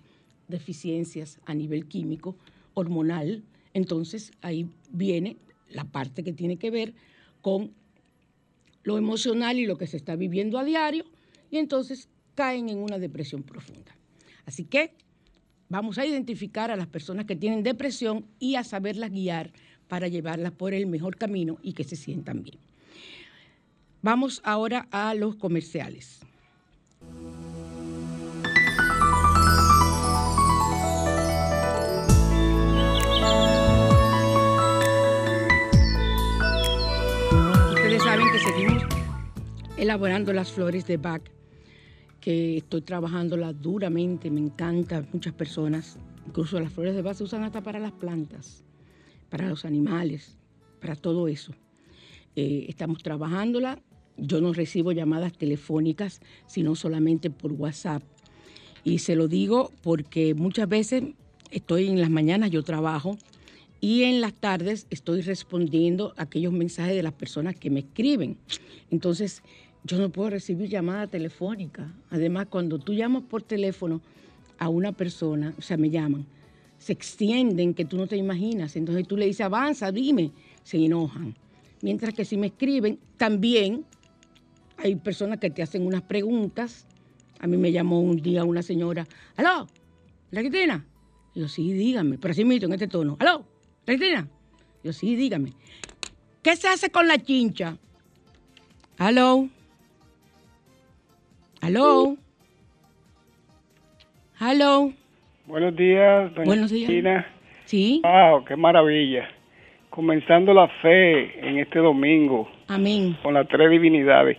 deficiencias 0.46 1.40
a 1.44 1.54
nivel 1.54 1.86
químico, 1.86 2.36
hormonal. 2.74 3.42
Entonces 3.74 4.30
ahí 4.40 4.68
viene 4.92 5.36
la 5.70 5.84
parte 5.84 6.22
que 6.22 6.32
tiene 6.32 6.58
que 6.58 6.70
ver 6.70 6.94
con 7.42 7.72
lo 8.84 8.98
emocional 8.98 9.58
y 9.58 9.66
lo 9.66 9.78
que 9.78 9.88
se 9.88 9.96
está 9.96 10.14
viviendo 10.14 10.58
a 10.58 10.64
diario 10.64 11.04
y 11.50 11.58
entonces 11.58 12.08
caen 12.34 12.68
en 12.68 12.78
una 12.78 12.98
depresión 12.98 13.42
profunda. 13.42 13.96
Así 14.44 14.64
que 14.64 14.92
Vamos 15.68 15.98
a 15.98 16.06
identificar 16.06 16.70
a 16.70 16.76
las 16.76 16.86
personas 16.86 17.26
que 17.26 17.34
tienen 17.34 17.64
depresión 17.64 18.24
y 18.38 18.54
a 18.54 18.62
saberlas 18.62 19.10
guiar 19.10 19.52
para 19.88 20.06
llevarlas 20.06 20.52
por 20.52 20.74
el 20.74 20.86
mejor 20.86 21.16
camino 21.16 21.58
y 21.60 21.72
que 21.72 21.82
se 21.82 21.96
sientan 21.96 22.44
bien. 22.44 22.58
Vamos 24.02 24.40
ahora 24.44 24.86
a 24.92 25.14
los 25.14 25.34
comerciales. 25.34 26.20
Elaborando 39.76 40.32
las 40.32 40.52
flores 40.52 40.86
de 40.86 40.96
Bach 40.96 41.22
que 42.20 42.56
estoy 42.56 42.80
trabajándola 42.80 43.52
duramente, 43.52 44.30
me 44.30 44.40
encanta, 44.40 45.06
muchas 45.12 45.34
personas, 45.34 45.98
incluso 46.26 46.58
las 46.58 46.72
flores 46.72 46.94
de 46.94 47.02
base 47.02 47.18
se 47.18 47.24
usan 47.24 47.44
hasta 47.44 47.62
para 47.62 47.78
las 47.78 47.92
plantas, 47.92 48.64
para 49.28 49.48
los 49.48 49.64
animales, 49.64 50.36
para 50.80 50.96
todo 50.96 51.28
eso. 51.28 51.52
Eh, 52.34 52.66
estamos 52.68 53.02
trabajándola, 53.02 53.80
yo 54.16 54.40
no 54.40 54.52
recibo 54.52 54.92
llamadas 54.92 55.36
telefónicas, 55.36 56.20
sino 56.46 56.74
solamente 56.74 57.30
por 57.30 57.52
WhatsApp. 57.52 58.02
Y 58.82 58.98
se 58.98 59.14
lo 59.14 59.28
digo 59.28 59.70
porque 59.82 60.34
muchas 60.34 60.68
veces 60.68 61.04
estoy 61.50 61.86
en 61.86 62.00
las 62.00 62.10
mañanas, 62.10 62.50
yo 62.50 62.62
trabajo, 62.62 63.18
y 63.80 64.04
en 64.04 64.20
las 64.20 64.32
tardes 64.32 64.86
estoy 64.90 65.20
respondiendo 65.20 66.14
a 66.16 66.22
aquellos 66.22 66.52
mensajes 66.52 66.96
de 66.96 67.02
las 67.02 67.12
personas 67.12 67.54
que 67.56 67.70
me 67.70 67.80
escriben. 67.80 68.38
Entonces, 68.90 69.42
yo 69.86 69.98
no 69.98 70.10
puedo 70.10 70.30
recibir 70.30 70.68
llamada 70.68 71.06
telefónica. 71.06 71.92
Además, 72.10 72.48
cuando 72.50 72.78
tú 72.78 72.92
llamas 72.92 73.22
por 73.22 73.42
teléfono 73.42 74.00
a 74.58 74.68
una 74.68 74.92
persona, 74.92 75.54
o 75.56 75.62
sea, 75.62 75.76
me 75.76 75.90
llaman, 75.90 76.26
se 76.78 76.92
extienden 76.92 77.72
que 77.72 77.84
tú 77.84 77.96
no 77.96 78.08
te 78.08 78.16
imaginas. 78.16 78.74
Entonces 78.74 79.06
tú 79.06 79.16
le 79.16 79.26
dices, 79.26 79.42
avanza, 79.42 79.92
dime, 79.92 80.32
se 80.64 80.84
enojan. 80.84 81.36
Mientras 81.82 82.14
que 82.14 82.24
si 82.24 82.36
me 82.36 82.48
escriben, 82.48 82.98
también 83.16 83.84
hay 84.78 84.96
personas 84.96 85.38
que 85.38 85.50
te 85.50 85.62
hacen 85.62 85.86
unas 85.86 86.02
preguntas. 86.02 86.86
A 87.38 87.46
mí 87.46 87.56
me 87.56 87.70
llamó 87.70 88.00
un 88.00 88.16
día 88.16 88.44
una 88.44 88.62
señora, 88.62 89.06
¿aló? 89.36 89.68
¿La 90.32 90.40
Cristina? 90.40 90.84
Yo, 91.34 91.48
sí, 91.48 91.72
dígame, 91.72 92.18
pero 92.18 92.32
así 92.32 92.44
me 92.44 92.56
en 92.56 92.72
este 92.72 92.88
tono, 92.88 93.16
¿aló? 93.20 93.46
¿La 93.86 93.96
Cristina? 93.96 94.28
Yo, 94.82 94.92
sí, 94.92 95.14
dígame. 95.14 95.52
¿Qué 96.42 96.56
se 96.56 96.66
hace 96.66 96.90
con 96.90 97.06
la 97.06 97.18
chincha? 97.18 97.78
¿Aló? 98.98 99.48
¿Aló? 101.66 102.16
¿Aló? 104.38 104.92
Buenos 105.46 105.74
días, 105.74 106.32
doña 106.32 106.44
Buenos 106.46 106.70
días. 106.70 107.26
Sí. 107.64 108.00
Wow, 108.04 108.44
qué 108.44 108.54
maravilla. 108.54 109.28
Comenzando 109.90 110.54
la 110.54 110.68
fe 110.80 111.40
en 111.40 111.58
este 111.58 111.80
domingo. 111.80 112.48
Amén. 112.68 113.16
Con 113.20 113.34
las 113.34 113.48
tres 113.48 113.68
divinidades. 113.68 114.38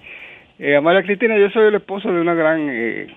Eh, 0.58 0.78
Amalia 0.78 1.04
Cristina, 1.04 1.38
yo 1.38 1.50
soy 1.50 1.68
el 1.68 1.76
esposo 1.76 2.10
de 2.10 2.22
una 2.22 2.34
gran 2.34 2.70
eh, 2.70 3.14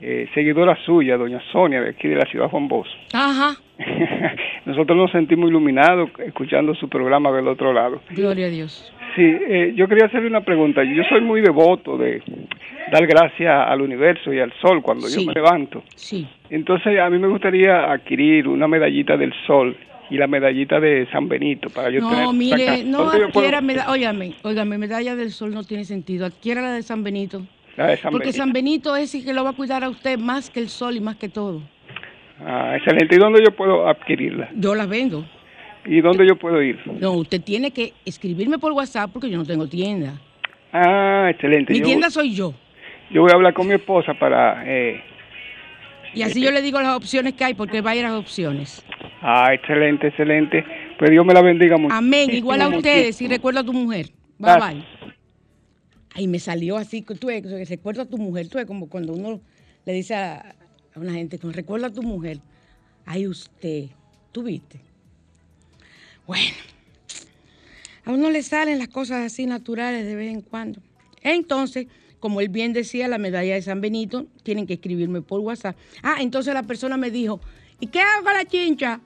eh, 0.00 0.30
seguidora 0.32 0.74
suya, 0.86 1.18
doña 1.18 1.42
Sonia, 1.52 1.82
de 1.82 1.90
aquí 1.90 2.08
de 2.08 2.16
la 2.16 2.24
ciudad 2.24 2.48
Juan 2.48 2.68
Bosch. 2.68 2.88
Ajá. 3.12 3.60
Nosotros 4.64 4.96
nos 4.96 5.10
sentimos 5.10 5.50
iluminados 5.50 6.10
escuchando 6.24 6.74
su 6.74 6.88
programa 6.88 7.30
del 7.32 7.48
otro 7.48 7.72
lado. 7.72 8.00
Gloria 8.10 8.46
a 8.46 8.50
Dios. 8.50 8.92
Sí, 9.14 9.22
eh, 9.22 9.72
yo 9.76 9.88
quería 9.88 10.06
hacerle 10.06 10.28
una 10.28 10.42
pregunta. 10.42 10.82
Yo 10.84 11.02
soy 11.08 11.20
muy 11.20 11.40
devoto 11.40 11.96
de 11.96 12.22
dar 12.92 13.06
gracias 13.06 13.52
al 13.68 13.80
universo 13.80 14.32
y 14.32 14.40
al 14.40 14.52
sol 14.60 14.82
cuando 14.82 15.08
yo 15.08 15.24
me 15.26 15.32
levanto. 15.32 15.82
Sí. 15.94 16.26
Entonces, 16.50 16.98
a 16.98 17.10
mí 17.10 17.18
me 17.18 17.28
gustaría 17.28 17.90
adquirir 17.90 18.48
una 18.48 18.68
medallita 18.68 19.16
del 19.16 19.32
sol 19.46 19.76
y 20.10 20.16
la 20.16 20.26
medallita 20.26 20.78
de 20.80 21.06
San 21.10 21.28
Benito 21.28 21.68
para 21.70 21.90
yo 21.90 22.00
no, 22.00 22.32
mire, 22.32 22.84
no 22.84 23.10
adquiera 23.10 23.60
medalla, 23.60 23.90
óigame, 23.90 24.34
óigame, 24.42 24.78
medalla 24.78 25.16
del 25.16 25.32
sol 25.32 25.52
no 25.52 25.64
tiene 25.64 25.84
sentido. 25.84 26.26
Adquiera 26.26 26.62
la 26.62 26.72
de 26.72 26.82
San 26.82 27.02
Benito. 27.02 27.42
La 27.76 27.88
de 27.88 27.96
San 27.96 28.12
Porque 28.12 28.32
San 28.32 28.52
Benito 28.52 28.96
es 28.96 29.14
el 29.14 29.24
que 29.24 29.32
lo 29.32 29.44
va 29.44 29.50
a 29.50 29.52
cuidar 29.54 29.84
a 29.84 29.88
usted 29.88 30.18
más 30.18 30.50
que 30.50 30.60
el 30.60 30.68
sol 30.68 30.96
y 30.96 31.00
más 31.00 31.16
que 31.16 31.28
todo. 31.28 31.62
Ah, 32.40 32.74
excelente. 32.76 33.16
¿Y 33.16 33.18
dónde 33.18 33.40
yo 33.44 33.54
puedo 33.56 33.88
adquirirla? 33.88 34.50
Yo 34.54 34.74
las 34.74 34.88
vendo. 34.88 35.26
¿Y 35.86 36.00
dónde 36.00 36.26
yo 36.26 36.36
puedo 36.36 36.62
ir? 36.62 36.78
No, 37.00 37.12
usted 37.12 37.40
tiene 37.40 37.70
que 37.70 37.92
escribirme 38.04 38.58
por 38.58 38.72
WhatsApp 38.72 39.10
porque 39.12 39.30
yo 39.30 39.38
no 39.38 39.44
tengo 39.44 39.66
tienda. 39.68 40.20
Ah, 40.72 41.28
excelente. 41.30 41.72
Mi 41.72 41.78
Yo- 41.80 41.84
tienda 41.86 42.10
soy 42.10 42.34
yo. 42.34 42.52
Yo 43.10 43.22
voy 43.22 43.30
a 43.30 43.34
hablar 43.36 43.54
con 43.54 43.68
mi 43.68 43.74
esposa 43.74 44.12
para... 44.14 44.64
Eh, 44.66 45.00
Y 46.12 46.22
así 46.22 46.42
yo 46.42 46.50
le 46.50 46.60
digo 46.60 46.80
las 46.80 46.96
opciones 46.96 47.34
que 47.34 47.44
hay 47.44 47.54
porque 47.54 47.80
va 47.80 47.92
a 47.92 47.96
ir 47.96 48.04
a 48.04 48.08
las 48.10 48.18
opciones. 48.18 48.84
ah, 49.22 49.54
excelente, 49.54 50.08
excelente. 50.08 50.64
Pues 50.98 51.10
Dios 51.10 51.24
me 51.24 51.32
la 51.32 51.40
bendiga 51.42 51.76
mucho. 51.76 51.94
Amén. 51.94 52.30
Igual 52.32 52.62
a 52.62 52.68
ustedes 52.68 53.20
y 53.22 53.28
recuerda 53.28 53.60
a 53.60 53.64
tu 53.64 53.72
mujer. 53.72 54.06
Bye 54.38 54.52
Gracias. 54.52 54.74
bye. 54.74 54.84
Ay, 56.14 56.26
me 56.26 56.38
salió 56.38 56.76
así, 56.78 57.02
que 57.02 57.14
tú 57.14 57.28
recuerda 57.68 58.02
a 58.02 58.06
tu 58.08 58.16
mujer, 58.18 58.48
tú 58.48 58.58
como 58.66 58.88
cuando 58.88 59.12
uno 59.12 59.40
le 59.84 59.92
dice 59.92 60.14
a, 60.14 60.54
a 60.96 61.00
una 61.00 61.12
gente, 61.12 61.38
como, 61.38 61.52
recuerda 61.52 61.88
a 61.88 61.92
tu 61.92 62.02
mujer. 62.02 62.40
Ay, 63.04 63.26
usted, 63.26 63.90
tú 64.32 64.42
viste. 64.42 64.80
Bueno, 66.26 66.56
a 68.04 68.12
uno 68.12 68.30
le 68.30 68.42
salen 68.42 68.78
las 68.78 68.88
cosas 68.88 69.26
así 69.26 69.46
naturales 69.46 70.04
de 70.06 70.16
vez 70.16 70.32
en 70.32 70.40
cuando. 70.40 70.80
Entonces, 71.22 71.86
como 72.18 72.40
él 72.40 72.48
bien 72.48 72.72
decía, 72.72 73.08
la 73.08 73.18
medalla 73.18 73.54
de 73.54 73.62
San 73.62 73.80
Benito, 73.80 74.26
tienen 74.42 74.66
que 74.66 74.74
escribirme 74.74 75.22
por 75.22 75.40
WhatsApp. 75.40 75.76
Ah, 76.02 76.16
entonces 76.20 76.54
la 76.54 76.62
persona 76.62 76.96
me 76.96 77.10
dijo, 77.10 77.40
¿y 77.78 77.88
qué 77.88 78.00
hago 78.00 78.30
la 78.30 78.44
chincha? 78.44 79.00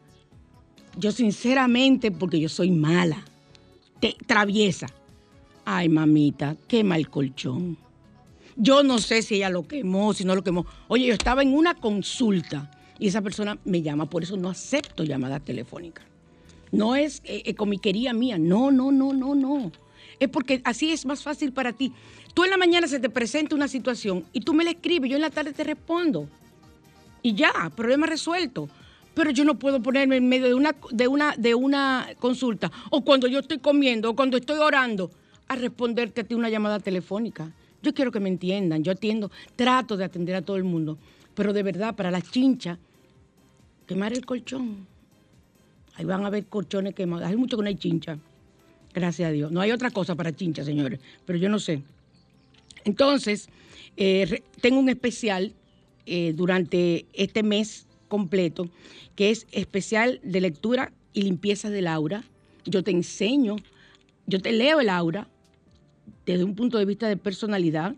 Yo 0.97 1.13
sinceramente, 1.13 2.11
porque 2.11 2.41
yo 2.41 2.49
soy 2.49 2.71
mala, 2.71 3.25
te, 4.01 4.17
traviesa. 4.27 4.87
Ay, 5.65 5.89
mamita, 5.89 6.57
quema 6.69 6.97
el 6.97 7.11
colchón. 7.11 7.77
Yo 8.57 8.83
no 8.83 8.99
sé 8.99 9.23
si 9.23 9.37
ella 9.37 9.51
lo 9.51 9.67
quemó, 9.67 10.13
si 10.15 10.25
no 10.25 10.35
lo 10.35 10.43
quemó. 10.43 10.67
Oye, 10.89 11.07
yo 11.07 11.15
estaba 11.15 11.43
en 11.43 11.55
una 11.55 11.75
consulta 11.75 12.71
y 12.99 13.09
esa 13.09 13.23
persona 13.23 13.59
me 13.65 13.83
llama, 13.83 14.09
por 14.09 14.23
eso 14.23 14.37
no 14.37 14.51
acepto 14.51 15.05
llamadas 15.05 15.45
telefónicas. 15.45 16.05
No 16.73 16.95
es 16.95 17.23
eh, 17.25 17.43
eh, 17.47 17.55
comiquería 17.55 18.13
mía, 18.13 18.39
no, 18.39 18.71
no, 18.71 18.93
no, 18.93 19.13
no, 19.13 19.35
no. 19.35 19.73
Es 20.19 20.29
porque 20.29 20.61
así 20.65 20.93
es 20.93 21.07
más 21.07 21.23
fácil 21.23 21.53
para 21.53 21.73
ti. 21.73 21.93
Tú 22.35 22.45
en 22.45 22.51
la 22.51 22.59
mañana 22.59 22.87
se 22.87 23.01
te 23.01 23.09
presenta 23.09 23.55
una 23.55 23.69
situación 23.69 24.25
y 24.33 24.41
tú 24.41 24.53
me 24.53 24.65
la 24.65 24.71
escribes, 24.71 25.11
yo 25.11 25.17
en 25.17 25.23
la 25.23 25.31
tarde 25.31 25.53
te 25.53 25.65
respondo. 25.65 26.29
Y 27.23 27.35
ya, 27.35 27.73
problema 27.75 28.07
resuelto. 28.07 28.69
Pero 29.15 29.31
yo 29.31 29.45
no 29.45 29.59
puedo 29.59 29.83
ponerme 29.83 30.17
en 30.17 30.29
medio 30.29 30.47
de 30.47 30.55
una, 30.55 30.77
de 30.91 31.09
una, 31.09 31.35
de 31.37 31.55
una 31.55 32.09
consulta, 32.21 32.71
o 32.91 33.03
cuando 33.03 33.27
yo 33.27 33.41
estoy 33.41 33.59
comiendo, 33.59 34.11
o 34.11 34.17
cuando 34.17 34.37
estoy 34.37 34.59
orando, 34.59 35.11
a 35.49 35.57
responderte 35.57 36.21
a 36.21 36.25
ti 36.25 36.35
una 36.35 36.49
llamada 36.49 36.79
telefónica. 36.79 37.51
Yo 37.83 37.95
quiero 37.95 38.13
que 38.13 38.21
me 38.21 38.29
entiendan, 38.29 38.85
yo 38.85 38.93
atiendo, 38.93 39.31
trato 39.57 39.97
de 39.97 40.05
atender 40.05 40.35
a 40.35 40.43
todo 40.43 40.57
el 40.57 40.65
mundo, 40.65 40.99
pero 41.35 41.53
de 41.53 41.63
verdad, 41.63 41.95
para 41.97 42.11
la 42.11 42.21
chincha, 42.21 42.79
quemar 43.87 44.13
el 44.13 44.25
colchón. 44.27 44.87
Ahí 45.95 46.05
van 46.05 46.25
a 46.25 46.29
haber 46.29 46.47
colchones 46.47 46.95
quemados. 46.95 47.27
Hay 47.27 47.37
mucho 47.37 47.57
que 47.57 47.63
no 47.63 47.69
hay 47.69 47.77
chincha. 47.77 48.19
Gracias 48.93 49.29
a 49.29 49.33
Dios. 49.33 49.51
No 49.51 49.61
hay 49.61 49.71
otra 49.71 49.91
cosa 49.91 50.15
para 50.15 50.35
chincha, 50.35 50.65
señores, 50.65 51.01
pero 51.25 51.39
yo 51.39 51.49
no 51.49 51.59
sé. 51.59 51.83
Entonces, 52.85 53.49
eh, 53.97 54.43
tengo 54.61 54.79
un 54.79 54.89
especial 54.89 55.53
eh, 56.07 56.33
durante 56.35 57.07
este 57.13 57.43
mes 57.43 57.87
completo, 58.09 58.69
que 59.15 59.31
es 59.31 59.47
especial 59.53 60.21
de 60.23 60.41
lectura 60.41 60.93
y 61.13 61.23
limpieza 61.23 61.71
del 61.71 61.87
aura. 61.87 62.25
Yo 62.65 62.83
te 62.83 62.91
enseño, 62.91 63.57
yo 64.27 64.41
te 64.41 64.53
leo 64.53 64.81
el 64.81 64.89
aura 64.89 65.29
desde 66.27 66.45
un 66.45 66.55
punto 66.55 66.79
de 66.79 66.85
vista 66.85 67.09
de 67.09 67.17
personalidad. 67.17 67.95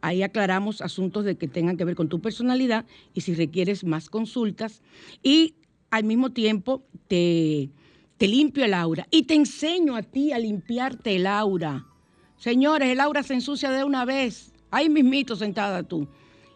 Ahí 0.00 0.22
aclaramos 0.22 0.80
asuntos 0.80 1.24
de 1.24 1.36
que 1.36 1.48
tengan 1.48 1.76
que 1.76 1.84
ver 1.84 1.94
con 1.94 2.08
tu 2.08 2.20
personalidad 2.20 2.86
y 3.14 3.20
si 3.20 3.34
requieres 3.34 3.84
más 3.84 4.08
consultas. 4.08 4.82
Y 5.22 5.54
al 5.90 6.04
mismo 6.04 6.30
tiempo 6.30 6.82
te, 7.08 7.70
te 8.16 8.28
limpio 8.28 8.64
el 8.64 8.74
aura 8.74 9.06
y 9.10 9.24
te 9.24 9.34
enseño 9.34 9.96
a 9.96 10.02
ti 10.02 10.32
a 10.32 10.38
limpiarte 10.38 11.16
el 11.16 11.26
aura. 11.26 11.86
Señores, 12.38 12.88
el 12.88 13.00
aura 13.00 13.22
se 13.22 13.34
ensucia 13.34 13.70
de 13.70 13.84
una 13.84 14.04
vez. 14.04 14.52
Ahí 14.70 14.88
mismito 14.88 15.36
sentada 15.36 15.82
tú. 15.82 16.08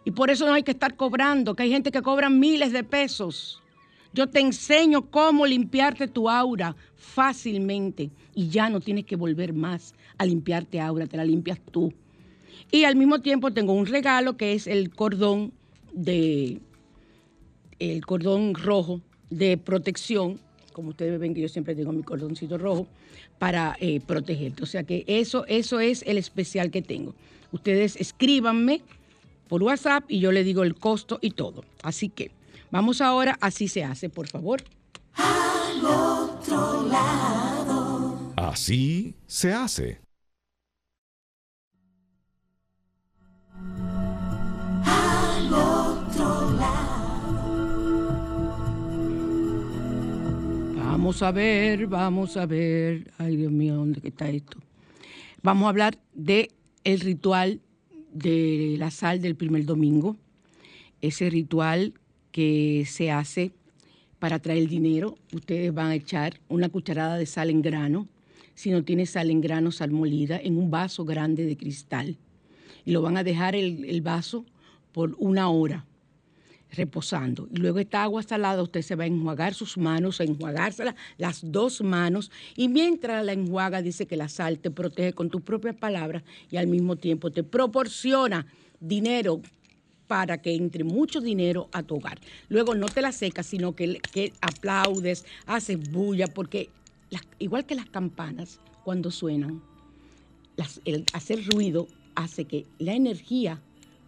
Y 0.05 0.11
por 0.11 0.29
eso 0.29 0.45
no 0.45 0.53
hay 0.53 0.63
que 0.63 0.71
estar 0.71 0.95
cobrando, 0.95 1.55
que 1.55 1.63
hay 1.63 1.71
gente 1.71 1.91
que 1.91 2.01
cobra 2.01 2.29
miles 2.29 2.71
de 2.71 2.83
pesos. 2.83 3.61
Yo 4.13 4.27
te 4.27 4.39
enseño 4.39 5.09
cómo 5.11 5.45
limpiarte 5.45 6.07
tu 6.07 6.29
aura 6.29 6.75
fácilmente 6.95 8.11
y 8.33 8.47
ya 8.47 8.69
no 8.69 8.79
tienes 8.79 9.05
que 9.05 9.15
volver 9.15 9.53
más 9.53 9.93
a 10.17 10.25
limpiarte 10.25 10.79
aura, 10.79 11.07
te 11.07 11.17
la 11.17 11.25
limpias 11.25 11.59
tú. 11.71 11.93
Y 12.71 12.83
al 12.83 12.95
mismo 12.95 13.19
tiempo 13.21 13.51
tengo 13.51 13.73
un 13.73 13.85
regalo 13.85 14.37
que 14.37 14.53
es 14.53 14.67
el 14.67 14.89
cordón 14.89 15.53
de 15.93 16.59
el 17.79 18.05
cordón 18.05 18.53
rojo 18.53 19.01
de 19.29 19.57
protección, 19.57 20.39
como 20.73 20.89
ustedes 20.89 21.19
ven 21.19 21.33
que 21.33 21.41
yo 21.41 21.49
siempre 21.49 21.75
tengo 21.75 21.91
mi 21.91 22.03
cordoncito 22.03 22.57
rojo 22.57 22.87
para 23.39 23.75
eh, 23.79 23.99
protegerte. 23.99 24.63
O 24.63 24.65
sea 24.65 24.83
que 24.83 25.03
eso, 25.07 25.45
eso 25.47 25.79
es 25.79 26.03
el 26.03 26.17
especial 26.17 26.71
que 26.71 26.81
tengo. 26.81 27.15
Ustedes 27.51 27.95
escríbanme 27.97 28.81
por 29.47 29.63
WhatsApp 29.63 30.05
y 30.07 30.19
yo 30.19 30.31
le 30.31 30.43
digo 30.43 30.63
el 30.63 30.75
costo 30.75 31.19
y 31.21 31.31
todo. 31.31 31.63
Así 31.83 32.09
que 32.09 32.31
vamos 32.71 33.01
ahora, 33.01 33.37
así 33.41 33.67
se 33.67 33.83
hace, 33.83 34.09
por 34.09 34.27
favor. 34.27 34.63
Al 35.13 35.85
otro 35.85 36.87
lado. 36.87 38.33
Así 38.35 39.15
se 39.27 39.53
hace. 39.53 40.04
Vamos 50.77 51.21
a 51.21 51.31
ver, 51.31 51.87
vamos 51.87 52.35
a 52.35 52.45
ver. 52.45 53.11
Ay, 53.17 53.35
Dios 53.37 53.51
mío, 53.51 53.75
¿dónde 53.75 54.01
está 54.03 54.29
esto? 54.29 54.57
Vamos 55.43 55.67
a 55.67 55.69
hablar 55.69 55.99
de 56.13 56.49
el 56.83 56.99
ritual 56.99 57.61
de 58.11 58.75
la 58.79 58.89
sal 58.89 59.21
del 59.21 59.35
primer 59.35 59.65
domingo. 59.65 60.17
Ese 61.01 61.29
ritual 61.29 61.93
que 62.31 62.85
se 62.87 63.11
hace 63.11 63.51
para 64.17 64.39
traer 64.39 64.67
dinero. 64.67 65.17
Ustedes 65.31 65.71
van 65.73 65.91
a 65.91 65.95
echar 65.95 66.39
una 66.47 66.69
cucharada 66.69 67.17
de 67.17 67.27
sal 67.27 67.51
en 67.51 67.61
grano. 67.61 68.07
Si 68.55 68.71
no 68.71 68.83
tiene 68.83 69.05
sal 69.05 69.29
en 69.29 69.41
grano, 69.41 69.71
sal 69.71 69.91
molida, 69.91 70.39
en 70.41 70.57
un 70.57 70.71
vaso 70.71 71.05
grande 71.05 71.45
de 71.45 71.55
cristal. 71.55 72.17
Y 72.83 72.91
lo 72.91 73.03
van 73.03 73.17
a 73.17 73.23
dejar 73.23 73.55
el 73.55 74.01
vaso 74.01 74.45
por 74.95 75.13
una 75.19 75.49
hora 75.49 75.85
reposando. 76.71 77.49
Y 77.51 77.57
luego 77.57 77.79
esta 77.79 78.01
agua 78.01 78.23
salada, 78.23 78.63
usted 78.63 78.81
se 78.81 78.95
va 78.95 79.03
a 79.03 79.07
enjuagar 79.07 79.53
sus 79.53 79.77
manos, 79.77 80.21
a 80.21 80.23
enjuagárselas 80.23 80.95
las 81.17 81.51
dos 81.51 81.81
manos. 81.81 82.31
Y 82.55 82.69
mientras 82.69 83.25
la 83.25 83.33
enjuaga, 83.33 83.81
dice 83.81 84.05
que 84.05 84.15
la 84.15 84.29
sal 84.29 84.57
te 84.59 84.71
protege 84.71 85.11
con 85.11 85.29
tus 85.29 85.41
propias 85.41 85.75
palabras 85.75 86.23
y 86.49 86.55
al 86.55 86.67
mismo 86.67 86.95
tiempo 86.95 87.29
te 87.29 87.43
proporciona 87.43 88.47
dinero 88.79 89.41
para 90.07 90.41
que 90.41 90.55
entre 90.55 90.85
mucho 90.85 91.19
dinero 91.19 91.67
a 91.73 91.83
tu 91.83 91.97
hogar. 91.97 92.21
Luego 92.47 92.73
no 92.73 92.85
te 92.85 93.01
la 93.01 93.11
secas, 93.11 93.47
sino 93.47 93.75
que, 93.75 93.99
que 94.13 94.31
aplaudes, 94.39 95.25
haces 95.45 95.91
bulla, 95.91 96.27
porque 96.27 96.69
igual 97.39 97.65
que 97.65 97.75
las 97.75 97.89
campanas, 97.89 98.61
cuando 98.85 99.11
suenan, 99.11 99.61
el 100.85 101.03
hacer 101.11 101.45
ruido 101.47 101.85
hace 102.15 102.45
que 102.45 102.65
la 102.79 102.93
energía 102.93 103.61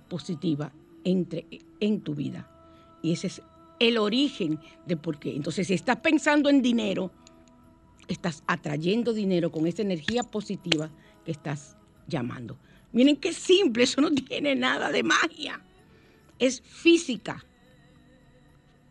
positiva 0.08 0.72
entre 1.03 1.45
en 1.80 2.01
tu 2.01 2.16
vida. 2.16 2.49
Y 3.01 3.14
ese 3.14 3.28
es 3.28 3.41
el 3.80 3.97
origen 3.97 4.60
de 4.86 4.97
por 4.97 5.20
qué. 5.20 5.36
Entonces, 5.36 5.68
si 5.68 5.74
estás 5.74 5.97
pensando 5.97 6.49
en 6.49 6.62
dinero, 6.62 7.12
estás 8.08 8.43
atrayendo 8.47 9.14
dinero 9.14 9.51
con 9.51 9.68
esa 9.68 9.82
energía 9.82 10.24
positiva 10.24 10.89
que 11.26 11.32
estás 11.32 11.78
llamando. 12.08 12.58
Miren 12.91 13.18
qué 13.18 13.34
simple, 13.34 13.84
eso 13.84 14.01
no 14.01 14.12
tiene 14.12 14.55
nada 14.55 14.91
de 14.91 15.03
magia. 15.03 15.62
Es 16.39 16.62
física 16.62 17.45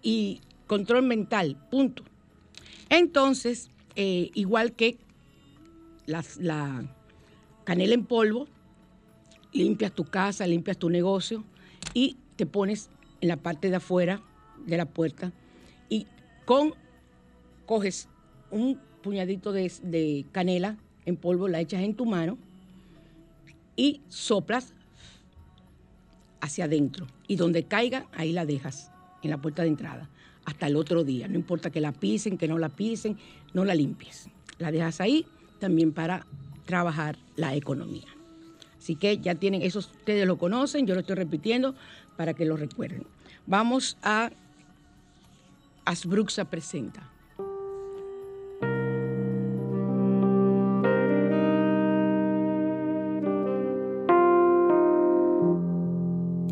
y 0.03 0.41
control 0.67 1.03
mental, 1.03 1.57
punto. 1.71 2.05
Entonces, 2.89 3.71
eh, 3.97 4.31
igual 4.35 4.73
que 4.73 4.99
la 6.07 6.85
canela 7.65 7.95
en 7.95 8.05
polvo, 8.05 8.47
limpias 9.57 9.93
tu 9.93 10.05
casa, 10.05 10.47
limpias 10.47 10.79
tu 10.79 10.91
negocio 10.91 11.45
y 11.95 12.17
te 12.37 12.47
pones 12.47 12.91
en 13.21 13.29
la 13.29 13.37
parte 13.37 13.71
de 13.71 13.77
afuera 13.77 14.23
de 14.67 14.77
la 14.77 14.87
puerta 14.87 15.33
y 15.89 16.07
con 16.45 16.75
coges 17.65 18.09
un 18.51 18.79
puñadito 19.03 19.53
de, 19.53 19.73
de 19.83 20.25
canela 20.33 20.77
en 21.05 21.17
polvo, 21.17 21.49
la 21.49 21.61
echas 21.61 21.83
en 21.83 21.95
tu 21.95 22.07
mano 22.07 22.39
y 23.77 24.01
soplas 24.09 24.73
hacia 26.41 26.65
adentro 26.65 27.07
y 27.27 27.37
donde 27.37 27.65
caiga 27.65 28.07
ahí 28.13 28.33
la 28.33 28.47
dejas 28.47 28.91
en 29.23 29.31
la 29.31 29.39
puerta 29.39 29.63
de 29.63 29.69
entrada 29.69 30.09
hasta 30.45 30.67
el 30.69 30.77
otro 30.77 31.05
día. 31.05 31.29
No 31.29 31.35
importa 31.35 31.71
que 31.71 31.81
la 31.81 31.93
pisen, 31.93 32.39
que 32.39 32.49
no 32.49 32.59
la 32.59 32.69
pisen, 32.69 33.19
no 33.53 33.65
la 33.65 33.75
limpies. 33.75 34.29
La 34.59 34.71
dejas 34.71 35.01
ahí 35.01 35.27
también 35.59 35.93
para 35.93 36.27
trabajar 36.65 37.17
la 37.37 37.55
economía. 37.55 38.16
Así 38.87 38.95
que 38.95 39.19
ya 39.19 39.35
tienen, 39.35 39.63
eso 39.63 39.81
ustedes 39.81 40.29
lo 40.29 40.39
conocen, 40.39 40.87
yo 40.87 40.95
lo 40.95 41.01
estoy 41.01 41.17
repitiendo 41.17 41.75
para 42.17 42.35
que 42.35 42.45
lo 42.45 42.57
recuerden. 42.57 43.05
Vamos 43.45 43.99
a 44.01 44.31
Asbruxa 45.85 46.45
presenta. 46.45 47.11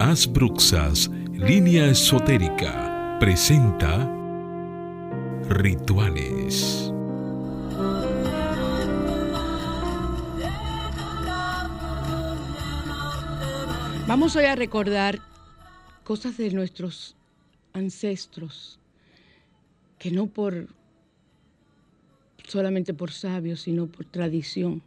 Asbruxas, 0.00 1.08
línea 1.34 1.86
esotérica, 1.86 3.16
presenta 3.20 4.10
Rituales. 5.48 6.93
Vamos 14.06 14.36
hoy 14.36 14.44
a 14.44 14.54
recordar 14.54 15.18
cosas 16.04 16.36
de 16.36 16.50
nuestros 16.50 17.16
ancestros, 17.72 18.78
que 19.98 20.10
no 20.10 20.26
por 20.26 20.68
solamente 22.46 22.92
por 22.92 23.12
sabios, 23.12 23.62
sino 23.62 23.86
por 23.86 24.04
tradición, 24.04 24.82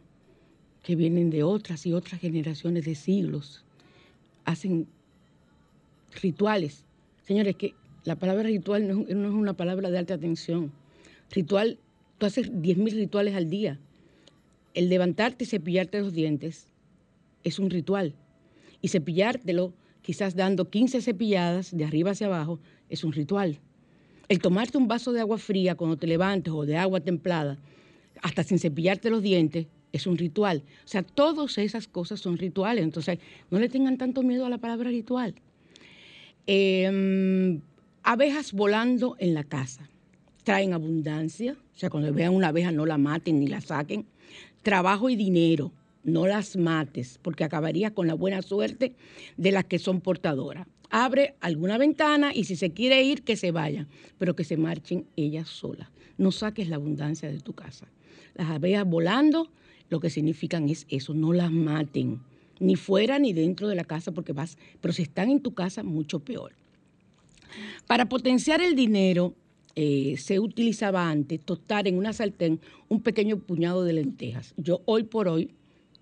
que 0.84 0.94
vienen 0.94 1.30
de 1.30 1.42
otras 1.42 1.84
y 1.84 1.92
otras 1.92 2.20
generaciones 2.20 2.84
de 2.84 2.94
siglos, 2.94 3.64
hacen 4.44 4.86
rituales. 6.22 6.84
Señores, 7.24 7.56
que 7.56 7.74
la 8.04 8.14
palabra 8.14 8.44
ritual 8.44 8.86
no, 8.86 9.00
es 9.00 9.14
una 9.14 9.54
palabra 9.54 9.90
de 9.90 9.98
alta 9.98 10.14
atención. 10.14 10.70
Ritual, 11.32 11.78
tú 12.18 12.26
haces 12.26 12.52
10.000 12.52 12.92
rituales 12.92 13.34
al 13.34 13.50
día. 13.50 13.80
El 14.74 14.88
levantarte 14.88 15.42
y 15.42 15.48
cepillarte 15.48 15.98
los 15.98 16.12
dientes 16.12 16.68
es 17.42 17.58
un 17.58 17.68
ritual. 17.68 18.14
Y 18.80 18.88
cepillártelo, 18.88 19.74
quizás 20.02 20.34
dando 20.34 20.70
15 20.70 21.00
cepilladas 21.02 21.76
de 21.76 21.84
arriba 21.84 22.12
hacia 22.12 22.26
abajo, 22.26 22.60
es 22.88 23.04
un 23.04 23.12
ritual. 23.12 23.58
El 24.28 24.40
tomarte 24.40 24.78
un 24.78 24.88
vaso 24.88 25.12
de 25.12 25.20
agua 25.20 25.38
fría 25.38 25.74
cuando 25.74 25.96
te 25.96 26.06
levantes 26.06 26.52
o 26.52 26.66
de 26.66 26.76
agua 26.76 27.00
templada, 27.00 27.58
hasta 28.22 28.42
sin 28.42 28.58
cepillarte 28.58 29.10
los 29.10 29.22
dientes, 29.22 29.66
es 29.92 30.06
un 30.06 30.18
ritual. 30.18 30.62
O 30.84 30.88
sea, 30.88 31.02
todas 31.02 31.56
esas 31.58 31.88
cosas 31.88 32.20
son 32.20 32.36
rituales. 32.36 32.84
Entonces, 32.84 33.18
no 33.50 33.58
le 33.58 33.68
tengan 33.68 33.96
tanto 33.96 34.22
miedo 34.22 34.44
a 34.44 34.50
la 34.50 34.58
palabra 34.58 34.90
ritual. 34.90 35.34
Em, 36.46 37.60
abejas 38.02 38.52
volando 38.52 39.16
en 39.18 39.34
la 39.34 39.44
casa. 39.44 39.88
Traen 40.44 40.72
abundancia. 40.72 41.56
O 41.74 41.78
sea, 41.78 41.90
cuando 41.90 42.12
vean 42.12 42.34
una 42.34 42.48
abeja 42.48 42.72
no 42.72 42.86
la 42.86 42.98
maten 42.98 43.40
ni 43.40 43.46
la 43.46 43.60
saquen. 43.60 44.06
Trabajo 44.62 45.08
y 45.08 45.16
dinero. 45.16 45.72
No 46.08 46.26
las 46.26 46.56
mates, 46.56 47.18
porque 47.22 47.44
acabarías 47.44 47.92
con 47.92 48.06
la 48.06 48.14
buena 48.14 48.42
suerte 48.42 48.94
de 49.36 49.52
las 49.52 49.64
que 49.64 49.78
son 49.78 50.00
portadoras 50.00 50.66
abre 50.90 51.34
alguna 51.40 51.78
ventana 51.78 52.32
y 52.34 52.44
si 52.44 52.56
se 52.56 52.70
quiere 52.70 53.02
ir, 53.02 53.22
que 53.22 53.36
se 53.36 53.50
vayan, 53.50 53.88
pero 54.18 54.34
que 54.34 54.44
se 54.44 54.56
marchen 54.56 55.06
ellas 55.16 55.48
solas. 55.48 55.88
No 56.16 56.32
saques 56.32 56.68
la 56.68 56.76
abundancia 56.76 57.30
de 57.30 57.40
tu 57.40 57.52
casa. 57.52 57.86
Las 58.34 58.50
abejas 58.50 58.86
volando, 58.86 59.50
lo 59.90 60.00
que 60.00 60.10
significan 60.10 60.68
es 60.68 60.86
eso, 60.88 61.14
no 61.14 61.32
las 61.32 61.52
maten, 61.52 62.20
ni 62.60 62.76
fuera 62.76 63.18
ni 63.18 63.32
dentro 63.32 63.68
de 63.68 63.74
la 63.74 63.84
casa, 63.84 64.12
porque 64.12 64.32
vas, 64.32 64.58
pero 64.80 64.92
si 64.92 65.02
están 65.02 65.30
en 65.30 65.40
tu 65.40 65.54
casa, 65.54 65.82
mucho 65.82 66.20
peor. 66.20 66.52
Para 67.86 68.08
potenciar 68.08 68.60
el 68.60 68.74
dinero, 68.74 69.34
eh, 69.74 70.16
se 70.18 70.40
utilizaba 70.40 71.08
antes 71.08 71.40
tostar 71.40 71.86
en 71.86 71.96
una 71.96 72.12
sartén 72.12 72.60
un 72.88 73.00
pequeño 73.00 73.38
puñado 73.38 73.84
de 73.84 73.92
lentejas. 73.92 74.52
Yo 74.56 74.82
hoy 74.86 75.04
por 75.04 75.28
hoy 75.28 75.50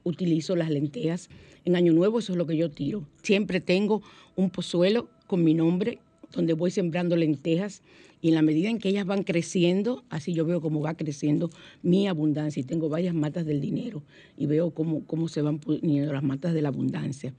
utilizo 0.07 0.55
las 0.55 0.71
lentejas. 0.71 1.29
En 1.65 1.75
Año 1.75 1.93
Nuevo 1.93 2.21
eso 2.21 2.33
es 2.33 2.39
lo 2.39 2.47
que 2.47 2.57
yo 2.57 2.71
tiro. 2.71 3.05
Siempre 3.23 3.61
tengo 3.61 4.03
un 4.37 4.51
pozuelo 4.51 5.09
con 5.27 5.43
mi 5.43 5.53
nombre 5.53 5.99
donde 6.33 6.55
voy 6.55 6.71
sembrando 6.71 7.17
lentejas 7.17 7.83
y 8.23 8.29
en 8.29 8.35
la 8.35 8.43
medida 8.43 8.71
en 8.71 8.79
que 8.79 8.89
ellas 8.89 9.05
van 9.05 9.25
creciendo, 9.25 10.05
así 10.09 10.33
yo 10.33 10.45
veo 10.45 10.61
cómo 10.61 10.81
va 10.81 10.95
creciendo 10.95 11.51
mi 11.83 12.07
abundancia 12.07 12.61
y 12.61 12.65
tengo 12.65 12.89
varias 12.89 13.15
matas 13.15 13.47
del 13.47 13.61
dinero 13.61 14.03
y 14.37 14.47
veo 14.47 14.71
cómo, 14.71 15.05
cómo 15.07 15.29
se 15.29 15.43
van 15.43 15.59
poniendo 15.59 16.13
las 16.13 16.23
matas 16.23 16.55
de 16.55 16.63
la 16.63 16.69
abundancia. 16.69 17.35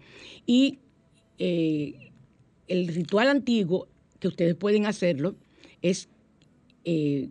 Y 0.45 0.79
eh, 1.39 2.11
el 2.67 2.89
ritual 2.89 3.29
antiguo, 3.29 3.87
que 4.19 4.27
ustedes 4.27 4.55
pueden 4.55 4.85
hacerlo, 4.85 5.35
es 5.81 6.09
eh, 6.83 7.29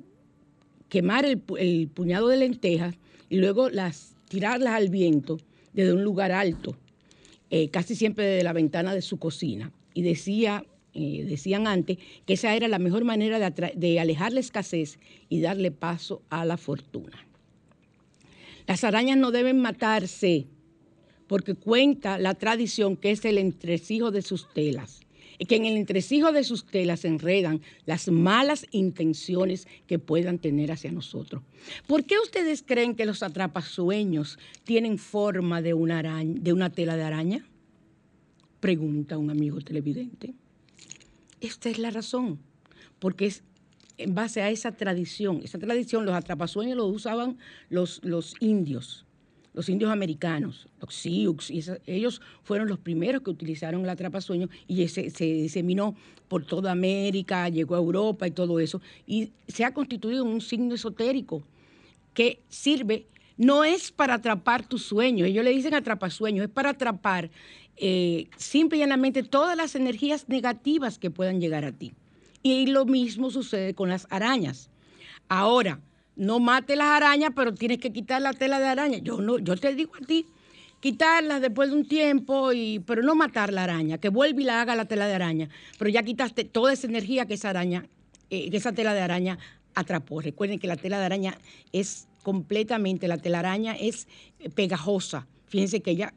quemar 0.88 1.26
el, 1.26 1.42
el 1.58 1.88
puñado 1.88 2.28
de 2.28 2.38
lentejas 2.38 2.98
y 3.28 3.36
luego 3.36 3.68
las 3.68 4.15
tirarlas 4.28 4.74
al 4.74 4.88
viento 4.88 5.38
desde 5.72 5.92
un 5.92 6.02
lugar 6.02 6.32
alto, 6.32 6.76
eh, 7.50 7.68
casi 7.70 7.94
siempre 7.94 8.24
desde 8.24 8.44
la 8.44 8.52
ventana 8.52 8.94
de 8.94 9.02
su 9.02 9.18
cocina. 9.18 9.72
Y 9.94 10.02
decía, 10.02 10.64
eh, 10.94 11.24
decían 11.28 11.66
antes 11.66 11.98
que 12.26 12.34
esa 12.34 12.54
era 12.54 12.68
la 12.68 12.78
mejor 12.78 13.04
manera 13.04 13.38
de, 13.38 13.72
de 13.74 14.00
alejar 14.00 14.32
la 14.32 14.40
escasez 14.40 14.98
y 15.28 15.40
darle 15.40 15.70
paso 15.70 16.22
a 16.28 16.44
la 16.44 16.56
fortuna. 16.56 17.26
Las 18.66 18.82
arañas 18.84 19.16
no 19.16 19.30
deben 19.30 19.60
matarse 19.60 20.46
porque 21.28 21.54
cuenta 21.54 22.18
la 22.18 22.34
tradición 22.34 22.96
que 22.96 23.10
es 23.10 23.24
el 23.24 23.38
entresijo 23.38 24.10
de 24.10 24.22
sus 24.22 24.52
telas 24.52 25.05
que 25.44 25.56
en 25.56 25.66
el 25.66 25.76
entresijo 25.76 26.32
de 26.32 26.44
sus 26.44 26.64
telas 26.64 27.04
enredan 27.04 27.60
las 27.84 28.08
malas 28.08 28.66
intenciones 28.70 29.66
que 29.86 29.98
puedan 29.98 30.38
tener 30.38 30.72
hacia 30.72 30.92
nosotros. 30.92 31.42
¿Por 31.86 32.04
qué 32.04 32.16
ustedes 32.22 32.62
creen 32.62 32.94
que 32.94 33.06
los 33.06 33.22
atrapasueños 33.22 34.38
tienen 34.64 34.98
forma 34.98 35.62
de 35.62 35.74
una, 35.74 36.02
de 36.24 36.70
tela 36.70 36.96
de 36.96 37.02
araña? 37.02 37.46
Pregunta 38.60 39.18
un 39.18 39.30
amigo 39.30 39.60
televidente. 39.60 40.34
Esta 41.40 41.68
es 41.68 41.78
la 41.78 41.90
razón, 41.90 42.38
porque 42.98 43.26
es 43.26 43.42
en 43.98 44.14
base 44.14 44.42
a 44.42 44.50
esa 44.50 44.72
tradición. 44.72 45.40
Esa 45.42 45.58
tradición, 45.58 46.04
los 46.04 46.14
atrapasueños 46.14 46.76
los 46.76 46.94
usaban 46.94 47.38
los 47.68 48.34
indios 48.40 49.05
los 49.56 49.70
indios 49.70 49.90
americanos, 49.90 50.68
los 50.80 50.94
Sioux, 50.94 51.50
ellos 51.86 52.20
fueron 52.44 52.68
los 52.68 52.78
primeros 52.78 53.22
que 53.22 53.30
utilizaron 53.30 53.82
el 53.82 53.88
atrapasueño 53.88 54.50
y 54.68 54.86
se, 54.86 55.08
se 55.08 55.24
diseminó 55.24 55.96
por 56.28 56.44
toda 56.44 56.70
América, 56.70 57.48
llegó 57.48 57.74
a 57.74 57.78
Europa 57.78 58.26
y 58.26 58.32
todo 58.32 58.60
eso, 58.60 58.82
y 59.06 59.30
se 59.48 59.64
ha 59.64 59.72
constituido 59.72 60.24
un 60.24 60.42
signo 60.42 60.74
esotérico 60.74 61.42
que 62.12 62.40
sirve, 62.50 63.06
no 63.38 63.64
es 63.64 63.90
para 63.90 64.14
atrapar 64.14 64.68
tus 64.68 64.82
sueños, 64.82 65.26
ellos 65.26 65.42
le 65.42 65.52
dicen 65.52 65.72
atrapasueños, 65.72 66.44
es 66.44 66.50
para 66.50 66.70
atrapar 66.70 67.30
eh, 67.78 68.28
simple 68.36 68.76
y 68.76 68.80
llanamente 68.80 69.22
todas 69.22 69.56
las 69.56 69.74
energías 69.74 70.28
negativas 70.28 70.98
que 70.98 71.10
puedan 71.10 71.40
llegar 71.40 71.64
a 71.64 71.72
ti. 71.72 71.94
Y 72.42 72.66
lo 72.66 72.84
mismo 72.84 73.30
sucede 73.30 73.72
con 73.72 73.88
las 73.88 74.06
arañas. 74.10 74.68
Ahora, 75.28 75.80
no 76.16 76.40
mate 76.40 76.76
las 76.76 76.88
arañas, 76.88 77.30
pero 77.34 77.54
tienes 77.54 77.78
que 77.78 77.92
quitar 77.92 78.20
la 78.22 78.32
tela 78.32 78.58
de 78.58 78.66
araña. 78.66 78.98
Yo 78.98 79.20
no, 79.20 79.38
yo 79.38 79.56
te 79.56 79.74
digo 79.74 79.92
a 80.02 80.04
ti, 80.04 80.26
quitarlas 80.80 81.40
después 81.40 81.70
de 81.70 81.76
un 81.76 81.86
tiempo, 81.86 82.52
y, 82.52 82.80
pero 82.80 83.02
no 83.02 83.14
matar 83.14 83.52
la 83.52 83.64
araña, 83.64 83.98
que 83.98 84.08
vuelva 84.08 84.40
y 84.40 84.44
la 84.44 84.62
haga 84.62 84.74
la 84.74 84.86
tela 84.86 85.06
de 85.06 85.14
araña. 85.14 85.48
Pero 85.78 85.90
ya 85.90 86.02
quitaste 86.02 86.44
toda 86.44 86.72
esa 86.72 86.86
energía 86.86 87.26
que 87.26 87.34
esa 87.34 87.50
araña, 87.50 87.86
eh, 88.30 88.50
que 88.50 88.56
esa 88.56 88.72
tela 88.72 88.94
de 88.94 89.00
araña 89.00 89.38
atrapó. 89.74 90.20
Recuerden 90.20 90.58
que 90.58 90.66
la 90.66 90.76
tela 90.76 90.98
de 90.98 91.04
araña 91.04 91.38
es 91.72 92.08
completamente, 92.22 93.06
la 93.06 93.18
telaraña 93.18 93.76
es 93.76 94.08
pegajosa. 94.56 95.28
Fíjense 95.46 95.80
que 95.80 95.92
ella 95.92 96.12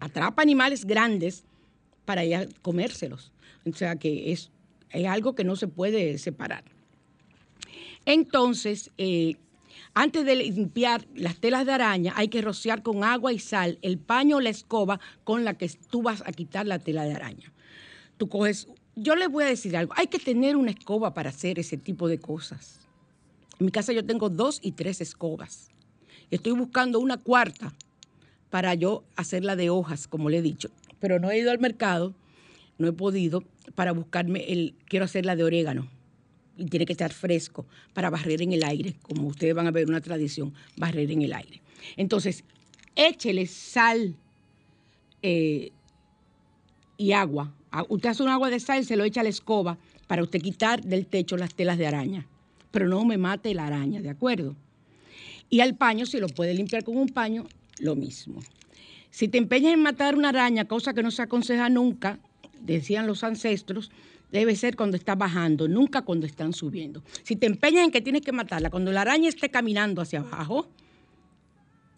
atrapa 0.00 0.42
animales 0.42 0.84
grandes 0.84 1.44
para 2.04 2.22
ella 2.22 2.46
comérselos. 2.60 3.32
O 3.64 3.72
sea 3.72 3.96
que 3.96 4.32
es, 4.32 4.50
es 4.90 5.06
algo 5.06 5.34
que 5.34 5.44
no 5.44 5.56
se 5.56 5.68
puede 5.68 6.18
separar. 6.18 6.64
Entonces, 8.06 8.90
eh, 8.98 9.36
antes 9.94 10.24
de 10.24 10.36
limpiar 10.36 11.06
las 11.14 11.36
telas 11.36 11.64
de 11.66 11.72
araña, 11.72 12.12
hay 12.16 12.28
que 12.28 12.42
rociar 12.42 12.82
con 12.82 13.04
agua 13.04 13.32
y 13.32 13.38
sal 13.38 13.78
el 13.82 13.98
paño 13.98 14.36
o 14.36 14.40
la 14.40 14.50
escoba 14.50 15.00
con 15.22 15.44
la 15.44 15.54
que 15.54 15.70
tú 15.90 16.02
vas 16.02 16.22
a 16.26 16.32
quitar 16.32 16.66
la 16.66 16.78
tela 16.78 17.04
de 17.04 17.14
araña. 17.14 17.52
Tú 18.16 18.28
coges, 18.28 18.68
yo 18.96 19.14
les 19.16 19.28
voy 19.28 19.44
a 19.44 19.48
decir 19.48 19.76
algo, 19.76 19.94
hay 19.96 20.08
que 20.08 20.18
tener 20.18 20.56
una 20.56 20.72
escoba 20.72 21.14
para 21.14 21.30
hacer 21.30 21.58
ese 21.58 21.76
tipo 21.76 22.08
de 22.08 22.18
cosas. 22.18 22.80
En 23.58 23.66
mi 23.66 23.72
casa 23.72 23.92
yo 23.92 24.04
tengo 24.04 24.28
dos 24.28 24.58
y 24.62 24.72
tres 24.72 25.00
escobas. 25.00 25.68
Estoy 26.30 26.52
buscando 26.52 26.98
una 26.98 27.16
cuarta 27.16 27.72
para 28.50 28.74
yo 28.74 29.04
hacerla 29.16 29.56
de 29.56 29.70
hojas, 29.70 30.08
como 30.08 30.28
le 30.28 30.38
he 30.38 30.42
dicho. 30.42 30.70
Pero 30.98 31.18
no 31.18 31.30
he 31.30 31.38
ido 31.38 31.50
al 31.50 31.58
mercado, 31.58 32.14
no 32.78 32.88
he 32.88 32.92
podido 32.92 33.44
para 33.74 33.92
buscarme 33.92 34.52
el, 34.52 34.74
quiero 34.86 35.04
hacerla 35.04 35.36
de 35.36 35.44
orégano 35.44 35.88
y 36.56 36.66
tiene 36.66 36.86
que 36.86 36.92
estar 36.92 37.12
fresco 37.12 37.66
para 37.92 38.10
barrer 38.10 38.42
en 38.42 38.52
el 38.52 38.64
aire, 38.64 38.94
como 39.02 39.26
ustedes 39.26 39.54
van 39.54 39.66
a 39.66 39.70
ver 39.70 39.88
una 39.88 40.00
tradición, 40.00 40.54
barrer 40.76 41.10
en 41.10 41.22
el 41.22 41.32
aire. 41.32 41.60
Entonces, 41.96 42.44
échele 42.96 43.46
sal 43.46 44.14
eh, 45.22 45.70
y 46.96 47.12
agua. 47.12 47.52
Usted 47.88 48.10
hace 48.10 48.22
un 48.22 48.28
agua 48.28 48.50
de 48.50 48.60
sal, 48.60 48.84
se 48.84 48.96
lo 48.96 49.04
echa 49.04 49.20
a 49.20 49.24
la 49.24 49.30
escoba 49.30 49.78
para 50.06 50.22
usted 50.22 50.40
quitar 50.40 50.82
del 50.82 51.06
techo 51.06 51.36
las 51.36 51.54
telas 51.54 51.78
de 51.78 51.86
araña. 51.86 52.26
Pero 52.70 52.88
no 52.88 53.04
me 53.04 53.18
mate 53.18 53.54
la 53.54 53.66
araña, 53.66 54.00
¿de 54.00 54.10
acuerdo? 54.10 54.54
Y 55.50 55.60
al 55.60 55.76
paño, 55.76 56.06
si 56.06 56.18
lo 56.18 56.28
puede 56.28 56.54
limpiar 56.54 56.84
con 56.84 56.96
un 56.96 57.08
paño, 57.08 57.46
lo 57.78 57.96
mismo. 57.96 58.40
Si 59.10 59.28
te 59.28 59.38
empeñas 59.38 59.74
en 59.74 59.82
matar 59.82 60.16
una 60.16 60.30
araña, 60.30 60.66
cosa 60.66 60.94
que 60.94 61.02
no 61.02 61.10
se 61.10 61.22
aconseja 61.22 61.68
nunca, 61.68 62.18
decían 62.60 63.06
los 63.06 63.22
ancestros, 63.22 63.90
debe 64.30 64.56
ser 64.56 64.76
cuando 64.76 64.96
está 64.96 65.14
bajando, 65.14 65.68
nunca 65.68 66.02
cuando 66.02 66.26
están 66.26 66.52
subiendo. 66.52 67.02
Si 67.22 67.36
te 67.36 67.46
empeñas 67.46 67.84
en 67.84 67.90
que 67.90 68.00
tienes 68.00 68.22
que 68.22 68.32
matarla, 68.32 68.70
cuando 68.70 68.92
la 68.92 69.02
araña 69.02 69.28
esté 69.28 69.48
caminando 69.50 70.02
hacia 70.02 70.20
abajo, 70.20 70.68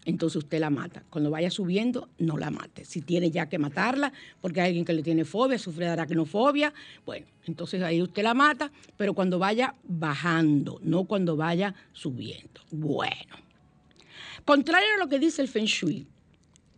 entonces 0.06 0.36
usted 0.36 0.60
la 0.60 0.70
mata. 0.70 1.02
Cuando 1.10 1.30
vaya 1.30 1.50
subiendo, 1.50 2.08
no 2.18 2.38
la 2.38 2.50
mate. 2.50 2.84
Si 2.84 3.02
tiene 3.02 3.30
ya 3.30 3.48
que 3.48 3.58
matarla, 3.58 4.12
porque 4.40 4.60
hay 4.60 4.68
alguien 4.68 4.84
que 4.84 4.92
le 4.92 5.02
tiene 5.02 5.24
fobia, 5.24 5.58
sufre 5.58 5.86
de 5.86 5.90
aracnofobia, 5.90 6.72
bueno, 7.04 7.26
entonces 7.46 7.82
ahí 7.82 8.00
usted 8.00 8.22
la 8.22 8.32
mata, 8.32 8.70
pero 8.96 9.14
cuando 9.14 9.38
vaya 9.38 9.74
bajando, 9.82 10.78
no 10.82 11.04
cuando 11.04 11.36
vaya 11.36 11.74
subiendo. 11.92 12.60
Bueno. 12.70 13.36
Contrario 14.44 14.94
a 14.94 14.98
lo 14.98 15.08
que 15.08 15.18
dice 15.18 15.42
el 15.42 15.48
Feng 15.48 15.64
Shui, 15.64 16.06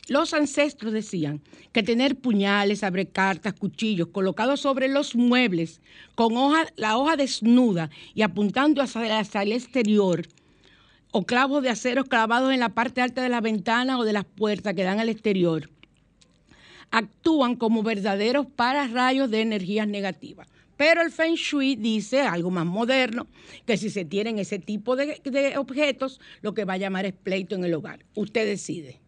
los 0.09 0.33
ancestros 0.33 0.91
decían 0.91 1.41
que 1.71 1.83
tener 1.83 2.15
puñales, 2.15 2.83
cartas, 3.13 3.53
cuchillos 3.53 4.09
colocados 4.09 4.59
sobre 4.59 4.87
los 4.87 5.15
muebles 5.15 5.81
con 6.15 6.35
hoja, 6.35 6.67
la 6.75 6.97
hoja 6.97 7.15
desnuda 7.15 7.89
y 8.15 8.23
apuntando 8.23 8.81
hacia, 8.81 9.41
el 9.41 9.51
exterior 9.51 10.27
o 11.11 11.25
clavos 11.25 11.63
de 11.63 11.69
acero 11.69 12.03
clavados 12.03 12.53
en 12.53 12.59
la 12.59 12.69
parte 12.69 13.01
alta 13.01 13.21
de 13.21 13.29
las 13.29 13.41
ventanas 13.41 13.99
o 13.99 14.03
de 14.03 14.13
las 14.13 14.25
puertas 14.25 14.73
que 14.73 14.83
dan 14.83 14.99
al 14.99 15.09
exterior, 15.09 15.69
actúan 16.91 17.55
como 17.55 17.83
verdaderos 17.83 18.47
pararrayos 18.47 19.29
de 19.29 19.41
energías 19.41 19.87
negativas. 19.87 20.47
Pero 20.77 21.01
el 21.01 21.11
Feng 21.11 21.35
Shui 21.35 21.75
dice 21.75 22.21
algo 22.21 22.51
más 22.51 22.65
moderno, 22.65 23.27
que 23.65 23.75
si 23.75 23.89
se 23.89 24.05
tienen 24.05 24.39
ese 24.39 24.59
tipo 24.59 24.95
de, 24.95 25.57
objetos, 25.57 26.21
lo 26.41 26.53
que 26.53 26.63
va 26.63 26.73
a 26.73 26.77
llamar 26.77 27.05
es 27.05 27.13
pleito 27.13 27.55
en 27.55 27.65
el 27.65 27.73
hogar. 27.73 28.05
Usted 28.15 28.45
decide. 28.45 29.01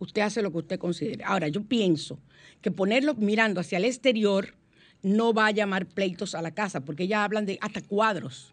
Usted 0.00 0.22
hace 0.22 0.42
lo 0.42 0.50
que 0.50 0.58
usted 0.58 0.78
considere. 0.78 1.22
Ahora, 1.24 1.48
yo 1.48 1.62
pienso 1.62 2.18
que 2.62 2.70
ponerlo 2.70 3.14
mirando 3.14 3.60
hacia 3.60 3.78
el 3.78 3.84
exterior 3.84 4.54
no 5.02 5.32
va 5.32 5.46
a 5.46 5.50
llamar 5.50 5.86
pleitos 5.86 6.34
a 6.34 6.42
la 6.42 6.50
casa, 6.50 6.80
porque 6.80 7.06
ya 7.06 7.22
hablan 7.22 7.46
de 7.46 7.58
hasta 7.60 7.82
cuadros 7.82 8.52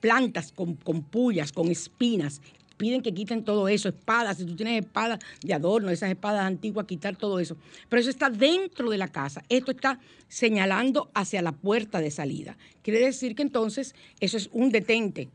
plantas 0.00 0.52
con, 0.52 0.74
con 0.74 1.02
pullas, 1.02 1.50
con 1.50 1.70
espinas. 1.70 2.42
Piden 2.76 3.02
que 3.02 3.14
quiten 3.14 3.44
todo 3.44 3.68
eso, 3.68 3.88
espadas, 3.88 4.38
si 4.38 4.44
tú 4.44 4.54
tienes 4.54 4.84
espadas 4.84 5.18
de 5.42 5.54
adorno, 5.54 5.90
esas 5.90 6.10
espadas 6.10 6.44
antiguas, 6.44 6.86
quitar 6.86 7.16
todo 7.16 7.38
eso. 7.38 7.56
Pero 7.88 8.00
eso 8.00 8.10
está 8.10 8.28
dentro 8.28 8.90
de 8.90 8.98
la 8.98 9.08
casa. 9.08 9.42
Esto 9.48 9.70
está 9.70 9.98
señalando 10.28 11.10
hacia 11.14 11.40
la 11.40 11.52
puerta 11.52 12.00
de 12.00 12.10
salida. 12.10 12.56
Quiere 12.82 13.00
decir 13.00 13.34
que 13.34 13.42
entonces 13.42 13.94
eso 14.20 14.36
es 14.36 14.50
un 14.52 14.70
detente 14.70 15.30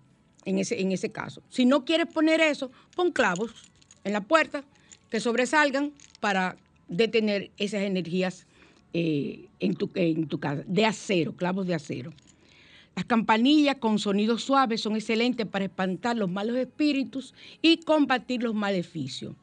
en 0.46 0.60
ese, 0.60 0.82
en 0.82 0.92
ese 0.92 1.12
caso. 1.12 1.42
Si 1.50 1.66
no 1.66 1.84
quieres 1.84 2.08
poner 2.08 2.42
eso, 2.42 2.70
pon 2.96 3.12
clavos 3.12 3.52
en 4.04 4.14
la 4.14 4.22
puerta 4.22 4.64
que 5.10 5.20
sobresalgan 5.20 5.94
para 6.20 6.58
detener 6.88 7.52
esas 7.58 7.82
energías 7.82 8.48
eh, 8.94 9.46
en, 9.60 9.76
tu, 9.76 9.90
en 9.96 10.28
tu 10.28 10.40
casa, 10.40 10.64
de 10.66 10.86
acero, 10.86 11.36
clavos 11.36 11.68
de 11.68 11.76
acero. 11.76 12.14
Las 12.96 13.06
campanillas 13.06 13.76
con 13.76 14.00
sonidos 14.00 14.44
suaves 14.44 14.82
son 14.82 14.96
excelentes 14.96 15.46
para 15.46 15.66
espantar 15.66 16.18
los 16.18 16.32
malos 16.32 16.58
espíritus 16.58 17.34
y 17.62 17.78
combatir 17.78 18.42
los 18.42 18.56
maleficios. 18.56 19.36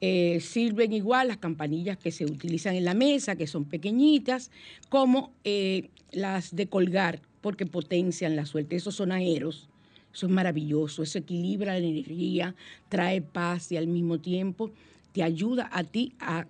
Eh, 0.00 0.40
sirven 0.40 0.92
igual 0.92 1.28
las 1.28 1.38
campanillas 1.38 1.96
que 1.96 2.12
se 2.12 2.26
utilizan 2.26 2.76
en 2.76 2.84
la 2.84 2.94
mesa, 2.94 3.34
que 3.34 3.46
son 3.46 3.64
pequeñitas, 3.64 4.50
como 4.88 5.32
eh, 5.42 5.88
las 6.12 6.54
de 6.54 6.68
colgar, 6.68 7.22
porque 7.40 7.66
potencian 7.66 8.36
la 8.36 8.46
suerte. 8.46 8.76
Esos 8.76 8.96
sonajeros, 8.96 9.68
eso 10.16 10.24
es 10.24 10.32
maravilloso, 10.32 11.02
eso 11.02 11.18
equilibra 11.18 11.78
la 11.78 11.86
energía, 11.86 12.54
trae 12.88 13.20
paz 13.20 13.70
y 13.70 13.76
al 13.76 13.86
mismo 13.86 14.18
tiempo 14.18 14.70
te 15.12 15.22
ayuda 15.22 15.68
a 15.70 15.84
ti 15.84 16.14
a, 16.18 16.46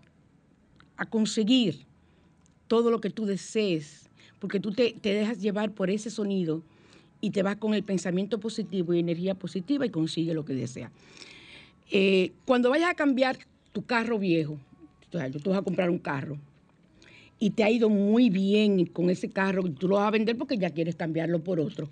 a 0.96 1.06
conseguir 1.06 1.84
todo 2.68 2.92
lo 2.92 3.00
que 3.00 3.10
tú 3.10 3.26
desees 3.26 4.08
porque 4.38 4.60
tú 4.60 4.70
te, 4.70 4.94
dejas 5.02 5.40
llevar 5.40 5.72
por 5.72 5.90
ese 5.90 6.10
sonido 6.10 6.62
y 7.20 7.30
te 7.30 7.42
vas 7.42 7.56
con 7.56 7.74
el 7.74 7.82
pensamiento 7.82 8.38
positivo 8.38 8.94
y 8.94 9.00
energía 9.00 9.34
positiva 9.34 9.84
y 9.84 9.90
consigue 9.90 10.32
lo 10.32 10.44
que 10.44 10.54
deseas. 10.54 10.92
Eh, 11.90 12.30
cuando 12.44 12.70
vayas 12.70 12.90
a 12.90 12.94
cambiar 12.94 13.36
tu 13.72 13.84
carro 13.84 14.16
viejo, 14.20 14.58
tú 15.10 15.18
vas 15.50 15.58
a 15.58 15.62
comprar 15.62 15.90
un 15.90 15.98
carro 15.98 16.38
y 17.40 17.50
te 17.50 17.64
ha 17.64 17.70
ido 17.70 17.88
muy 17.88 18.30
bien 18.30 18.86
con 18.86 19.10
ese 19.10 19.28
carro, 19.28 19.64
tú 19.64 19.88
lo 19.88 19.96
vas 19.96 20.06
a 20.06 20.12
vender 20.12 20.36
porque 20.36 20.56
ya 20.56 20.70
quieres 20.70 20.94
cambiarlo 20.94 21.42
por 21.42 21.58
otro. 21.58 21.90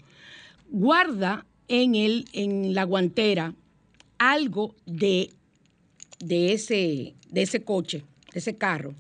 Guarda 0.71 1.45
en, 1.69 1.95
el, 1.95 2.27
en 2.33 2.75
la 2.75 2.85
guantera 2.85 3.55
algo 4.19 4.75
de, 4.87 5.31
de, 6.19 6.53
ese, 6.53 7.15
de 7.29 7.43
ese 7.43 7.63
coche, 7.63 8.05
de 8.33 8.39
ese 8.39 8.57
carro, 8.57 8.95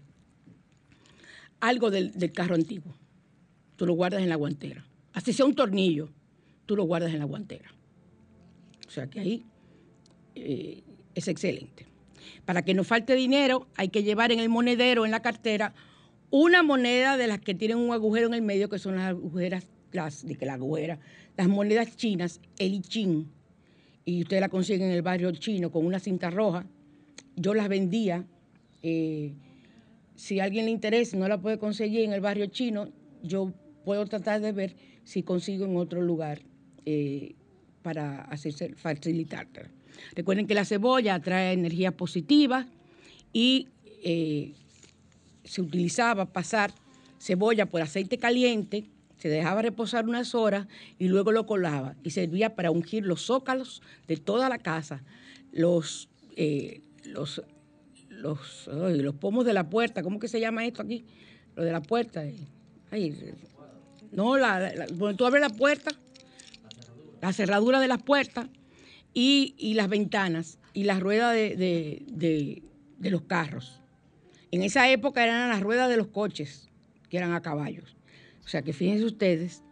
algo 1.60 1.90
del 1.90 2.32
carro 2.32 2.54
antiguo 2.54 2.94
tú 3.76 3.86
lo 3.86 3.94
guardas 3.94 4.22
en 4.22 4.28
la 4.28 4.36
guantera. 4.36 4.84
Así 5.12 5.32
sea 5.32 5.46
un 5.46 5.54
tornillo, 5.54 6.08
tú 6.66 6.76
lo 6.76 6.84
guardas 6.84 7.12
en 7.12 7.18
la 7.18 7.24
guantera. 7.24 7.72
O 8.86 8.90
sea 8.90 9.06
que 9.08 9.20
ahí 9.20 9.44
eh, 10.34 10.82
es 11.14 11.28
excelente. 11.28 11.86
Para 12.44 12.62
que 12.62 12.74
no 12.74 12.84
falte 12.84 13.14
dinero, 13.14 13.66
hay 13.76 13.88
que 13.88 14.02
llevar 14.02 14.32
en 14.32 14.40
el 14.40 14.48
monedero, 14.48 15.04
en 15.04 15.10
la 15.10 15.22
cartera, 15.22 15.74
una 16.30 16.62
moneda 16.62 17.16
de 17.16 17.26
las 17.26 17.40
que 17.40 17.54
tienen 17.54 17.78
un 17.78 17.92
agujero 17.92 18.26
en 18.26 18.34
el 18.34 18.42
medio, 18.42 18.68
que 18.68 18.78
son 18.78 18.96
las 18.96 19.08
agujeras, 19.08 19.66
las, 19.94 20.26
de 20.26 20.34
que 20.34 20.44
la 20.44 20.54
agujera, 20.54 20.98
las 21.36 21.48
monedas 21.48 21.96
chinas, 21.96 22.40
el 22.58 22.74
ichín. 22.74 23.30
Y 24.04 24.22
usted 24.22 24.40
la 24.40 24.48
consigue 24.48 24.84
en 24.84 24.90
el 24.90 25.02
barrio 25.02 25.30
chino 25.32 25.70
con 25.70 25.86
una 25.86 25.98
cinta 25.98 26.30
roja. 26.30 26.66
Yo 27.36 27.54
las 27.54 27.68
vendía. 27.68 28.26
Eh, 28.82 29.32
si 30.14 30.40
a 30.40 30.44
alguien 30.44 30.66
le 30.66 30.70
interesa, 30.70 31.16
no 31.16 31.26
la 31.26 31.40
puede 31.40 31.58
conseguir 31.58 32.02
en 32.02 32.12
el 32.12 32.20
barrio 32.20 32.46
chino, 32.46 32.88
yo 33.22 33.52
puedo 33.84 34.04
tratar 34.06 34.40
de 34.40 34.52
ver 34.52 34.76
si 35.04 35.22
consigo 35.22 35.64
en 35.64 35.76
otro 35.76 36.02
lugar 36.02 36.42
eh, 36.84 37.34
para 37.82 38.22
hacerse. 38.22 38.74
Recuerden 40.14 40.46
que 40.46 40.54
la 40.54 40.64
cebolla 40.64 41.20
trae 41.20 41.52
energía 41.52 41.96
positiva 41.96 42.66
y 43.32 43.68
eh, 44.04 44.52
se 45.44 45.62
utilizaba 45.62 46.26
pasar 46.32 46.72
cebolla 47.18 47.66
por 47.66 47.80
aceite 47.80 48.18
caliente, 48.18 48.84
se 49.24 49.30
dejaba 49.30 49.62
reposar 49.62 50.06
unas 50.06 50.34
horas 50.34 50.66
y 50.98 51.08
luego 51.08 51.32
lo 51.32 51.46
colaba 51.46 51.96
y 52.02 52.10
servía 52.10 52.54
para 52.54 52.70
ungir 52.70 53.06
los 53.06 53.22
zócalos 53.22 53.80
de 54.06 54.18
toda 54.18 54.50
la 54.50 54.58
casa, 54.58 55.02
los, 55.50 56.10
eh, 56.36 56.82
los, 57.06 57.42
los, 58.10 58.66
los 58.66 59.14
pomos 59.14 59.46
de 59.46 59.54
la 59.54 59.70
puerta, 59.70 60.02
¿cómo 60.02 60.18
que 60.18 60.28
se 60.28 60.40
llama 60.40 60.66
esto 60.66 60.82
aquí? 60.82 61.06
Lo 61.56 61.64
de 61.64 61.72
la 61.72 61.80
puerta. 61.80 62.22
Ay, 62.90 63.18
no, 64.12 64.36
la, 64.36 64.86
tú 65.16 65.24
abres 65.24 65.40
la 65.40 65.48
puerta, 65.48 65.90
la 67.22 67.32
cerradura 67.32 67.80
de 67.80 67.88
las 67.88 68.02
puertas 68.02 68.48
y, 69.14 69.72
las 69.74 69.88
ventanas 69.88 70.58
y 70.74 70.84
las 70.84 71.00
ruedas 71.00 71.32
de, 71.32 72.62
los 73.00 73.22
carros. 73.22 73.80
En 74.50 74.60
esa 74.60 74.90
época 74.90 75.24
eran 75.24 75.48
las 75.48 75.62
ruedas 75.62 75.88
de 75.88 75.96
los 75.96 76.08
coches, 76.08 76.68
que 77.08 77.16
eran 77.16 77.32
a 77.32 77.40
caballos. 77.40 77.96
O 78.44 78.48
sea 78.48 78.62
que 78.62 78.72
fíjense 78.72 79.04
ustedes 79.04 79.62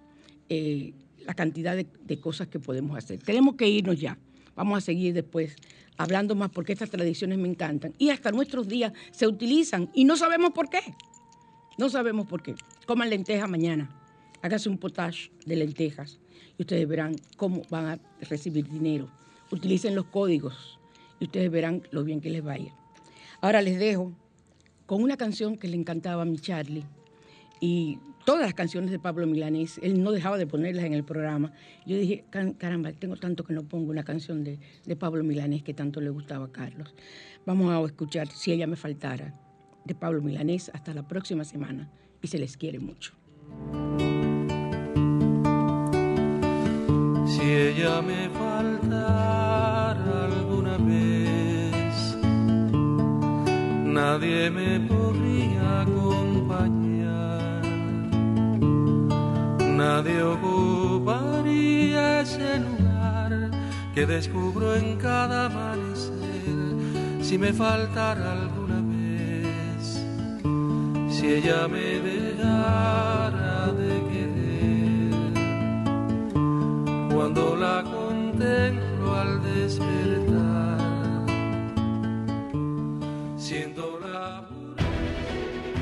eh, 0.49 0.93
la 1.25 1.35
cantidad 1.35 1.77
de, 1.77 2.21
cosas 2.21 2.49
que 2.49 2.59
podemos 2.59 2.97
hacer. 2.97 3.23
Tenemos 3.23 3.55
que 3.55 3.69
irnos 3.69 4.01
ya. 4.01 4.19
Vamos 4.55 4.79
a 4.79 4.81
seguir 4.81 5.15
después 5.15 5.57
hablando 5.97 6.35
más 6.35 6.51
porque 6.51 6.73
estas 6.73 6.91
tradiciones 6.91 7.39
me 7.39 7.49
encantan. 7.49 7.95
Y 7.99 8.11
hasta 8.11 8.33
nuestros 8.33 8.69
días 8.69 8.93
se 9.13 9.27
utilizan 9.27 9.91
y 9.95 10.05
no 10.05 10.17
sabemos 10.17 10.51
por 10.51 10.69
qué. 10.69 10.81
No 11.79 11.89
sabemos 11.89 12.27
por 12.27 12.43
qué. 12.43 12.55
Coman 12.87 13.11
lenteja 13.11 13.47
mañana 13.47 14.03
hágase 14.43 14.69
un 14.69 14.77
potaje 14.77 15.31
de 15.47 15.57
lentejas 15.57 16.19
y 16.59 16.63
ustedes 16.63 16.87
verán 16.87 17.17
cómo 17.37 17.63
van 17.71 17.87
a 17.87 17.99
recibir 18.29 18.69
dinero. 18.69 19.09
Utilicen 19.51 19.95
los 19.95 20.07
códigos 20.07 20.79
y 21.21 21.25
ustedes 21.25 21.51
verán 21.51 21.83
lo 21.91 22.05
bien 22.05 22.21
que 22.21 22.31
les 22.31 22.45
va 22.45 22.53
a 22.53 22.59
ir. 22.59 22.73
Ahora 23.41 23.63
les 23.63 23.79
dejo 23.79 24.13
con 24.87 25.03
una 25.03 25.17
canción 25.17 25.57
que 25.57 25.69
le 25.69 25.77
encantaba 25.77 26.23
a 26.23 26.27
mi 26.27 26.39
Charlie 26.39 26.85
y 27.61 27.99
todas 28.25 28.43
las 28.43 28.55
canciones 28.55 28.91
de 28.91 28.99
Pablo 28.99 29.27
Milanés, 29.27 29.79
él 29.83 30.03
no 30.03 30.13
dejaba 30.13 30.39
de 30.39 30.47
ponerlas 30.47 30.85
en 30.85 30.95
el 30.95 31.05
programa. 31.05 31.53
Yo 31.87 31.97
dije, 31.97 32.25
caramba, 32.59 32.93
tengo 32.93 33.17
tanto 33.17 33.45
que 33.45 33.53
no 33.53 33.63
pongo 33.65 33.91
una 33.91 34.05
canción 34.05 34.45
de, 34.45 34.59
de 34.85 34.97
Pablo 34.97 35.25
Milanés 35.25 35.63
que 35.63 35.75
tanto 35.75 36.01
le 36.01 36.11
gustaba 36.11 36.47
a 36.47 36.53
Carlos. 36.53 36.95
Vamos 37.45 37.73
a 37.73 37.85
escuchar 37.85 38.29
Si 38.29 38.53
ella 38.53 38.67
me 38.67 38.77
faltara 38.77 39.35
de 39.85 39.95
Pablo 39.95 40.23
Milanés. 40.23 40.71
Hasta 40.75 40.95
la 40.95 41.07
próxima 41.07 41.45
semana 41.45 41.91
y 42.21 42.29
se 42.29 42.39
les 42.39 42.57
quiere 42.57 42.79
mucho. 42.79 43.15
si 47.27 47.51
ella 47.51 48.01
me 48.03 48.29
faltara 48.31 50.25
alguna 50.27 50.77
vez, 50.79 52.17
nadie 53.85 54.51
me 54.51 54.81
podría 54.81 55.62
nadie 59.83 60.23
ocuparía 60.23 62.05
ese 62.21 62.61
lugar 62.61 63.51
que 63.95 64.07
descubro 64.07 64.77
en 64.77 64.97
cada 64.97 65.47
amanecer, 65.47 66.57
si 67.21 67.37
me 67.37 67.53
faltara 67.53 68.33
alguna 68.39 68.81
vez, 68.95 69.85
si 71.15 71.25
ella 71.39 71.67
me 71.75 71.89
dejara 72.11 73.73
de 73.81 73.93
querer. 74.11 75.15
Cuando 77.15 77.43
la 77.65 77.77
contemplo 77.83 79.07
al 79.23 79.33
despertar, 79.43 80.32